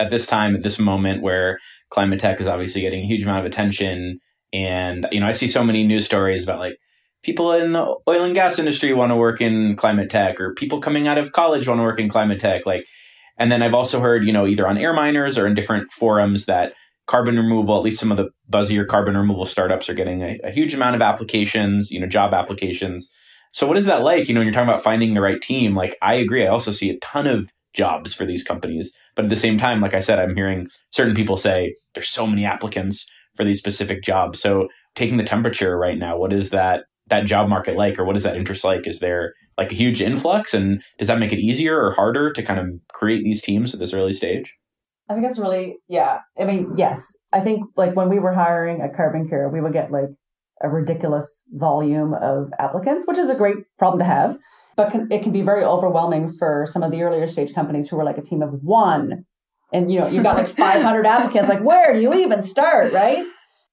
At 0.00 0.10
this 0.10 0.26
time, 0.26 0.54
at 0.54 0.62
this 0.62 0.78
moment 0.78 1.22
where 1.22 1.58
climate 1.90 2.20
tech 2.20 2.40
is 2.40 2.46
obviously 2.46 2.82
getting 2.82 3.04
a 3.04 3.06
huge 3.06 3.22
amount 3.22 3.40
of 3.40 3.46
attention, 3.46 4.20
and 4.52 5.06
you 5.10 5.20
know, 5.20 5.26
I 5.26 5.32
see 5.32 5.48
so 5.48 5.64
many 5.64 5.86
news 5.86 6.04
stories 6.04 6.44
about 6.44 6.60
like 6.60 6.78
people 7.22 7.52
in 7.52 7.72
the 7.72 7.96
oil 8.06 8.24
and 8.24 8.34
gas 8.34 8.58
industry 8.58 8.94
want 8.94 9.10
to 9.10 9.16
work 9.16 9.40
in 9.40 9.76
climate 9.76 10.10
tech 10.10 10.40
or 10.40 10.54
people 10.54 10.80
coming 10.80 11.08
out 11.08 11.18
of 11.18 11.32
college 11.32 11.66
want 11.66 11.78
to 11.78 11.82
work 11.82 12.00
in 12.00 12.08
climate 12.08 12.40
tech 12.40 12.64
like 12.64 12.84
and 13.38 13.50
then 13.50 13.62
i've 13.62 13.74
also 13.74 14.00
heard 14.00 14.24
you 14.24 14.32
know 14.32 14.46
either 14.46 14.66
on 14.66 14.76
Airminers 14.76 15.40
or 15.40 15.46
in 15.46 15.54
different 15.54 15.90
forums 15.92 16.46
that 16.46 16.72
carbon 17.06 17.36
removal 17.36 17.76
at 17.76 17.82
least 17.82 17.98
some 17.98 18.12
of 18.12 18.16
the 18.16 18.28
buzzier 18.50 18.86
carbon 18.86 19.16
removal 19.16 19.44
startups 19.44 19.88
are 19.88 19.94
getting 19.94 20.22
a, 20.22 20.38
a 20.44 20.50
huge 20.50 20.74
amount 20.74 20.94
of 20.94 21.02
applications 21.02 21.90
you 21.90 22.00
know 22.00 22.06
job 22.06 22.32
applications 22.32 23.10
so 23.52 23.66
what 23.66 23.76
is 23.76 23.86
that 23.86 24.02
like 24.02 24.28
you 24.28 24.34
know 24.34 24.40
when 24.40 24.46
you're 24.46 24.52
talking 24.52 24.68
about 24.68 24.82
finding 24.82 25.14
the 25.14 25.20
right 25.20 25.40
team? 25.40 25.74
Like 25.74 25.96
i 26.02 26.14
agree. 26.14 26.46
I 26.46 26.50
also 26.50 26.72
see 26.72 26.90
a 26.90 26.98
ton 26.98 27.26
of 27.26 27.50
jobs 27.74 28.14
for 28.14 28.24
these 28.24 28.42
companies. 28.42 28.94
But 29.14 29.24
at 29.24 29.30
the 29.30 29.36
same 29.36 29.58
time 29.58 29.80
like 29.80 29.94
i 29.94 30.00
said 30.00 30.18
i'm 30.18 30.36
hearing 30.36 30.68
certain 30.90 31.14
people 31.14 31.36
say 31.36 31.74
there's 31.94 32.10
so 32.10 32.26
many 32.26 32.44
applicants 32.44 33.06
for 33.36 33.44
these 33.44 33.58
specific 33.58 34.02
jobs. 34.02 34.40
So 34.40 34.68
taking 34.94 35.16
the 35.16 35.24
temperature 35.24 35.76
right 35.78 35.98
now 35.98 36.18
what 36.18 36.32
is 36.32 36.50
that 36.50 36.84
that 37.08 37.24
job 37.24 37.48
market 37.48 37.76
like 37.76 37.98
or 37.98 38.04
what 38.04 38.16
is 38.16 38.22
that 38.22 38.36
interest 38.36 38.64
like? 38.64 38.86
Is 38.86 39.00
there 39.00 39.34
like 39.56 39.72
a 39.72 39.74
huge 39.74 40.00
influx? 40.00 40.54
And 40.54 40.82
does 40.98 41.08
that 41.08 41.18
make 41.18 41.32
it 41.32 41.38
easier 41.38 41.80
or 41.80 41.92
harder 41.92 42.32
to 42.32 42.42
kind 42.42 42.60
of 42.60 42.66
create 42.92 43.24
these 43.24 43.42
teams 43.42 43.74
at 43.74 43.80
this 43.80 43.92
early 43.92 44.12
stage? 44.12 44.54
I 45.10 45.14
think 45.14 45.26
it's 45.26 45.38
really 45.38 45.76
yeah. 45.88 46.18
I 46.38 46.44
mean 46.44 46.74
yes. 46.76 47.16
I 47.32 47.40
think 47.40 47.64
like 47.76 47.96
when 47.96 48.08
we 48.08 48.18
were 48.18 48.34
hiring 48.34 48.82
at 48.82 48.94
carbon 48.94 49.26
cure 49.28 49.48
we 49.48 49.60
would 49.60 49.72
get 49.72 49.90
like 49.90 50.10
a 50.62 50.68
ridiculous 50.68 51.44
volume 51.52 52.14
of 52.14 52.50
applicants 52.58 53.06
which 53.06 53.18
is 53.18 53.30
a 53.30 53.34
great 53.34 53.56
problem 53.78 53.98
to 53.98 54.04
have 54.04 54.38
but 54.76 54.90
can, 54.90 55.08
it 55.10 55.22
can 55.22 55.32
be 55.32 55.42
very 55.42 55.64
overwhelming 55.64 56.32
for 56.38 56.66
some 56.68 56.82
of 56.82 56.90
the 56.90 57.02
earlier 57.02 57.26
stage 57.26 57.54
companies 57.54 57.88
who 57.88 57.96
were 57.96 58.04
like 58.04 58.18
a 58.18 58.22
team 58.22 58.42
of 58.42 58.50
one 58.62 59.24
and 59.72 59.92
you 59.92 59.98
know 59.98 60.08
you've 60.08 60.22
got 60.22 60.36
like 60.36 60.48
500 60.56 61.06
applicants 61.06 61.48
like 61.48 61.62
where 61.62 61.94
do 61.94 62.00
you 62.00 62.12
even 62.14 62.42
start 62.42 62.92
right 62.92 63.24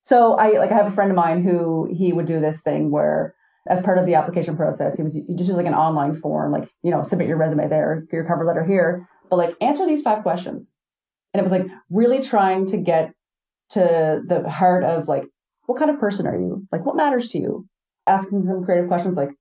so 0.02 0.36
I 0.36 0.60
like 0.60 0.72
I 0.72 0.76
have 0.76 0.86
a 0.86 0.92
friend 0.92 1.10
of 1.10 1.16
mine 1.16 1.44
who 1.44 1.88
he 1.92 2.14
would 2.14 2.28
do 2.28 2.40
this 2.40 2.62
thing 2.62 2.92
where 2.92 3.34
as 3.68 3.82
part 3.82 3.98
of 3.98 4.06
the 4.06 4.14
application 4.14 4.56
process, 4.56 4.96
he 4.96 5.04
was 5.04 5.20
just 5.36 5.50
like 5.52 5.66
an 5.66 5.74
online 5.74 6.14
form, 6.14 6.52
like, 6.52 6.70
you 6.84 6.92
know, 6.92 7.02
submit 7.02 7.28
your 7.28 7.38
resume 7.38 7.68
there, 7.68 8.06
your 8.12 8.24
cover 8.26 8.46
letter 8.46 8.64
here, 8.64 9.08
but 9.30 9.38
like 9.38 9.56
answer 9.62 9.86
these 9.86 10.04
five 10.04 10.22
questions. 10.22 10.76
And 11.34 11.40
it 11.40 11.44
was 11.44 11.52
like 11.52 11.66
really 11.90 12.22
trying 12.22 12.68
to 12.68 12.78
get 12.78 13.14
to 13.72 14.22
the 14.28 14.48
heart 14.48 14.84
of 14.84 15.08
like, 15.08 15.24
what 15.66 15.80
kind 15.80 15.92
of 15.92 16.00
person 16.00 16.28
are 16.28 16.36
you? 16.38 16.68
Like 16.72 16.86
what 16.86 16.96
matters 16.96 17.30
to 17.30 17.40
you? 17.40 17.68
Asking 18.08 18.42
some 18.42 18.64
creative 18.64 18.88
questions 18.88 19.18
like, 19.18 19.32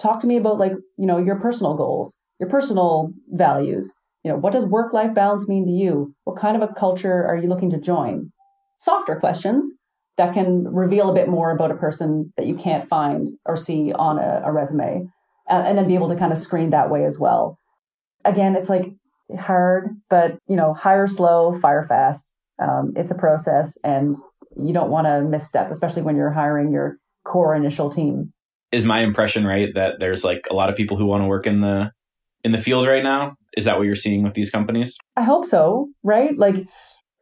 talk 0.00 0.20
to 0.20 0.26
me 0.26 0.36
about 0.36 0.58
like, 0.58 0.72
you 0.96 1.06
know, 1.06 1.18
your 1.18 1.36
personal 1.36 1.74
goals, 1.74 2.18
your 2.38 2.48
personal 2.48 3.12
values. 3.28 3.92
You 4.24 4.30
know, 4.30 4.38
what 4.38 4.52
does 4.52 4.66
work 4.66 4.92
life 4.92 5.14
balance 5.14 5.48
mean 5.48 5.66
to 5.66 5.72
you? 5.72 6.14
What 6.24 6.38
kind 6.38 6.56
of 6.56 6.62
a 6.62 6.72
culture 6.74 7.26
are 7.26 7.36
you 7.36 7.48
looking 7.48 7.70
to 7.70 7.80
join? 7.80 8.32
Softer 8.78 9.16
questions 9.16 9.78
that 10.16 10.34
can 10.34 10.64
reveal 10.64 11.10
a 11.10 11.14
bit 11.14 11.28
more 11.28 11.50
about 11.50 11.70
a 11.70 11.76
person 11.76 12.32
that 12.36 12.46
you 12.46 12.54
can't 12.54 12.86
find 12.86 13.30
or 13.46 13.56
see 13.56 13.92
on 13.92 14.18
a, 14.18 14.42
a 14.44 14.52
resume 14.52 15.08
and, 15.48 15.66
and 15.66 15.78
then 15.78 15.86
be 15.88 15.94
able 15.94 16.08
to 16.08 16.16
kind 16.16 16.32
of 16.32 16.38
screen 16.38 16.70
that 16.70 16.90
way 16.90 17.04
as 17.04 17.18
well 17.18 17.58
again 18.24 18.56
it's 18.56 18.68
like 18.68 18.92
hard 19.38 19.96
but 20.08 20.38
you 20.46 20.56
know 20.56 20.74
hire 20.74 21.06
slow 21.06 21.52
fire 21.52 21.84
fast 21.84 22.34
um, 22.62 22.92
it's 22.96 23.10
a 23.10 23.14
process 23.14 23.78
and 23.84 24.16
you 24.66 24.72
don't 24.72 24.90
want 24.90 25.06
to 25.06 25.22
misstep 25.22 25.70
especially 25.70 26.02
when 26.02 26.16
you're 26.16 26.30
hiring 26.30 26.72
your 26.72 26.96
core 27.24 27.54
initial 27.54 27.90
team 27.90 28.32
is 28.72 28.84
my 28.84 29.00
impression 29.00 29.44
right 29.44 29.68
that 29.74 29.94
there's 29.98 30.24
like 30.24 30.46
a 30.50 30.54
lot 30.54 30.68
of 30.68 30.76
people 30.76 30.96
who 30.96 31.06
want 31.06 31.22
to 31.22 31.26
work 31.26 31.46
in 31.46 31.60
the 31.60 31.90
in 32.44 32.52
the 32.52 32.58
field 32.58 32.86
right 32.86 33.02
now 33.02 33.34
is 33.56 33.64
that 33.64 33.76
what 33.76 33.84
you're 33.84 33.94
seeing 33.94 34.22
with 34.22 34.34
these 34.34 34.50
companies 34.50 34.96
i 35.16 35.22
hope 35.22 35.44
so 35.44 35.88
right 36.02 36.38
like 36.38 36.66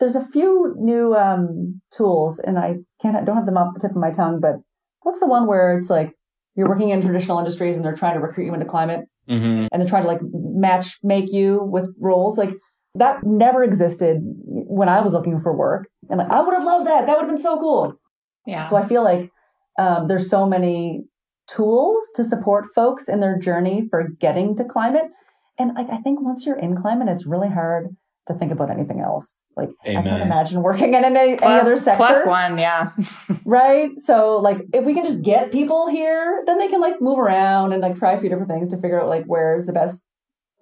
there's 0.00 0.16
a 0.16 0.26
few 0.28 0.74
new 0.78 1.14
um, 1.14 1.80
tools, 1.90 2.38
and 2.38 2.58
I 2.58 2.76
can't 3.00 3.16
I 3.16 3.22
don't 3.22 3.36
have 3.36 3.46
them 3.46 3.56
off 3.56 3.74
the 3.74 3.80
tip 3.80 3.90
of 3.90 3.96
my 3.96 4.10
tongue. 4.10 4.40
But 4.40 4.56
what's 5.02 5.20
the 5.20 5.26
one 5.26 5.46
where 5.46 5.76
it's 5.76 5.90
like 5.90 6.12
you're 6.54 6.68
working 6.68 6.90
in 6.90 7.00
traditional 7.00 7.38
industries 7.38 7.76
and 7.76 7.84
they're 7.84 7.96
trying 7.96 8.14
to 8.14 8.20
recruit 8.20 8.46
you 8.46 8.54
into 8.54 8.66
climate, 8.66 9.00
mm-hmm. 9.28 9.66
and 9.72 9.80
they're 9.80 9.88
trying 9.88 10.04
to 10.04 10.08
like 10.08 10.20
match 10.32 10.98
make 11.02 11.32
you 11.32 11.62
with 11.62 11.92
roles 12.00 12.38
like 12.38 12.50
that 12.98 13.24
never 13.24 13.62
existed 13.62 14.18
when 14.22 14.88
I 14.88 15.00
was 15.00 15.12
looking 15.12 15.40
for 15.40 15.56
work, 15.56 15.88
and 16.08 16.18
like 16.18 16.30
I 16.30 16.40
would 16.40 16.54
have 16.54 16.64
loved 16.64 16.86
that. 16.86 17.06
That 17.06 17.16
would 17.16 17.22
have 17.22 17.30
been 17.30 17.38
so 17.38 17.58
cool. 17.58 17.98
Yeah. 18.46 18.66
So 18.66 18.76
I 18.76 18.86
feel 18.86 19.02
like 19.02 19.30
um, 19.78 20.08
there's 20.08 20.30
so 20.30 20.46
many 20.46 21.04
tools 21.46 22.10
to 22.14 22.24
support 22.24 22.66
folks 22.74 23.08
in 23.08 23.20
their 23.20 23.38
journey 23.38 23.86
for 23.90 24.08
getting 24.20 24.56
to 24.56 24.64
climate, 24.64 25.10
and 25.58 25.74
like 25.74 25.88
I 25.90 25.98
think 25.98 26.20
once 26.20 26.46
you're 26.46 26.58
in 26.58 26.76
climate, 26.80 27.08
it's 27.08 27.26
really 27.26 27.48
hard 27.48 27.96
to 28.28 28.34
think 28.34 28.52
about 28.52 28.70
anything 28.70 29.00
else. 29.00 29.44
Like 29.56 29.70
Amen. 29.84 29.98
I 29.98 30.08
can't 30.08 30.22
imagine 30.22 30.62
working 30.62 30.94
in 30.94 31.04
any, 31.04 31.36
plus, 31.36 31.50
any 31.50 31.60
other 31.60 31.76
sector. 31.76 31.96
Plus 31.96 32.26
one, 32.26 32.58
yeah. 32.58 32.92
right. 33.44 33.90
So 33.98 34.36
like 34.36 34.58
if 34.72 34.84
we 34.84 34.94
can 34.94 35.04
just 35.04 35.22
get 35.22 35.50
people 35.50 35.88
here, 35.88 36.42
then 36.46 36.58
they 36.58 36.68
can 36.68 36.80
like 36.80 37.00
move 37.00 37.18
around 37.18 37.72
and 37.72 37.82
like 37.82 37.96
try 37.96 38.12
a 38.12 38.20
few 38.20 38.28
different 38.28 38.50
things 38.50 38.68
to 38.68 38.76
figure 38.76 39.00
out 39.00 39.08
like 39.08 39.24
where 39.24 39.56
is 39.56 39.66
the 39.66 39.72
best 39.72 40.06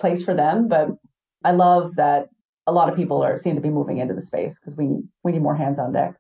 place 0.01 0.25
for 0.25 0.35
them. 0.35 0.68
But 0.68 0.88
I 1.44 1.53
love 1.53 1.96
that 1.96 2.29
a 2.66 2.72
lot 2.72 2.88
of 2.88 2.96
people 2.96 3.22
are 3.22 3.38
seem 3.38 3.55
to 3.55 3.61
be 3.61 3.70
moving 3.70 3.99
into 3.99 4.14
the 4.14 4.20
space 4.20 4.59
because 4.59 4.77
we 4.77 4.87
need 4.87 5.05
we 5.22 5.33
need 5.33 5.42
more 5.42 5.57
hands 5.57 5.79
on 5.79 5.92
deck. 5.92 6.16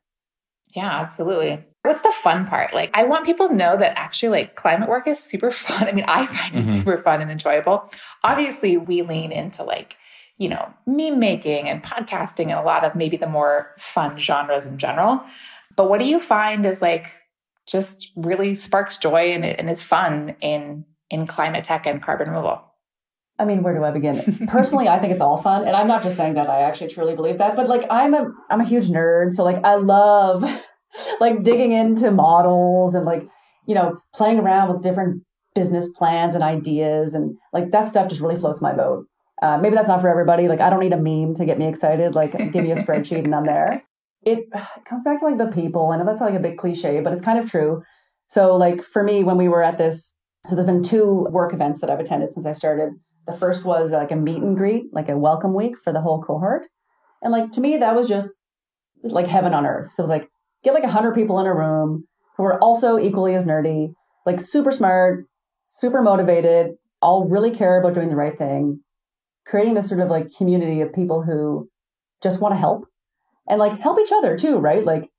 Yeah, 0.68 0.90
absolutely. 0.90 1.64
What's 1.82 2.00
the 2.00 2.12
fun 2.24 2.46
part? 2.46 2.74
Like, 2.74 2.90
I 2.94 3.04
want 3.04 3.24
people 3.24 3.46
to 3.46 3.54
know 3.54 3.76
that 3.76 3.96
actually, 3.96 4.30
like, 4.30 4.56
climate 4.56 4.88
work 4.88 5.06
is 5.06 5.20
super 5.20 5.52
fun. 5.52 5.84
I 5.84 5.92
mean, 5.92 6.04
I 6.08 6.26
find 6.26 6.56
it 6.56 6.66
mm-hmm. 6.66 6.76
super 6.76 7.00
fun 7.02 7.22
and 7.22 7.30
enjoyable. 7.30 7.90
Obviously, 8.24 8.76
we 8.76 9.02
lean 9.02 9.32
into 9.32 9.62
like 9.62 9.96
you 10.38 10.48
know, 10.48 10.72
meme 10.86 11.18
making 11.18 11.68
and 11.68 11.82
podcasting 11.82 12.50
and 12.50 12.52
a 12.58 12.62
lot 12.62 12.84
of 12.84 12.94
maybe 12.94 13.16
the 13.16 13.26
more 13.26 13.74
fun 13.78 14.18
genres 14.18 14.66
in 14.66 14.78
general. 14.78 15.22
But 15.76 15.88
what 15.88 16.00
do 16.00 16.06
you 16.06 16.20
find 16.20 16.66
is 16.66 16.82
like 16.82 17.06
just 17.66 18.10
really 18.16 18.54
sparks 18.54 18.98
joy 18.98 19.32
and, 19.32 19.44
and 19.44 19.70
is 19.70 19.82
fun 19.82 20.36
in 20.40 20.84
in 21.08 21.26
climate 21.26 21.64
tech 21.64 21.86
and 21.86 22.02
carbon 22.02 22.28
removal? 22.28 22.62
I 23.38 23.44
mean, 23.44 23.62
where 23.62 23.74
do 23.74 23.84
I 23.84 23.90
begin? 23.90 24.46
Personally, 24.48 24.88
I 24.88 24.98
think 24.98 25.12
it's 25.12 25.20
all 25.20 25.36
fun, 25.36 25.66
and 25.66 25.76
I'm 25.76 25.86
not 25.86 26.02
just 26.02 26.16
saying 26.16 26.34
that. 26.34 26.48
I 26.48 26.62
actually 26.62 26.88
truly 26.88 27.14
believe 27.14 27.38
that. 27.38 27.54
But 27.56 27.68
like, 27.68 27.84
I'm 27.90 28.14
a 28.14 28.30
I'm 28.50 28.60
a 28.60 28.64
huge 28.64 28.88
nerd, 28.88 29.32
so 29.32 29.44
like, 29.44 29.62
I 29.64 29.74
love 29.74 30.42
like 31.20 31.42
digging 31.42 31.72
into 31.72 32.10
models 32.10 32.94
and 32.94 33.04
like 33.04 33.28
you 33.66 33.74
know 33.74 33.98
playing 34.14 34.38
around 34.38 34.72
with 34.72 34.82
different 34.82 35.22
business 35.54 35.88
plans 35.88 36.34
and 36.34 36.42
ideas, 36.42 37.14
and 37.14 37.36
like 37.52 37.70
that 37.72 37.88
stuff 37.88 38.08
just 38.08 38.20
really 38.20 38.36
floats 38.36 38.62
my 38.62 38.72
boat. 38.72 39.06
Uh, 39.42 39.58
maybe 39.58 39.74
that's 39.74 39.88
not 39.88 40.00
for 40.00 40.08
everybody. 40.08 40.48
Like, 40.48 40.60
I 40.60 40.70
don't 40.70 40.80
need 40.80 40.94
a 40.94 40.96
meme 40.96 41.34
to 41.34 41.44
get 41.44 41.58
me 41.58 41.68
excited. 41.68 42.14
Like, 42.14 42.32
give 42.52 42.64
me 42.64 42.70
a 42.70 42.76
spreadsheet 42.76 43.24
and 43.24 43.34
I'm 43.34 43.44
there. 43.44 43.82
It, 44.22 44.38
it 44.54 44.84
comes 44.88 45.02
back 45.04 45.18
to 45.20 45.26
like 45.26 45.38
the 45.38 45.48
people. 45.48 45.90
I 45.90 45.98
know 45.98 46.06
that's 46.06 46.20
like 46.20 46.34
a 46.34 46.40
big 46.40 46.56
cliche, 46.56 47.00
but 47.00 47.12
it's 47.12 47.22
kind 47.22 47.38
of 47.38 47.50
true. 47.50 47.82
So, 48.28 48.56
like, 48.56 48.82
for 48.82 49.02
me, 49.02 49.22
when 49.22 49.36
we 49.36 49.48
were 49.48 49.62
at 49.62 49.78
this, 49.78 50.14
so 50.46 50.56
there's 50.56 50.66
been 50.66 50.82
two 50.82 51.26
work 51.30 51.52
events 51.52 51.80
that 51.80 51.90
I've 51.90 52.00
attended 52.00 52.32
since 52.32 52.46
I 52.46 52.52
started 52.52 52.94
The 53.26 53.32
first 53.32 53.64
was 53.64 53.90
like 53.92 54.10
a 54.12 54.16
meet 54.16 54.42
and 54.42 54.56
greet, 54.56 54.92
like 54.92 55.08
a 55.08 55.16
welcome 55.16 55.54
week 55.54 55.78
for 55.82 55.92
the 55.92 56.00
whole 56.00 56.22
cohort. 56.22 56.66
And 57.22 57.32
like 57.32 57.52
to 57.52 57.60
me, 57.60 57.76
that 57.78 57.96
was 57.96 58.08
just 58.08 58.42
like 59.02 59.26
heaven 59.26 59.54
on 59.54 59.66
earth. 59.66 59.92
So 59.92 60.00
it 60.00 60.04
was 60.04 60.10
like 60.10 60.28
get 60.62 60.74
like 60.74 60.84
a 60.84 60.88
hundred 60.88 61.14
people 61.14 61.40
in 61.40 61.46
a 61.46 61.54
room 61.54 62.04
who 62.36 62.44
are 62.44 62.60
also 62.60 62.98
equally 62.98 63.34
as 63.34 63.44
nerdy, 63.44 63.94
like 64.24 64.40
super 64.40 64.70
smart, 64.70 65.24
super 65.64 66.02
motivated, 66.02 66.72
all 67.02 67.28
really 67.28 67.50
care 67.50 67.78
about 67.80 67.94
doing 67.94 68.10
the 68.10 68.16
right 68.16 68.36
thing, 68.36 68.80
creating 69.46 69.74
this 69.74 69.88
sort 69.88 70.00
of 70.00 70.08
like 70.08 70.34
community 70.36 70.80
of 70.80 70.92
people 70.92 71.22
who 71.22 71.68
just 72.22 72.40
want 72.40 72.52
to 72.52 72.58
help 72.58 72.86
and 73.48 73.58
like 73.58 73.80
help 73.80 73.98
each 74.00 74.12
other 74.12 74.36
too, 74.36 74.58
right? 74.58 74.84
Like 74.84 75.10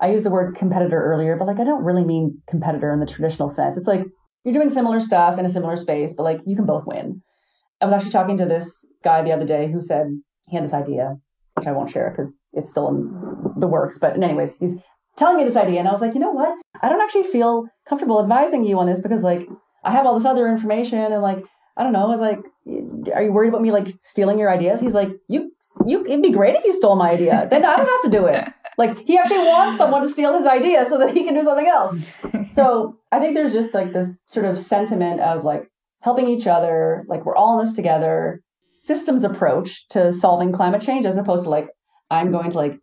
I 0.00 0.10
used 0.10 0.24
the 0.24 0.30
word 0.30 0.56
competitor 0.56 1.02
earlier, 1.02 1.36
but 1.36 1.46
like 1.46 1.58
I 1.58 1.64
don't 1.64 1.84
really 1.84 2.04
mean 2.04 2.42
competitor 2.48 2.92
in 2.92 3.00
the 3.00 3.06
traditional 3.06 3.48
sense. 3.48 3.76
It's 3.76 3.88
like 3.88 4.04
you're 4.44 4.54
doing 4.54 4.70
similar 4.70 5.00
stuff 5.00 5.38
in 5.38 5.46
a 5.46 5.48
similar 5.48 5.76
space, 5.76 6.14
but 6.14 6.24
like 6.24 6.40
you 6.46 6.56
can 6.56 6.66
both 6.66 6.86
win. 6.86 7.22
I 7.80 7.84
was 7.84 7.92
actually 7.92 8.10
talking 8.10 8.36
to 8.38 8.46
this 8.46 8.84
guy 9.04 9.22
the 9.22 9.32
other 9.32 9.46
day 9.46 9.70
who 9.70 9.80
said 9.80 10.06
he 10.48 10.56
had 10.56 10.64
this 10.64 10.74
idea, 10.74 11.16
which 11.54 11.66
I 11.66 11.72
won't 11.72 11.90
share 11.90 12.10
because 12.10 12.42
it's 12.52 12.70
still 12.70 12.88
in 12.88 13.60
the 13.60 13.66
works. 13.66 13.98
But 13.98 14.20
anyways, 14.20 14.56
he's 14.58 14.80
telling 15.16 15.36
me 15.36 15.44
this 15.44 15.56
idea, 15.56 15.80
and 15.80 15.88
I 15.88 15.92
was 15.92 16.00
like, 16.00 16.14
you 16.14 16.20
know 16.20 16.32
what? 16.32 16.54
I 16.80 16.88
don't 16.88 17.00
actually 17.00 17.24
feel 17.24 17.66
comfortable 17.88 18.20
advising 18.20 18.64
you 18.64 18.78
on 18.78 18.86
this 18.86 19.00
because 19.00 19.22
like 19.22 19.48
I 19.84 19.92
have 19.92 20.06
all 20.06 20.14
this 20.14 20.24
other 20.24 20.46
information 20.46 20.98
and 20.98 21.22
like 21.22 21.44
I 21.76 21.82
don't 21.82 21.92
know. 21.92 22.04
I 22.04 22.08
was 22.08 22.20
like, 22.20 22.38
are 23.14 23.22
you 23.22 23.32
worried 23.32 23.48
about 23.48 23.60
me 23.60 23.70
like 23.70 23.96
stealing 24.00 24.38
your 24.38 24.50
ideas? 24.50 24.80
He's 24.80 24.94
like, 24.94 25.10
you, 25.28 25.52
you, 25.84 26.04
it'd 26.06 26.22
be 26.22 26.30
great 26.30 26.54
if 26.56 26.64
you 26.64 26.72
stole 26.72 26.96
my 26.96 27.10
idea. 27.10 27.46
Then 27.50 27.66
I 27.66 27.76
don't 27.76 27.86
have 27.86 28.02
to 28.02 28.10
do 28.10 28.26
it. 28.26 28.44
Like 28.78 29.06
he 29.06 29.16
actually 29.16 29.38
wants 29.38 29.78
someone 29.78 30.02
to 30.02 30.08
steal 30.08 30.36
his 30.36 30.44
idea 30.44 30.84
so 30.84 30.98
that 30.98 31.16
he 31.16 31.24
can 31.24 31.32
do 31.32 31.42
something 31.42 31.66
else. 31.66 31.96
So 32.52 32.98
I 33.10 33.18
think 33.18 33.34
there's 33.34 33.54
just 33.54 33.72
like 33.72 33.94
this 33.94 34.20
sort 34.26 34.44
of 34.44 34.58
sentiment 34.58 35.22
of 35.22 35.44
like 35.44 35.70
helping 36.06 36.28
each 36.28 36.46
other, 36.46 37.04
like 37.08 37.26
we're 37.26 37.34
all 37.34 37.58
in 37.58 37.66
this 37.66 37.74
together, 37.74 38.40
systems 38.70 39.24
approach 39.24 39.88
to 39.88 40.12
solving 40.12 40.52
climate 40.52 40.80
change 40.80 41.04
as 41.04 41.16
opposed 41.16 41.42
to 41.42 41.50
like, 41.50 41.66
I'm 42.12 42.30
going 42.30 42.48
to 42.48 42.56
like 42.56 42.78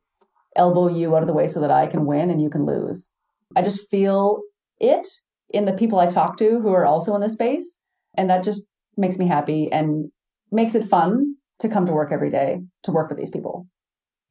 elbow 0.57 0.89
you 0.89 1.15
out 1.15 1.23
of 1.23 1.27
the 1.27 1.33
way 1.33 1.47
so 1.47 1.61
that 1.61 1.71
I 1.71 1.87
can 1.87 2.05
win 2.05 2.29
and 2.29 2.41
you 2.41 2.49
can 2.49 2.65
lose. 2.65 3.11
I 3.55 3.61
just 3.61 3.89
feel 3.89 4.41
it 4.81 5.07
in 5.51 5.63
the 5.63 5.71
people 5.71 6.01
I 6.01 6.07
talk 6.07 6.35
to 6.39 6.59
who 6.59 6.73
are 6.73 6.85
also 6.85 7.15
in 7.15 7.21
this 7.21 7.31
space. 7.31 7.79
And 8.17 8.29
that 8.29 8.43
just 8.43 8.67
makes 8.97 9.17
me 9.17 9.25
happy 9.25 9.69
and 9.71 10.11
makes 10.51 10.75
it 10.75 10.83
fun 10.83 11.35
to 11.59 11.69
come 11.69 11.85
to 11.85 11.93
work 11.93 12.11
every 12.11 12.29
day 12.29 12.59
to 12.83 12.91
work 12.91 13.07
with 13.07 13.17
these 13.17 13.29
people. 13.29 13.67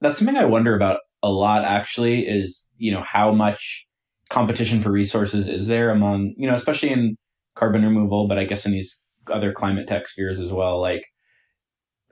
That's 0.02 0.18
something 0.18 0.36
I 0.36 0.44
wonder 0.44 0.76
about 0.76 0.98
a 1.22 1.30
lot 1.30 1.64
actually 1.64 2.26
is, 2.26 2.68
you 2.76 2.92
know, 2.92 3.02
how 3.10 3.32
much 3.32 3.86
competition 4.28 4.82
for 4.82 4.92
resources 4.92 5.48
is 5.48 5.66
there 5.66 5.88
among, 5.88 6.34
you 6.36 6.46
know, 6.46 6.54
especially 6.54 6.90
in 6.90 7.16
carbon 7.56 7.82
removal, 7.82 8.28
but 8.28 8.38
I 8.38 8.44
guess 8.44 8.66
in 8.66 8.72
these 8.72 9.02
other 9.32 9.52
climate 9.52 9.88
tech 9.88 10.06
spheres 10.06 10.40
as 10.40 10.50
well. 10.50 10.80
Like 10.80 11.02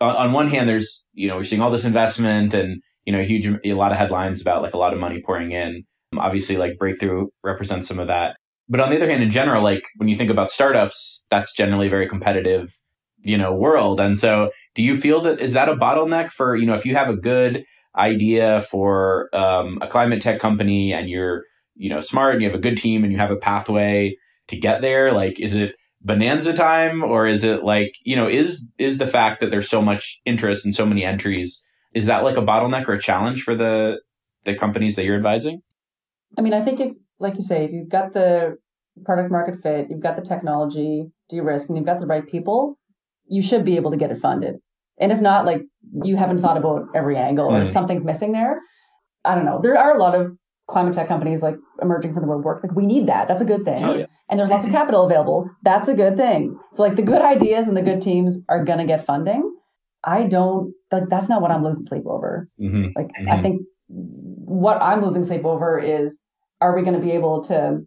on, 0.00 0.16
on 0.16 0.32
one 0.32 0.48
hand, 0.48 0.68
there's, 0.68 1.08
you 1.12 1.28
know, 1.28 1.36
we're 1.36 1.44
seeing 1.44 1.62
all 1.62 1.70
this 1.70 1.84
investment 1.84 2.54
and, 2.54 2.82
you 3.04 3.12
know, 3.12 3.22
huge, 3.22 3.46
a 3.64 3.72
lot 3.74 3.92
of 3.92 3.98
headlines 3.98 4.40
about 4.40 4.62
like 4.62 4.74
a 4.74 4.78
lot 4.78 4.92
of 4.92 5.00
money 5.00 5.22
pouring 5.24 5.52
in. 5.52 5.84
Obviously, 6.16 6.56
like 6.56 6.78
breakthrough 6.78 7.28
represents 7.44 7.88
some 7.88 7.98
of 7.98 8.08
that. 8.08 8.36
But 8.68 8.80
on 8.80 8.90
the 8.90 8.96
other 8.96 9.10
hand, 9.10 9.22
in 9.22 9.30
general, 9.30 9.62
like 9.62 9.82
when 9.96 10.08
you 10.08 10.16
think 10.16 10.30
about 10.30 10.50
startups, 10.50 11.24
that's 11.30 11.54
generally 11.54 11.88
a 11.88 11.90
very 11.90 12.08
competitive, 12.08 12.70
you 13.20 13.36
know, 13.36 13.54
world. 13.54 14.00
And 14.00 14.18
so 14.18 14.50
do 14.74 14.82
you 14.82 14.96
feel 14.96 15.22
that 15.24 15.40
is 15.40 15.54
that 15.54 15.68
a 15.68 15.74
bottleneck 15.74 16.30
for, 16.30 16.56
you 16.56 16.66
know, 16.66 16.74
if 16.74 16.84
you 16.84 16.94
have 16.94 17.08
a 17.08 17.16
good 17.16 17.64
idea 17.96 18.64
for 18.70 19.34
um, 19.34 19.78
a 19.82 19.88
climate 19.88 20.22
tech 20.22 20.40
company 20.40 20.92
and 20.92 21.08
you're, 21.08 21.44
you 21.74 21.90
know, 21.90 22.00
smart 22.00 22.34
and 22.34 22.42
you 22.42 22.48
have 22.48 22.58
a 22.58 22.62
good 22.62 22.76
team 22.76 23.02
and 23.02 23.12
you 23.12 23.18
have 23.18 23.32
a 23.32 23.36
pathway 23.36 24.16
to 24.50 24.58
get 24.58 24.80
there, 24.80 25.12
like 25.12 25.40
is 25.40 25.54
it 25.54 25.74
bonanza 26.02 26.52
time 26.52 27.02
or 27.02 27.26
is 27.26 27.44
it 27.44 27.64
like, 27.64 27.92
you 28.04 28.16
know, 28.16 28.28
is 28.28 28.68
is 28.78 28.98
the 28.98 29.06
fact 29.06 29.40
that 29.40 29.50
there's 29.50 29.68
so 29.68 29.82
much 29.82 30.20
interest 30.24 30.64
and 30.64 30.74
so 30.74 30.86
many 30.86 31.04
entries, 31.04 31.62
is 31.94 32.06
that 32.06 32.22
like 32.22 32.36
a 32.36 32.42
bottleneck 32.42 32.86
or 32.88 32.94
a 32.94 33.02
challenge 33.02 33.42
for 33.42 33.56
the 33.56 34.00
the 34.44 34.56
companies 34.56 34.96
that 34.96 35.04
you're 35.04 35.16
advising? 35.16 35.60
I 36.38 36.42
mean, 36.42 36.54
I 36.54 36.64
think 36.64 36.80
if 36.80 36.92
like 37.18 37.36
you 37.36 37.42
say, 37.42 37.64
if 37.64 37.72
you've 37.72 37.90
got 37.90 38.12
the 38.12 38.56
product 39.04 39.30
market 39.30 39.62
fit, 39.62 39.88
you've 39.90 40.02
got 40.02 40.16
the 40.16 40.22
technology, 40.22 41.10
de-risk, 41.28 41.68
and 41.68 41.76
you've 41.76 41.86
got 41.86 42.00
the 42.00 42.06
right 42.06 42.26
people, 42.26 42.78
you 43.26 43.42
should 43.42 43.64
be 43.64 43.76
able 43.76 43.90
to 43.90 43.96
get 43.96 44.10
it 44.10 44.18
funded. 44.18 44.56
And 44.98 45.12
if 45.12 45.20
not, 45.20 45.46
like 45.46 45.62
you 46.02 46.16
haven't 46.16 46.38
thought 46.38 46.56
about 46.56 46.88
every 46.94 47.16
angle 47.16 47.46
or 47.46 47.62
mm. 47.62 47.68
something's 47.68 48.04
missing 48.04 48.32
there. 48.32 48.58
I 49.24 49.34
don't 49.34 49.44
know. 49.44 49.60
There 49.62 49.78
are 49.78 49.96
a 49.96 49.98
lot 49.98 50.14
of 50.14 50.36
climate 50.70 50.94
tech 50.94 51.08
companies 51.08 51.42
like 51.42 51.56
emerging 51.82 52.14
from 52.14 52.22
the 52.22 52.28
woodwork. 52.28 52.62
Like 52.62 52.74
we 52.74 52.86
need 52.86 53.06
that. 53.08 53.28
That's 53.28 53.42
a 53.42 53.44
good 53.44 53.64
thing. 53.64 53.82
Oh, 53.84 53.94
yeah. 53.94 54.06
And 54.28 54.38
there's 54.38 54.50
lots 54.50 54.64
of 54.64 54.70
capital 54.70 55.04
available. 55.04 55.50
That's 55.62 55.88
a 55.88 55.94
good 55.94 56.16
thing. 56.16 56.58
So 56.72 56.82
like 56.82 56.96
the 56.96 57.02
good 57.02 57.22
ideas 57.22 57.68
and 57.68 57.76
the 57.76 57.82
good 57.82 58.00
teams 58.00 58.38
are 58.48 58.64
gonna 58.64 58.86
get 58.86 59.04
funding. 59.04 59.54
I 60.04 60.24
don't 60.24 60.72
like 60.90 61.08
that's 61.08 61.28
not 61.28 61.42
what 61.42 61.50
I'm 61.50 61.64
losing 61.64 61.84
sleep 61.84 62.04
over. 62.06 62.48
Mm-hmm. 62.60 62.86
Like 62.96 63.08
mm-hmm. 63.08 63.28
I 63.28 63.42
think 63.42 63.62
what 63.88 64.80
I'm 64.80 65.02
losing 65.02 65.24
sleep 65.24 65.44
over 65.44 65.78
is 65.78 66.24
are 66.60 66.74
we 66.76 66.82
going 66.82 66.94
to 66.94 67.00
be 67.00 67.12
able 67.12 67.42
to, 67.44 67.80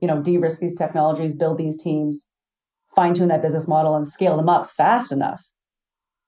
you 0.00 0.08
know, 0.08 0.22
de-risk 0.22 0.58
these 0.58 0.74
technologies, 0.74 1.34
build 1.34 1.58
these 1.58 1.80
teams, 1.80 2.28
fine 2.94 3.14
tune 3.14 3.28
that 3.28 3.42
business 3.42 3.68
model 3.68 3.94
and 3.94 4.06
scale 4.06 4.36
them 4.36 4.48
up 4.48 4.68
fast 4.68 5.12
enough 5.12 5.42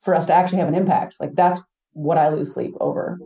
for 0.01 0.15
us 0.15 0.27
to 0.27 0.35
actually 0.35 0.59
have 0.59 0.69
an 0.69 0.75
impact? 0.75 1.17
Like 1.21 1.35
that's 1.35 1.61
what 1.93 2.19
I 2.19 2.29
lose 2.29 2.53
sleep 2.53 2.75
over. 2.81 3.19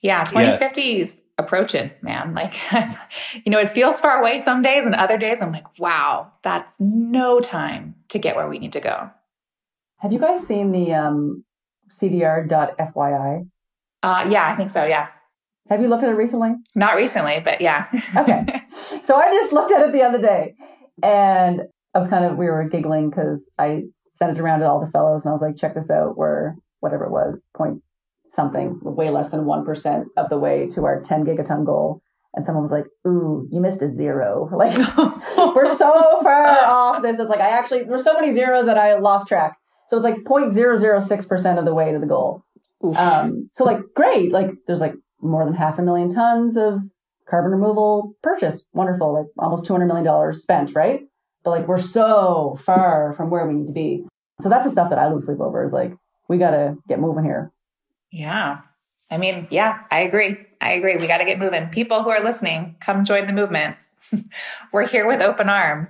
Yeah, 0.00 0.24
2050 0.24 0.80
yeah. 0.80 0.96
is 0.96 1.20
approaching, 1.38 1.90
man. 2.02 2.34
Like, 2.44 2.54
you 3.44 3.50
know, 3.50 3.58
it 3.58 3.70
feels 3.70 4.00
far 4.00 4.20
away 4.20 4.40
some 4.40 4.62
days, 4.62 4.86
and 4.86 4.94
other 4.94 5.18
days 5.18 5.40
I'm 5.40 5.52
like, 5.52 5.78
wow, 5.78 6.32
that's 6.42 6.76
no 6.80 7.40
time 7.40 7.94
to 8.08 8.18
get 8.18 8.36
where 8.36 8.48
we 8.48 8.58
need 8.58 8.72
to 8.72 8.80
go. 8.80 9.10
Have 9.98 10.12
you 10.12 10.18
guys 10.18 10.46
seen 10.46 10.72
the 10.72 10.92
um, 10.92 11.44
CDR.FYI? 11.90 13.48
Uh, 14.02 14.28
yeah, 14.30 14.50
I 14.52 14.56
think 14.56 14.70
so. 14.70 14.84
Yeah. 14.84 15.08
Have 15.70 15.80
you 15.80 15.88
looked 15.88 16.02
at 16.02 16.10
it 16.10 16.14
recently? 16.14 16.50
Not 16.74 16.96
recently, 16.96 17.40
but 17.42 17.60
yeah. 17.60 17.86
okay. 18.16 18.62
So 19.02 19.16
I 19.16 19.30
just 19.32 19.52
looked 19.52 19.72
at 19.72 19.88
it 19.88 19.92
the 19.92 20.02
other 20.02 20.20
day 20.20 20.54
and 21.02 21.62
I 21.94 21.98
was 21.98 22.08
kind 22.08 22.24
of, 22.24 22.36
we 22.36 22.46
were 22.46 22.68
giggling 22.68 23.08
because 23.08 23.50
I 23.58 23.84
sent 23.94 24.36
it 24.36 24.40
around 24.40 24.60
to 24.60 24.68
all 24.68 24.84
the 24.84 24.90
fellows 24.90 25.24
and 25.24 25.30
I 25.30 25.32
was 25.32 25.40
like, 25.40 25.56
check 25.56 25.74
this 25.74 25.90
out, 25.90 26.18
where 26.18 26.56
whatever 26.80 27.04
it 27.04 27.10
was, 27.10 27.46
point 27.56 27.82
something, 28.34 28.78
way 28.82 29.10
less 29.10 29.30
than 29.30 29.40
1% 29.44 30.04
of 30.16 30.28
the 30.28 30.38
way 30.38 30.66
to 30.68 30.84
our 30.84 31.00
10 31.00 31.24
gigaton 31.24 31.64
goal. 31.64 32.02
And 32.34 32.44
someone 32.44 32.62
was 32.62 32.72
like, 32.72 32.86
ooh, 33.06 33.48
you 33.50 33.60
missed 33.60 33.80
a 33.82 33.88
zero. 33.88 34.48
Like, 34.56 34.76
we're 35.54 35.72
so 35.72 36.20
far 36.22 36.46
off 36.66 37.02
this. 37.02 37.18
It's 37.18 37.30
like, 37.30 37.40
I 37.40 37.50
actually, 37.50 37.84
there's 37.84 38.02
so 38.02 38.14
many 38.14 38.32
zeros 38.32 38.66
that 38.66 38.76
I 38.76 38.98
lost 38.98 39.28
track. 39.28 39.56
So 39.88 39.96
it's 39.96 40.04
like 40.04 40.16
0.006% 40.24 41.58
of 41.58 41.64
the 41.64 41.74
way 41.74 41.92
to 41.92 41.98
the 41.98 42.06
goal. 42.06 42.42
Um, 42.96 43.50
so 43.54 43.64
like, 43.64 43.78
great. 43.94 44.32
Like, 44.32 44.50
there's 44.66 44.80
like 44.80 44.94
more 45.20 45.44
than 45.44 45.54
half 45.54 45.78
a 45.78 45.82
million 45.82 46.10
tons 46.10 46.56
of 46.56 46.80
carbon 47.28 47.52
removal 47.52 48.14
purchased. 48.22 48.66
Wonderful. 48.72 49.14
Like 49.14 49.26
almost 49.38 49.64
$200 49.64 49.86
million 49.86 50.32
spent, 50.32 50.74
right? 50.74 51.00
But 51.44 51.50
like 51.50 51.68
we're 51.68 51.80
so 51.80 52.58
far 52.64 53.12
from 53.12 53.30
where 53.30 53.46
we 53.46 53.54
need 53.54 53.66
to 53.66 53.72
be. 53.72 54.04
So 54.40 54.48
that's 54.48 54.64
the 54.64 54.70
stuff 54.70 54.90
that 54.90 54.98
I 54.98 55.12
lose 55.12 55.26
sleep 55.26 55.40
over 55.40 55.64
is 55.64 55.72
like, 55.72 55.94
we 56.28 56.38
got 56.38 56.50
to 56.50 56.76
get 56.88 56.98
moving 56.98 57.24
here. 57.24 57.52
Yeah. 58.14 58.60
I 59.10 59.18
mean, 59.18 59.48
yeah, 59.50 59.80
I 59.90 60.00
agree. 60.00 60.36
I 60.60 60.72
agree. 60.72 60.96
We 60.96 61.08
got 61.08 61.18
to 61.18 61.24
get 61.24 61.40
moving. 61.40 61.68
People 61.70 62.04
who 62.04 62.10
are 62.10 62.22
listening, 62.22 62.76
come 62.80 63.04
join 63.04 63.26
the 63.26 63.32
movement. 63.32 63.76
we're 64.72 64.86
here 64.86 65.06
with 65.06 65.20
open 65.20 65.48
arms. 65.48 65.88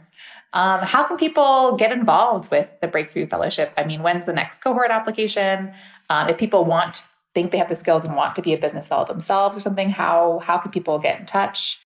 Um, 0.54 0.80
how 0.80 1.06
can 1.06 1.18
people 1.18 1.76
get 1.76 1.92
involved 1.92 2.50
with 2.50 2.68
the 2.80 2.88
Breakthrough 2.88 3.26
Fellowship? 3.26 3.74
I 3.76 3.84
mean, 3.84 4.02
when's 4.02 4.24
the 4.24 4.32
next 4.32 4.62
cohort 4.62 4.90
application? 4.90 5.74
Um, 6.08 6.30
if 6.30 6.38
people 6.38 6.64
want 6.64 7.04
think 7.34 7.50
they 7.50 7.58
have 7.58 7.68
the 7.68 7.76
skills 7.76 8.04
and 8.04 8.16
want 8.16 8.36
to 8.36 8.42
be 8.42 8.54
a 8.54 8.58
business 8.58 8.88
fellow 8.88 9.04
themselves 9.04 9.56
or 9.56 9.60
something, 9.60 9.90
how 9.90 10.40
how 10.42 10.56
can 10.56 10.70
people 10.70 10.98
get 10.98 11.20
in 11.20 11.26
touch? 11.26 11.78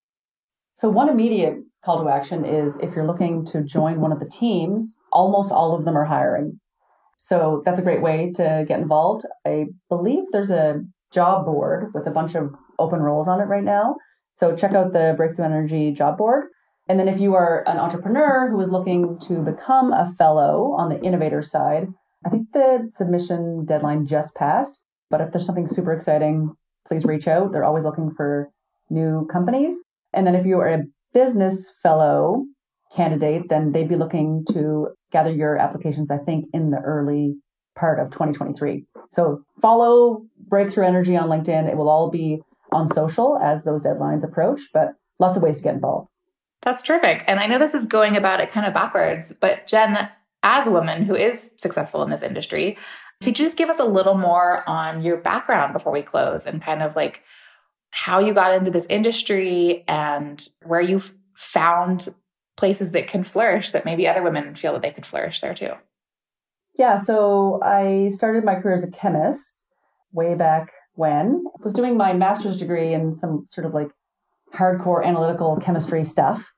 So 0.73 0.87
one 0.87 1.09
immediate 1.09 1.57
call 1.83 2.01
to 2.01 2.09
action 2.09 2.45
is 2.45 2.77
if 2.77 2.95
you're 2.95 3.07
looking 3.07 3.43
to 3.47 3.63
join 3.63 3.99
one 3.99 4.11
of 4.11 4.19
the 4.19 4.29
teams, 4.29 4.95
almost 5.11 5.51
all 5.51 5.75
of 5.75 5.83
them 5.83 5.97
are 5.97 6.05
hiring. 6.05 6.59
So 7.21 7.61
that's 7.65 7.79
a 7.79 7.83
great 7.83 8.01
way 8.01 8.31
to 8.35 8.65
get 8.65 8.79
involved. 8.79 9.25
I 9.45 9.65
believe 9.89 10.23
there's 10.31 10.51
a 10.51 10.81
job 11.11 11.45
board 11.45 11.91
with 11.93 12.07
a 12.07 12.11
bunch 12.11 12.33
of 12.33 12.55
open 12.79 13.01
roles 13.01 13.27
on 13.27 13.41
it 13.41 13.45
right 13.45 13.63
now. 13.63 13.95
So 14.37 14.55
check 14.55 14.73
out 14.73 14.93
the 14.93 15.15
Breakthrough 15.17 15.45
Energy 15.45 15.91
job 15.91 16.17
board. 16.17 16.45
And 16.87 16.97
then 16.97 17.09
if 17.09 17.19
you 17.19 17.35
are 17.35 17.65
an 17.67 17.77
entrepreneur 17.77 18.49
who 18.49 18.59
is 18.61 18.69
looking 18.69 19.19
to 19.27 19.43
become 19.43 19.91
a 19.91 20.11
fellow 20.17 20.73
on 20.77 20.87
the 20.87 21.01
innovator 21.01 21.41
side, 21.41 21.87
I 22.25 22.29
think 22.29 22.47
the 22.53 22.87
submission 22.89 23.65
deadline 23.65 24.07
just 24.07 24.33
passed. 24.33 24.81
But 25.09 25.19
if 25.19 25.31
there's 25.31 25.45
something 25.45 25.67
super 25.67 25.91
exciting, 25.91 26.53
please 26.87 27.03
reach 27.03 27.27
out. 27.27 27.51
They're 27.51 27.65
always 27.65 27.83
looking 27.83 28.11
for 28.11 28.49
new 28.89 29.27
companies. 29.29 29.83
And 30.13 30.25
then 30.25 30.35
if 30.35 30.45
you 30.45 30.57
are 30.59 30.69
a 30.69 30.83
business 31.13 31.73
fellow 31.83 32.45
candidate, 32.95 33.49
then 33.49 33.71
they'd 33.71 33.89
be 33.89 33.95
looking 33.95 34.45
to 34.51 34.89
gather 35.11 35.31
your 35.31 35.57
applications, 35.57 36.11
I 36.11 36.17
think, 36.17 36.45
in 36.53 36.71
the 36.71 36.79
early 36.79 37.35
part 37.75 37.99
of 37.99 38.09
2023. 38.09 38.85
So 39.11 39.43
follow 39.61 40.25
Breakthrough 40.47 40.85
Energy 40.85 41.15
on 41.15 41.29
LinkedIn. 41.29 41.69
It 41.69 41.77
will 41.77 41.89
all 41.89 42.09
be 42.09 42.41
on 42.71 42.87
social 42.87 43.39
as 43.41 43.63
those 43.63 43.81
deadlines 43.81 44.23
approach, 44.23 44.61
but 44.73 44.89
lots 45.19 45.37
of 45.37 45.43
ways 45.43 45.57
to 45.57 45.63
get 45.63 45.75
involved. 45.75 46.09
That's 46.61 46.83
terrific. 46.83 47.23
And 47.27 47.39
I 47.39 47.47
know 47.47 47.57
this 47.57 47.73
is 47.73 47.85
going 47.85 48.17
about 48.17 48.41
it 48.41 48.51
kind 48.51 48.67
of 48.67 48.73
backwards, 48.73 49.33
but 49.39 49.65
Jen, 49.65 50.09
as 50.43 50.67
a 50.67 50.71
woman 50.71 51.03
who 51.03 51.15
is 51.15 51.53
successful 51.57 52.03
in 52.03 52.09
this 52.09 52.21
industry, 52.21 52.77
could 53.21 53.39
you 53.39 53.45
just 53.45 53.57
give 53.57 53.69
us 53.69 53.79
a 53.79 53.85
little 53.85 54.17
more 54.17 54.67
on 54.67 55.01
your 55.01 55.17
background 55.17 55.73
before 55.73 55.91
we 55.91 56.01
close 56.01 56.45
and 56.45 56.61
kind 56.61 56.81
of 56.81 56.95
like 56.95 57.23
how 57.91 58.19
you 58.19 58.33
got 58.33 58.55
into 58.55 58.71
this 58.71 58.85
industry 58.89 59.83
and 59.87 60.47
where 60.63 60.81
you 60.81 61.01
found 61.35 62.09
places 62.59 62.91
that 62.91 63.07
can 63.07 63.23
flourish 63.23 63.71
that 63.71 63.85
maybe 63.85 64.05
other 64.05 64.21
women 64.21 64.53
feel 64.53 64.73
that 64.73 64.81
they 64.81 64.91
could 64.91 65.05
flourish 65.05 65.39
there 65.39 65.53
too? 65.53 65.71
Yeah, 66.77 66.97
so 66.97 67.61
I 67.63 68.09
started 68.09 68.43
my 68.43 68.55
career 68.55 68.75
as 68.75 68.83
a 68.83 68.91
chemist 68.91 69.65
way 70.11 70.35
back 70.35 70.73
when. 70.95 71.45
I 71.47 71.63
was 71.63 71.73
doing 71.73 71.95
my 71.95 72.11
master's 72.11 72.57
degree 72.57 72.93
in 72.93 73.13
some 73.13 73.45
sort 73.47 73.65
of 73.65 73.73
like 73.73 73.87
hardcore 74.53 75.05
analytical 75.05 75.57
chemistry 75.61 76.03
stuff 76.03 76.51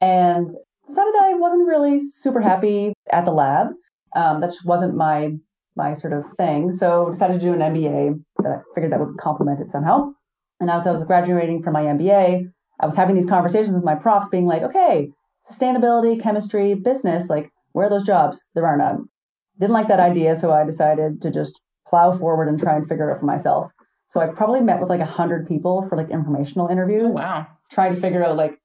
and 0.00 0.48
decided 0.86 1.14
that 1.14 1.24
I 1.24 1.34
wasn't 1.34 1.66
really 1.66 1.98
super 1.98 2.40
happy 2.40 2.92
at 3.12 3.24
the 3.24 3.32
lab. 3.32 3.68
Um, 4.14 4.40
that 4.40 4.50
just 4.50 4.64
wasn't 4.64 4.94
my 4.94 5.32
my 5.76 5.94
sort 5.94 6.12
of 6.12 6.24
thing. 6.36 6.70
So 6.70 7.10
decided 7.10 7.40
to 7.40 7.46
do 7.46 7.52
an 7.52 7.60
MBA. 7.60 8.22
That 8.38 8.52
I 8.52 8.58
figured 8.74 8.92
that 8.92 9.00
would 9.00 9.18
complement 9.18 9.60
it 9.60 9.72
somehow. 9.72 10.12
And 10.60 10.70
as 10.70 10.86
I 10.86 10.92
was 10.92 11.02
graduating 11.02 11.62
from 11.62 11.72
my 11.72 11.82
MBA, 11.82 12.52
I 12.80 12.86
was 12.86 12.94
having 12.94 13.16
these 13.16 13.26
conversations 13.26 13.74
with 13.74 13.84
my 13.84 13.94
profs, 13.94 14.28
being 14.28 14.46
like, 14.46 14.62
"Okay, 14.62 15.12
sustainability, 15.48 16.20
chemistry, 16.20 16.74
business, 16.74 17.28
like 17.28 17.50
where 17.72 17.86
are 17.86 17.90
those 17.90 18.06
jobs? 18.06 18.44
There 18.54 18.66
are 18.66 18.76
none." 18.76 19.06
Didn't 19.58 19.74
like 19.74 19.88
that 19.88 20.00
idea, 20.00 20.34
so 20.36 20.52
I 20.52 20.64
decided 20.64 21.20
to 21.22 21.30
just 21.30 21.60
plow 21.86 22.12
forward 22.12 22.48
and 22.48 22.58
try 22.58 22.76
and 22.76 22.88
figure 22.88 23.10
it 23.10 23.12
out 23.12 23.20
for 23.20 23.26
myself. 23.26 23.70
So 24.06 24.20
I 24.20 24.26
probably 24.26 24.60
met 24.60 24.80
with 24.80 24.88
like 24.88 25.00
a 25.00 25.04
hundred 25.04 25.46
people 25.46 25.86
for 25.88 25.96
like 25.96 26.10
informational 26.10 26.68
interviews. 26.68 27.14
Oh, 27.16 27.20
wow. 27.20 27.46
Trying 27.70 27.94
to 27.94 28.00
figure 28.00 28.24
out 28.24 28.36
like 28.36 28.58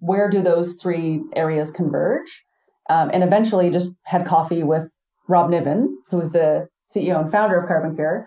where 0.00 0.28
do 0.28 0.42
those 0.42 0.74
three 0.74 1.22
areas 1.36 1.70
converge? 1.70 2.44
Um, 2.90 3.10
and 3.12 3.22
eventually 3.22 3.70
just 3.70 3.90
had 4.02 4.26
coffee 4.26 4.64
with 4.64 4.90
Rob 5.28 5.48
Niven, 5.48 5.96
who 6.10 6.16
was 6.16 6.32
the 6.32 6.68
CEO 6.94 7.20
and 7.20 7.30
founder 7.30 7.56
of 7.56 7.68
CarbonCure. 7.68 8.24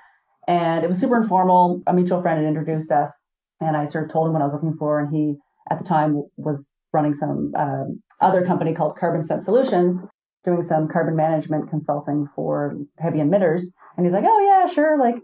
And 0.48 0.84
it 0.84 0.88
was 0.88 1.00
super 1.00 1.18
informal. 1.18 1.84
A 1.86 1.94
mutual 1.94 2.22
friend 2.22 2.40
had 2.40 2.48
introduced 2.48 2.92
us, 2.92 3.12
and 3.60 3.76
I 3.76 3.86
sort 3.86 4.06
of 4.06 4.12
told 4.12 4.28
him 4.28 4.34
what 4.34 4.42
I 4.42 4.46
was 4.46 4.54
looking 4.54 4.78
for. 4.78 5.00
And 5.00 5.14
he, 5.14 5.36
at 5.70 5.80
the 5.80 5.86
time, 5.86 6.24
was 6.38 6.72
running 6.96 7.14
some 7.14 7.52
um, 7.56 8.02
other 8.22 8.44
company 8.44 8.74
called 8.74 8.98
Carbon 8.98 9.24
Sense 9.24 9.46
Solutions, 9.46 10.08
doing 10.44 10.64
some 10.64 10.88
carbon 10.88 11.16
management 11.16 11.70
consulting 11.70 12.28
for 12.36 12.76
heavy 13.00 13.20
emitters. 13.20 13.66
And 13.98 14.06
he's 14.06 14.14
like, 14.14 14.24
oh, 14.26 14.40
yeah, 14.40 14.72
sure. 14.72 14.98
Like, 14.98 15.16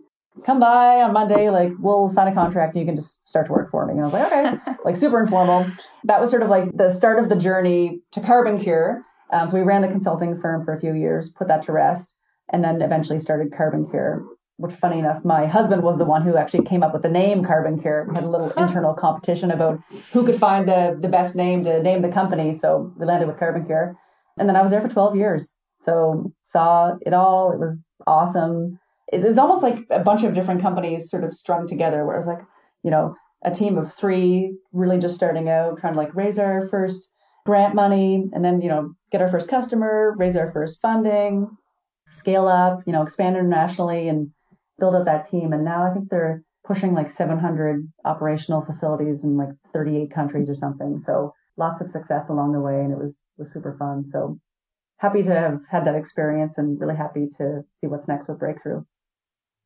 come 0.45 0.59
by 0.59 1.01
on 1.01 1.13
Monday. 1.13 1.49
Like, 1.49 1.71
we'll 1.79 2.09
sign 2.09 2.27
a 2.27 2.33
contract 2.33 2.75
and 2.75 2.81
you 2.81 2.85
can 2.85 2.95
just 2.95 3.27
start 3.27 3.47
to 3.47 3.51
work 3.51 3.71
for 3.71 3.85
me. 3.85 3.93
And 3.93 4.01
I 4.01 4.03
was 4.03 4.13
like, 4.13 4.27
okay, 4.27 4.73
like 4.85 4.95
super 4.95 5.19
informal. 5.19 5.71
That 6.03 6.19
was 6.19 6.29
sort 6.29 6.43
of 6.43 6.49
like 6.49 6.75
the 6.75 6.89
start 6.89 7.17
of 7.17 7.29
the 7.29 7.35
journey 7.35 8.01
to 8.11 8.19
CarbonCure. 8.19 9.01
Um, 9.31 9.47
so 9.47 9.57
we 9.57 9.63
ran 9.63 9.81
the 9.81 9.87
consulting 9.87 10.37
firm 10.37 10.65
for 10.65 10.73
a 10.73 10.79
few 10.79 10.93
years, 10.93 11.31
put 11.31 11.47
that 11.47 11.63
to 11.63 11.71
rest, 11.71 12.17
and 12.51 12.63
then 12.63 12.81
eventually 12.81 13.17
started 13.17 13.51
CarbonCure. 13.51 14.23
Which, 14.61 14.73
funny 14.73 14.99
enough, 14.99 15.25
my 15.25 15.47
husband 15.47 15.83
was 15.83 15.97
the 15.97 16.05
one 16.05 16.21
who 16.21 16.37
actually 16.37 16.65
came 16.65 16.83
up 16.83 16.93
with 16.93 17.01
the 17.01 17.09
name 17.09 17.43
CarbonCure. 17.43 18.07
We 18.07 18.15
had 18.15 18.23
a 18.23 18.29
little 18.29 18.51
internal 18.51 18.93
competition 18.93 19.49
about 19.51 19.79
who 20.13 20.25
could 20.25 20.35
find 20.35 20.67
the 20.67 20.97
the 20.99 21.09
best 21.09 21.35
name 21.35 21.63
to 21.65 21.81
name 21.81 22.01
the 22.01 22.09
company. 22.09 22.53
So 22.53 22.93
we 22.97 23.05
landed 23.05 23.27
with 23.27 23.37
CarbonCure. 23.37 23.95
And 24.37 24.47
then 24.47 24.55
I 24.55 24.61
was 24.61 24.71
there 24.71 24.81
for 24.81 24.87
12 24.87 25.15
years. 25.15 25.57
So 25.79 26.31
saw 26.43 26.93
it 27.01 27.13
all. 27.13 27.51
It 27.51 27.59
was 27.59 27.89
awesome. 28.05 28.79
It 29.11 29.23
was 29.23 29.37
almost 29.37 29.63
like 29.63 29.79
a 29.89 29.99
bunch 29.99 30.23
of 30.23 30.33
different 30.33 30.61
companies 30.61 31.09
sort 31.09 31.23
of 31.23 31.33
strung 31.33 31.67
together 31.67 32.05
where 32.05 32.15
it 32.15 32.19
was 32.19 32.27
like, 32.27 32.41
you 32.83 32.91
know, 32.91 33.15
a 33.43 33.51
team 33.51 33.77
of 33.77 33.91
three 33.91 34.55
really 34.71 34.99
just 34.99 35.15
starting 35.15 35.49
out, 35.49 35.79
trying 35.79 35.93
to 35.93 35.99
like 35.99 36.15
raise 36.15 36.37
our 36.37 36.67
first 36.69 37.11
grant 37.45 37.73
money 37.73 38.29
and 38.33 38.45
then, 38.45 38.61
you 38.61 38.69
know, 38.69 38.93
get 39.11 39.21
our 39.21 39.29
first 39.29 39.49
customer, 39.49 40.13
raise 40.17 40.35
our 40.35 40.51
first 40.51 40.79
funding, 40.81 41.49
scale 42.09 42.47
up, 42.47 42.81
you 42.85 42.93
know, 42.93 43.01
expand 43.01 43.35
internationally 43.35 44.07
and 44.07 44.29
build 44.81 44.95
up 44.95 45.05
that 45.05 45.23
team. 45.23 45.53
And 45.53 45.63
now 45.63 45.89
I 45.89 45.93
think 45.93 46.09
they're 46.09 46.43
pushing 46.65 46.93
like 46.93 47.09
700 47.09 47.87
operational 48.03 48.65
facilities 48.65 49.23
in 49.23 49.37
like 49.37 49.49
38 49.73 50.11
countries 50.13 50.49
or 50.49 50.55
something. 50.55 50.99
So 50.99 51.33
lots 51.57 51.81
of 51.81 51.89
success 51.89 52.29
along 52.29 52.53
the 52.53 52.59
way 52.59 52.79
and 52.79 52.91
it 52.91 52.97
was 52.97 53.23
was 53.37 53.51
super 53.51 53.75
fun 53.77 54.07
so 54.07 54.39
happy 54.97 55.21
to 55.23 55.33
have 55.33 55.61
had 55.69 55.85
that 55.85 55.95
experience 55.95 56.57
and 56.57 56.79
really 56.79 56.95
happy 56.95 57.27
to 57.37 57.61
see 57.73 57.87
what's 57.87 58.07
next 58.07 58.27
with 58.27 58.39
breakthrough 58.39 58.81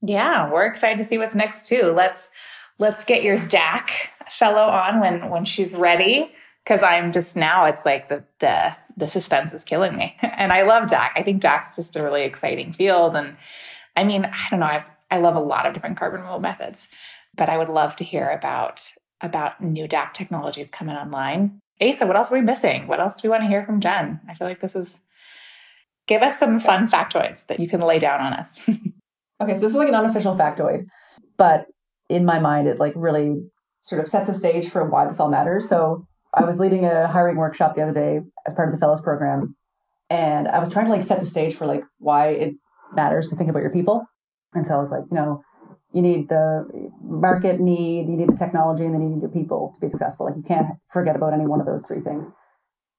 yeah 0.02 0.52
we're 0.52 0.66
excited 0.66 0.98
to 0.98 1.06
see 1.06 1.18
what's 1.18 1.36
next 1.36 1.66
too 1.66 1.94
let's 1.96 2.30
let's 2.80 3.06
get 3.06 3.24
your 3.24 3.40
dac 3.48 4.12
fellow 4.30 4.64
on 4.64 5.00
when 5.00 5.30
when 5.30 5.46
she's 5.46 5.76
ready 5.76 6.32
because 6.64 6.82
i'm 6.82 7.12
just 7.12 7.36
now 7.36 7.66
it's 7.66 7.86
like 7.86 8.10
the 8.10 8.24
the 8.40 8.76
the 8.98 9.08
suspense 9.08 9.54
is 9.54 9.64
killing 9.64 9.96
me 9.96 10.16
and 10.22 10.52
i 10.52 10.64
love 10.64 10.90
dac 10.90 11.14
i 11.16 11.24
think 11.24 11.42
dac's 11.42 11.76
just 11.76 11.96
a 11.96 12.04
really 12.04 12.24
exciting 12.24 12.74
field 12.74 13.16
and 13.16 13.38
i 13.96 14.04
mean 14.04 14.26
i 14.26 14.50
don't 14.50 14.60
know 14.60 14.66
i've 14.66 14.90
i 15.12 15.18
love 15.18 15.36
a 15.36 15.40
lot 15.40 15.66
of 15.66 15.74
different 15.74 15.98
carbon 15.98 16.20
removal 16.22 16.40
methods 16.40 16.88
but 17.36 17.50
i 17.50 17.58
would 17.58 17.70
love 17.70 17.96
to 17.96 18.04
hear 18.04 18.30
about 18.30 18.90
about 19.22 19.62
new 19.62 19.88
dac 19.88 20.14
technologies 20.14 20.70
coming 20.72 20.96
online 20.96 21.60
Asa, 21.82 22.06
what 22.08 22.16
else 22.16 22.32
are 22.32 22.36
we 22.36 22.42
missing? 22.42 22.88
What 22.88 23.00
else 23.00 23.16
do 23.16 23.28
we 23.28 23.32
want 23.32 23.44
to 23.44 23.50
hear 23.50 23.66
from 23.66 23.82
Jen? 23.82 24.22
I 24.30 24.34
feel 24.34 24.48
like 24.48 24.62
this 24.62 24.76
is 24.76 24.94
give 26.08 26.22
us 26.22 26.40
some 26.40 26.60
fun 26.60 26.88
factoids 26.88 27.48
that 27.48 27.60
you 27.60 27.68
can 27.68 27.82
lay 27.82 28.00
down 28.00 28.22
on 28.22 28.34
us. 28.34 28.60
okay, 29.42 29.54
so 29.54 29.60
this 29.60 29.72
is 29.72 29.76
like 29.76 29.90
an 29.90 29.96
unofficial 29.96 30.36
factoid, 30.36 30.86
but 31.38 31.66
in 32.10 32.24
my 32.24 32.40
mind, 32.40 32.68
it 32.68 32.80
like 32.80 32.94
really 32.96 33.42
sort 33.82 34.02
of 34.02 34.08
sets 34.08 34.28
the 34.28 34.34
stage 34.34 34.70
for 34.70 34.88
why 34.90 35.06
this 35.06 35.20
all 35.20 35.30
matters. 35.30 35.68
So 35.68 36.08
I 36.34 36.46
was 36.46 36.60
leading 36.60 36.86
a 36.86 37.08
hiring 37.08 37.36
workshop 37.36 37.76
the 37.76 37.82
other 37.82 37.94
day 37.94 38.22
as 38.48 38.54
part 38.54 38.70
of 38.70 38.74
the 38.74 38.80
fellows 38.80 39.02
program, 39.02 39.56
and 40.10 40.48
I 40.48 40.60
was 40.60 40.72
trying 40.72 40.86
to 40.86 40.92
like 40.92 41.04
set 41.04 41.20
the 41.20 41.26
stage 41.26 41.56
for 41.56 41.66
like 41.66 41.84
why 41.98 42.30
it 42.30 42.56
matters 42.94 43.28
to 43.28 43.36
think 43.36 43.50
about 43.50 43.64
your 43.64 43.72
people. 43.72 44.06
And 44.56 44.66
so 44.66 44.76
I 44.76 44.78
was 44.78 44.92
like, 44.92 45.04
you 45.12 45.16
know, 45.16 45.44
you 45.94 46.02
need 46.02 46.30
the 46.30 46.68
market 47.02 47.60
need, 47.60 48.08
you 48.08 48.18
need 48.18 48.30
the 48.30 48.36
technology, 48.36 48.84
and 48.84 48.94
then 48.94 49.02
you 49.02 49.10
need 49.10 49.22
your 49.22 49.30
people 49.30 49.72
to 49.74 49.80
be 49.80 49.88
successful. 49.88 50.26
Like 50.26 50.36
you 50.36 50.44
can't 50.44 50.68
forget 50.90 51.16
about 51.16 51.34
any 51.34 51.46
one 51.46 51.60
of 51.60 51.66
those 51.66 51.84
three 51.88 52.02
things. 52.02 52.32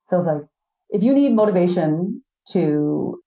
So 0.06 0.16
I 0.16 0.18
was 0.18 0.26
like, 0.26 0.42
if 0.90 1.02
you 1.02 1.12
need 1.12 1.34
motivation 1.34 2.22
to 2.52 3.20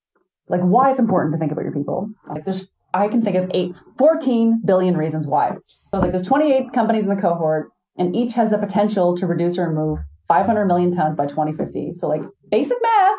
like 0.47 0.61
why 0.61 0.89
it's 0.91 0.99
important 0.99 1.33
to 1.33 1.39
think 1.39 1.51
about 1.51 1.63
your 1.63 1.73
people, 1.73 2.09
like 2.27 2.45
there's 2.45 2.69
I 2.93 3.07
can 3.07 3.21
think 3.21 3.35
of 3.35 3.51
eight, 3.53 3.75
14 3.97 4.61
billion 4.65 4.97
reasons 4.97 5.27
why. 5.27 5.49
So 5.51 5.55
I 5.93 5.97
was 5.97 6.03
like, 6.03 6.11
there's 6.11 6.27
28 6.27 6.73
companies 6.73 7.03
in 7.03 7.09
the 7.15 7.21
cohort, 7.21 7.69
and 7.97 8.15
each 8.15 8.33
has 8.33 8.49
the 8.49 8.57
potential 8.57 9.15
to 9.17 9.27
reduce 9.27 9.59
or 9.59 9.67
remove 9.67 9.99
500 10.27 10.65
million 10.65 10.91
tons 10.91 11.15
by 11.15 11.25
2050. 11.27 11.93
So 11.93 12.07
like 12.07 12.21
basic 12.49 12.77
math 12.81 13.17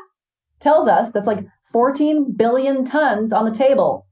tells 0.59 0.89
us 0.89 1.13
that's 1.13 1.27
like 1.27 1.47
14 1.73 2.35
billion 2.37 2.85
tons 2.85 3.33
on 3.33 3.45
the 3.45 3.51
table. 3.51 4.07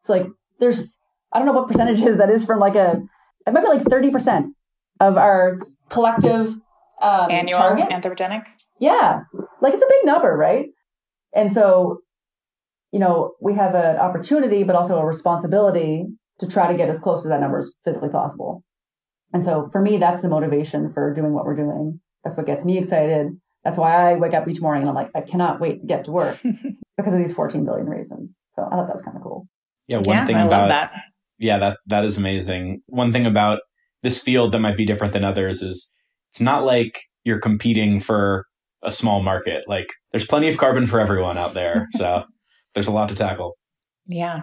So 0.00 0.14
like 0.14 0.26
there's 0.60 1.00
I 1.34 1.38
don't 1.38 1.46
know 1.46 1.52
what 1.52 1.68
percentages 1.68 2.16
that 2.18 2.30
is 2.30 2.46
from 2.46 2.60
like 2.60 2.76
a, 2.76 3.02
it 3.46 3.52
might 3.52 3.62
be 3.62 3.68
like 3.68 3.82
30% 3.82 4.46
of 5.00 5.16
our 5.16 5.58
collective 5.88 6.54
um, 7.02 7.30
annual 7.30 7.58
target. 7.58 7.90
anthropogenic. 7.90 8.44
Yeah. 8.78 9.22
Like 9.60 9.74
it's 9.74 9.82
a 9.82 9.88
big 9.88 10.04
number, 10.04 10.36
right? 10.36 10.66
And 11.34 11.52
so, 11.52 11.98
you 12.92 13.00
know, 13.00 13.32
we 13.40 13.54
have 13.54 13.74
an 13.74 13.96
opportunity, 13.96 14.62
but 14.62 14.76
also 14.76 14.96
a 14.98 15.04
responsibility 15.04 16.06
to 16.38 16.46
try 16.46 16.70
to 16.70 16.76
get 16.76 16.88
as 16.88 17.00
close 17.00 17.22
to 17.22 17.28
that 17.28 17.40
number 17.40 17.58
as 17.58 17.72
physically 17.84 18.08
possible. 18.08 18.62
And 19.32 19.44
so 19.44 19.68
for 19.72 19.82
me, 19.82 19.96
that's 19.96 20.22
the 20.22 20.28
motivation 20.28 20.88
for 20.88 21.12
doing 21.12 21.32
what 21.32 21.44
we're 21.44 21.56
doing. 21.56 22.00
That's 22.22 22.36
what 22.36 22.46
gets 22.46 22.64
me 22.64 22.78
excited. 22.78 23.32
That's 23.64 23.76
why 23.76 24.12
I 24.12 24.14
wake 24.14 24.34
up 24.34 24.46
each 24.46 24.60
morning 24.60 24.82
and 24.82 24.90
I'm 24.90 24.94
like, 24.94 25.10
I 25.16 25.22
cannot 25.22 25.60
wait 25.60 25.80
to 25.80 25.86
get 25.86 26.04
to 26.04 26.12
work 26.12 26.38
because 26.96 27.12
of 27.12 27.18
these 27.18 27.32
14 27.32 27.64
billion 27.64 27.88
reasons. 27.88 28.38
So 28.50 28.62
I 28.62 28.76
thought 28.76 28.86
that 28.86 28.92
was 28.92 29.02
kind 29.02 29.16
of 29.16 29.22
cool. 29.22 29.48
Yeah. 29.86 29.98
One 29.98 30.06
yeah, 30.06 30.26
thing 30.26 30.36
I 30.36 30.46
about 30.46 30.68
that 30.68 30.94
yeah, 31.38 31.58
that 31.58 31.78
that 31.86 32.04
is 32.04 32.16
amazing. 32.16 32.82
One 32.86 33.12
thing 33.12 33.26
about 33.26 33.60
this 34.02 34.18
field 34.18 34.52
that 34.52 34.60
might 34.60 34.76
be 34.76 34.86
different 34.86 35.12
than 35.12 35.24
others 35.24 35.62
is 35.62 35.90
it's 36.30 36.40
not 36.40 36.64
like 36.64 37.02
you're 37.24 37.40
competing 37.40 38.00
for 38.00 38.46
a 38.82 38.92
small 38.92 39.22
market. 39.22 39.64
Like 39.66 39.88
there's 40.10 40.26
plenty 40.26 40.48
of 40.48 40.58
carbon 40.58 40.86
for 40.86 41.00
everyone 41.00 41.38
out 41.38 41.54
there. 41.54 41.88
So 41.96 42.24
there's 42.74 42.86
a 42.88 42.92
lot 42.92 43.08
to 43.10 43.14
tackle. 43.14 43.56
Yeah. 44.06 44.42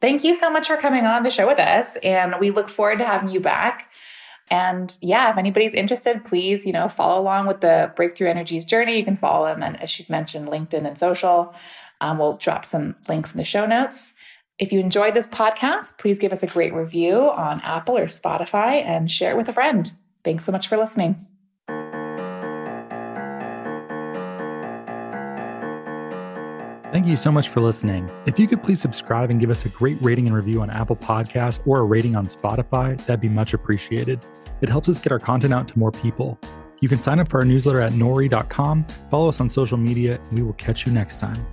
Thank 0.00 0.24
you 0.24 0.36
so 0.36 0.50
much 0.50 0.68
for 0.68 0.76
coming 0.76 1.04
on 1.04 1.24
the 1.24 1.30
show 1.30 1.46
with 1.46 1.58
us. 1.58 1.96
And 2.02 2.34
we 2.38 2.50
look 2.50 2.68
forward 2.68 2.98
to 2.98 3.04
having 3.04 3.28
you 3.28 3.40
back. 3.40 3.90
And 4.50 4.96
yeah, 5.00 5.30
if 5.30 5.36
anybody's 5.36 5.74
interested, 5.74 6.24
please, 6.24 6.64
you 6.64 6.72
know, 6.72 6.88
follow 6.88 7.20
along 7.20 7.48
with 7.48 7.60
the 7.60 7.92
Breakthrough 7.96 8.28
Energies 8.28 8.64
journey. 8.64 8.98
You 8.98 9.04
can 9.04 9.16
follow 9.16 9.46
them 9.46 9.62
and 9.62 9.80
as 9.82 9.90
she's 9.90 10.08
mentioned, 10.08 10.48
LinkedIn 10.48 10.86
and 10.86 10.98
social. 10.98 11.54
Um, 12.00 12.18
we'll 12.18 12.36
drop 12.36 12.64
some 12.64 12.94
links 13.08 13.32
in 13.32 13.38
the 13.38 13.44
show 13.44 13.66
notes. 13.66 14.12
If 14.58 14.70
you 14.70 14.80
enjoyed 14.80 15.14
this 15.14 15.26
podcast, 15.26 15.98
please 15.98 16.18
give 16.18 16.32
us 16.32 16.42
a 16.42 16.46
great 16.46 16.72
review 16.72 17.30
on 17.30 17.60
Apple 17.62 17.96
or 17.96 18.06
Spotify 18.06 18.84
and 18.84 19.10
share 19.10 19.32
it 19.32 19.36
with 19.36 19.48
a 19.48 19.52
friend. 19.52 19.92
Thanks 20.24 20.44
so 20.44 20.52
much 20.52 20.68
for 20.68 20.76
listening. 20.76 21.26
Thank 26.92 27.06
you 27.06 27.16
so 27.16 27.32
much 27.32 27.48
for 27.48 27.62
listening. 27.62 28.10
If 28.26 28.38
you 28.38 28.46
could 28.46 28.62
please 28.62 28.78
subscribe 28.78 29.30
and 29.30 29.40
give 29.40 29.48
us 29.48 29.64
a 29.64 29.70
great 29.70 29.96
rating 30.02 30.26
and 30.26 30.36
review 30.36 30.60
on 30.60 30.68
Apple 30.68 30.96
Podcasts 30.96 31.66
or 31.66 31.80
a 31.80 31.84
rating 31.84 32.14
on 32.14 32.26
Spotify, 32.26 32.98
that'd 33.06 33.20
be 33.20 33.30
much 33.30 33.54
appreciated. 33.54 34.24
It 34.60 34.68
helps 34.68 34.90
us 34.90 34.98
get 34.98 35.10
our 35.10 35.18
content 35.18 35.54
out 35.54 35.66
to 35.68 35.78
more 35.78 35.90
people. 35.90 36.38
You 36.80 36.90
can 36.90 37.00
sign 37.00 37.18
up 37.18 37.30
for 37.30 37.38
our 37.38 37.46
newsletter 37.46 37.80
at 37.80 37.92
nori.com, 37.92 38.84
follow 39.10 39.28
us 39.28 39.40
on 39.40 39.48
social 39.48 39.78
media, 39.78 40.20
and 40.28 40.38
we 40.38 40.42
will 40.42 40.52
catch 40.52 40.84
you 40.84 40.92
next 40.92 41.18
time. 41.18 41.46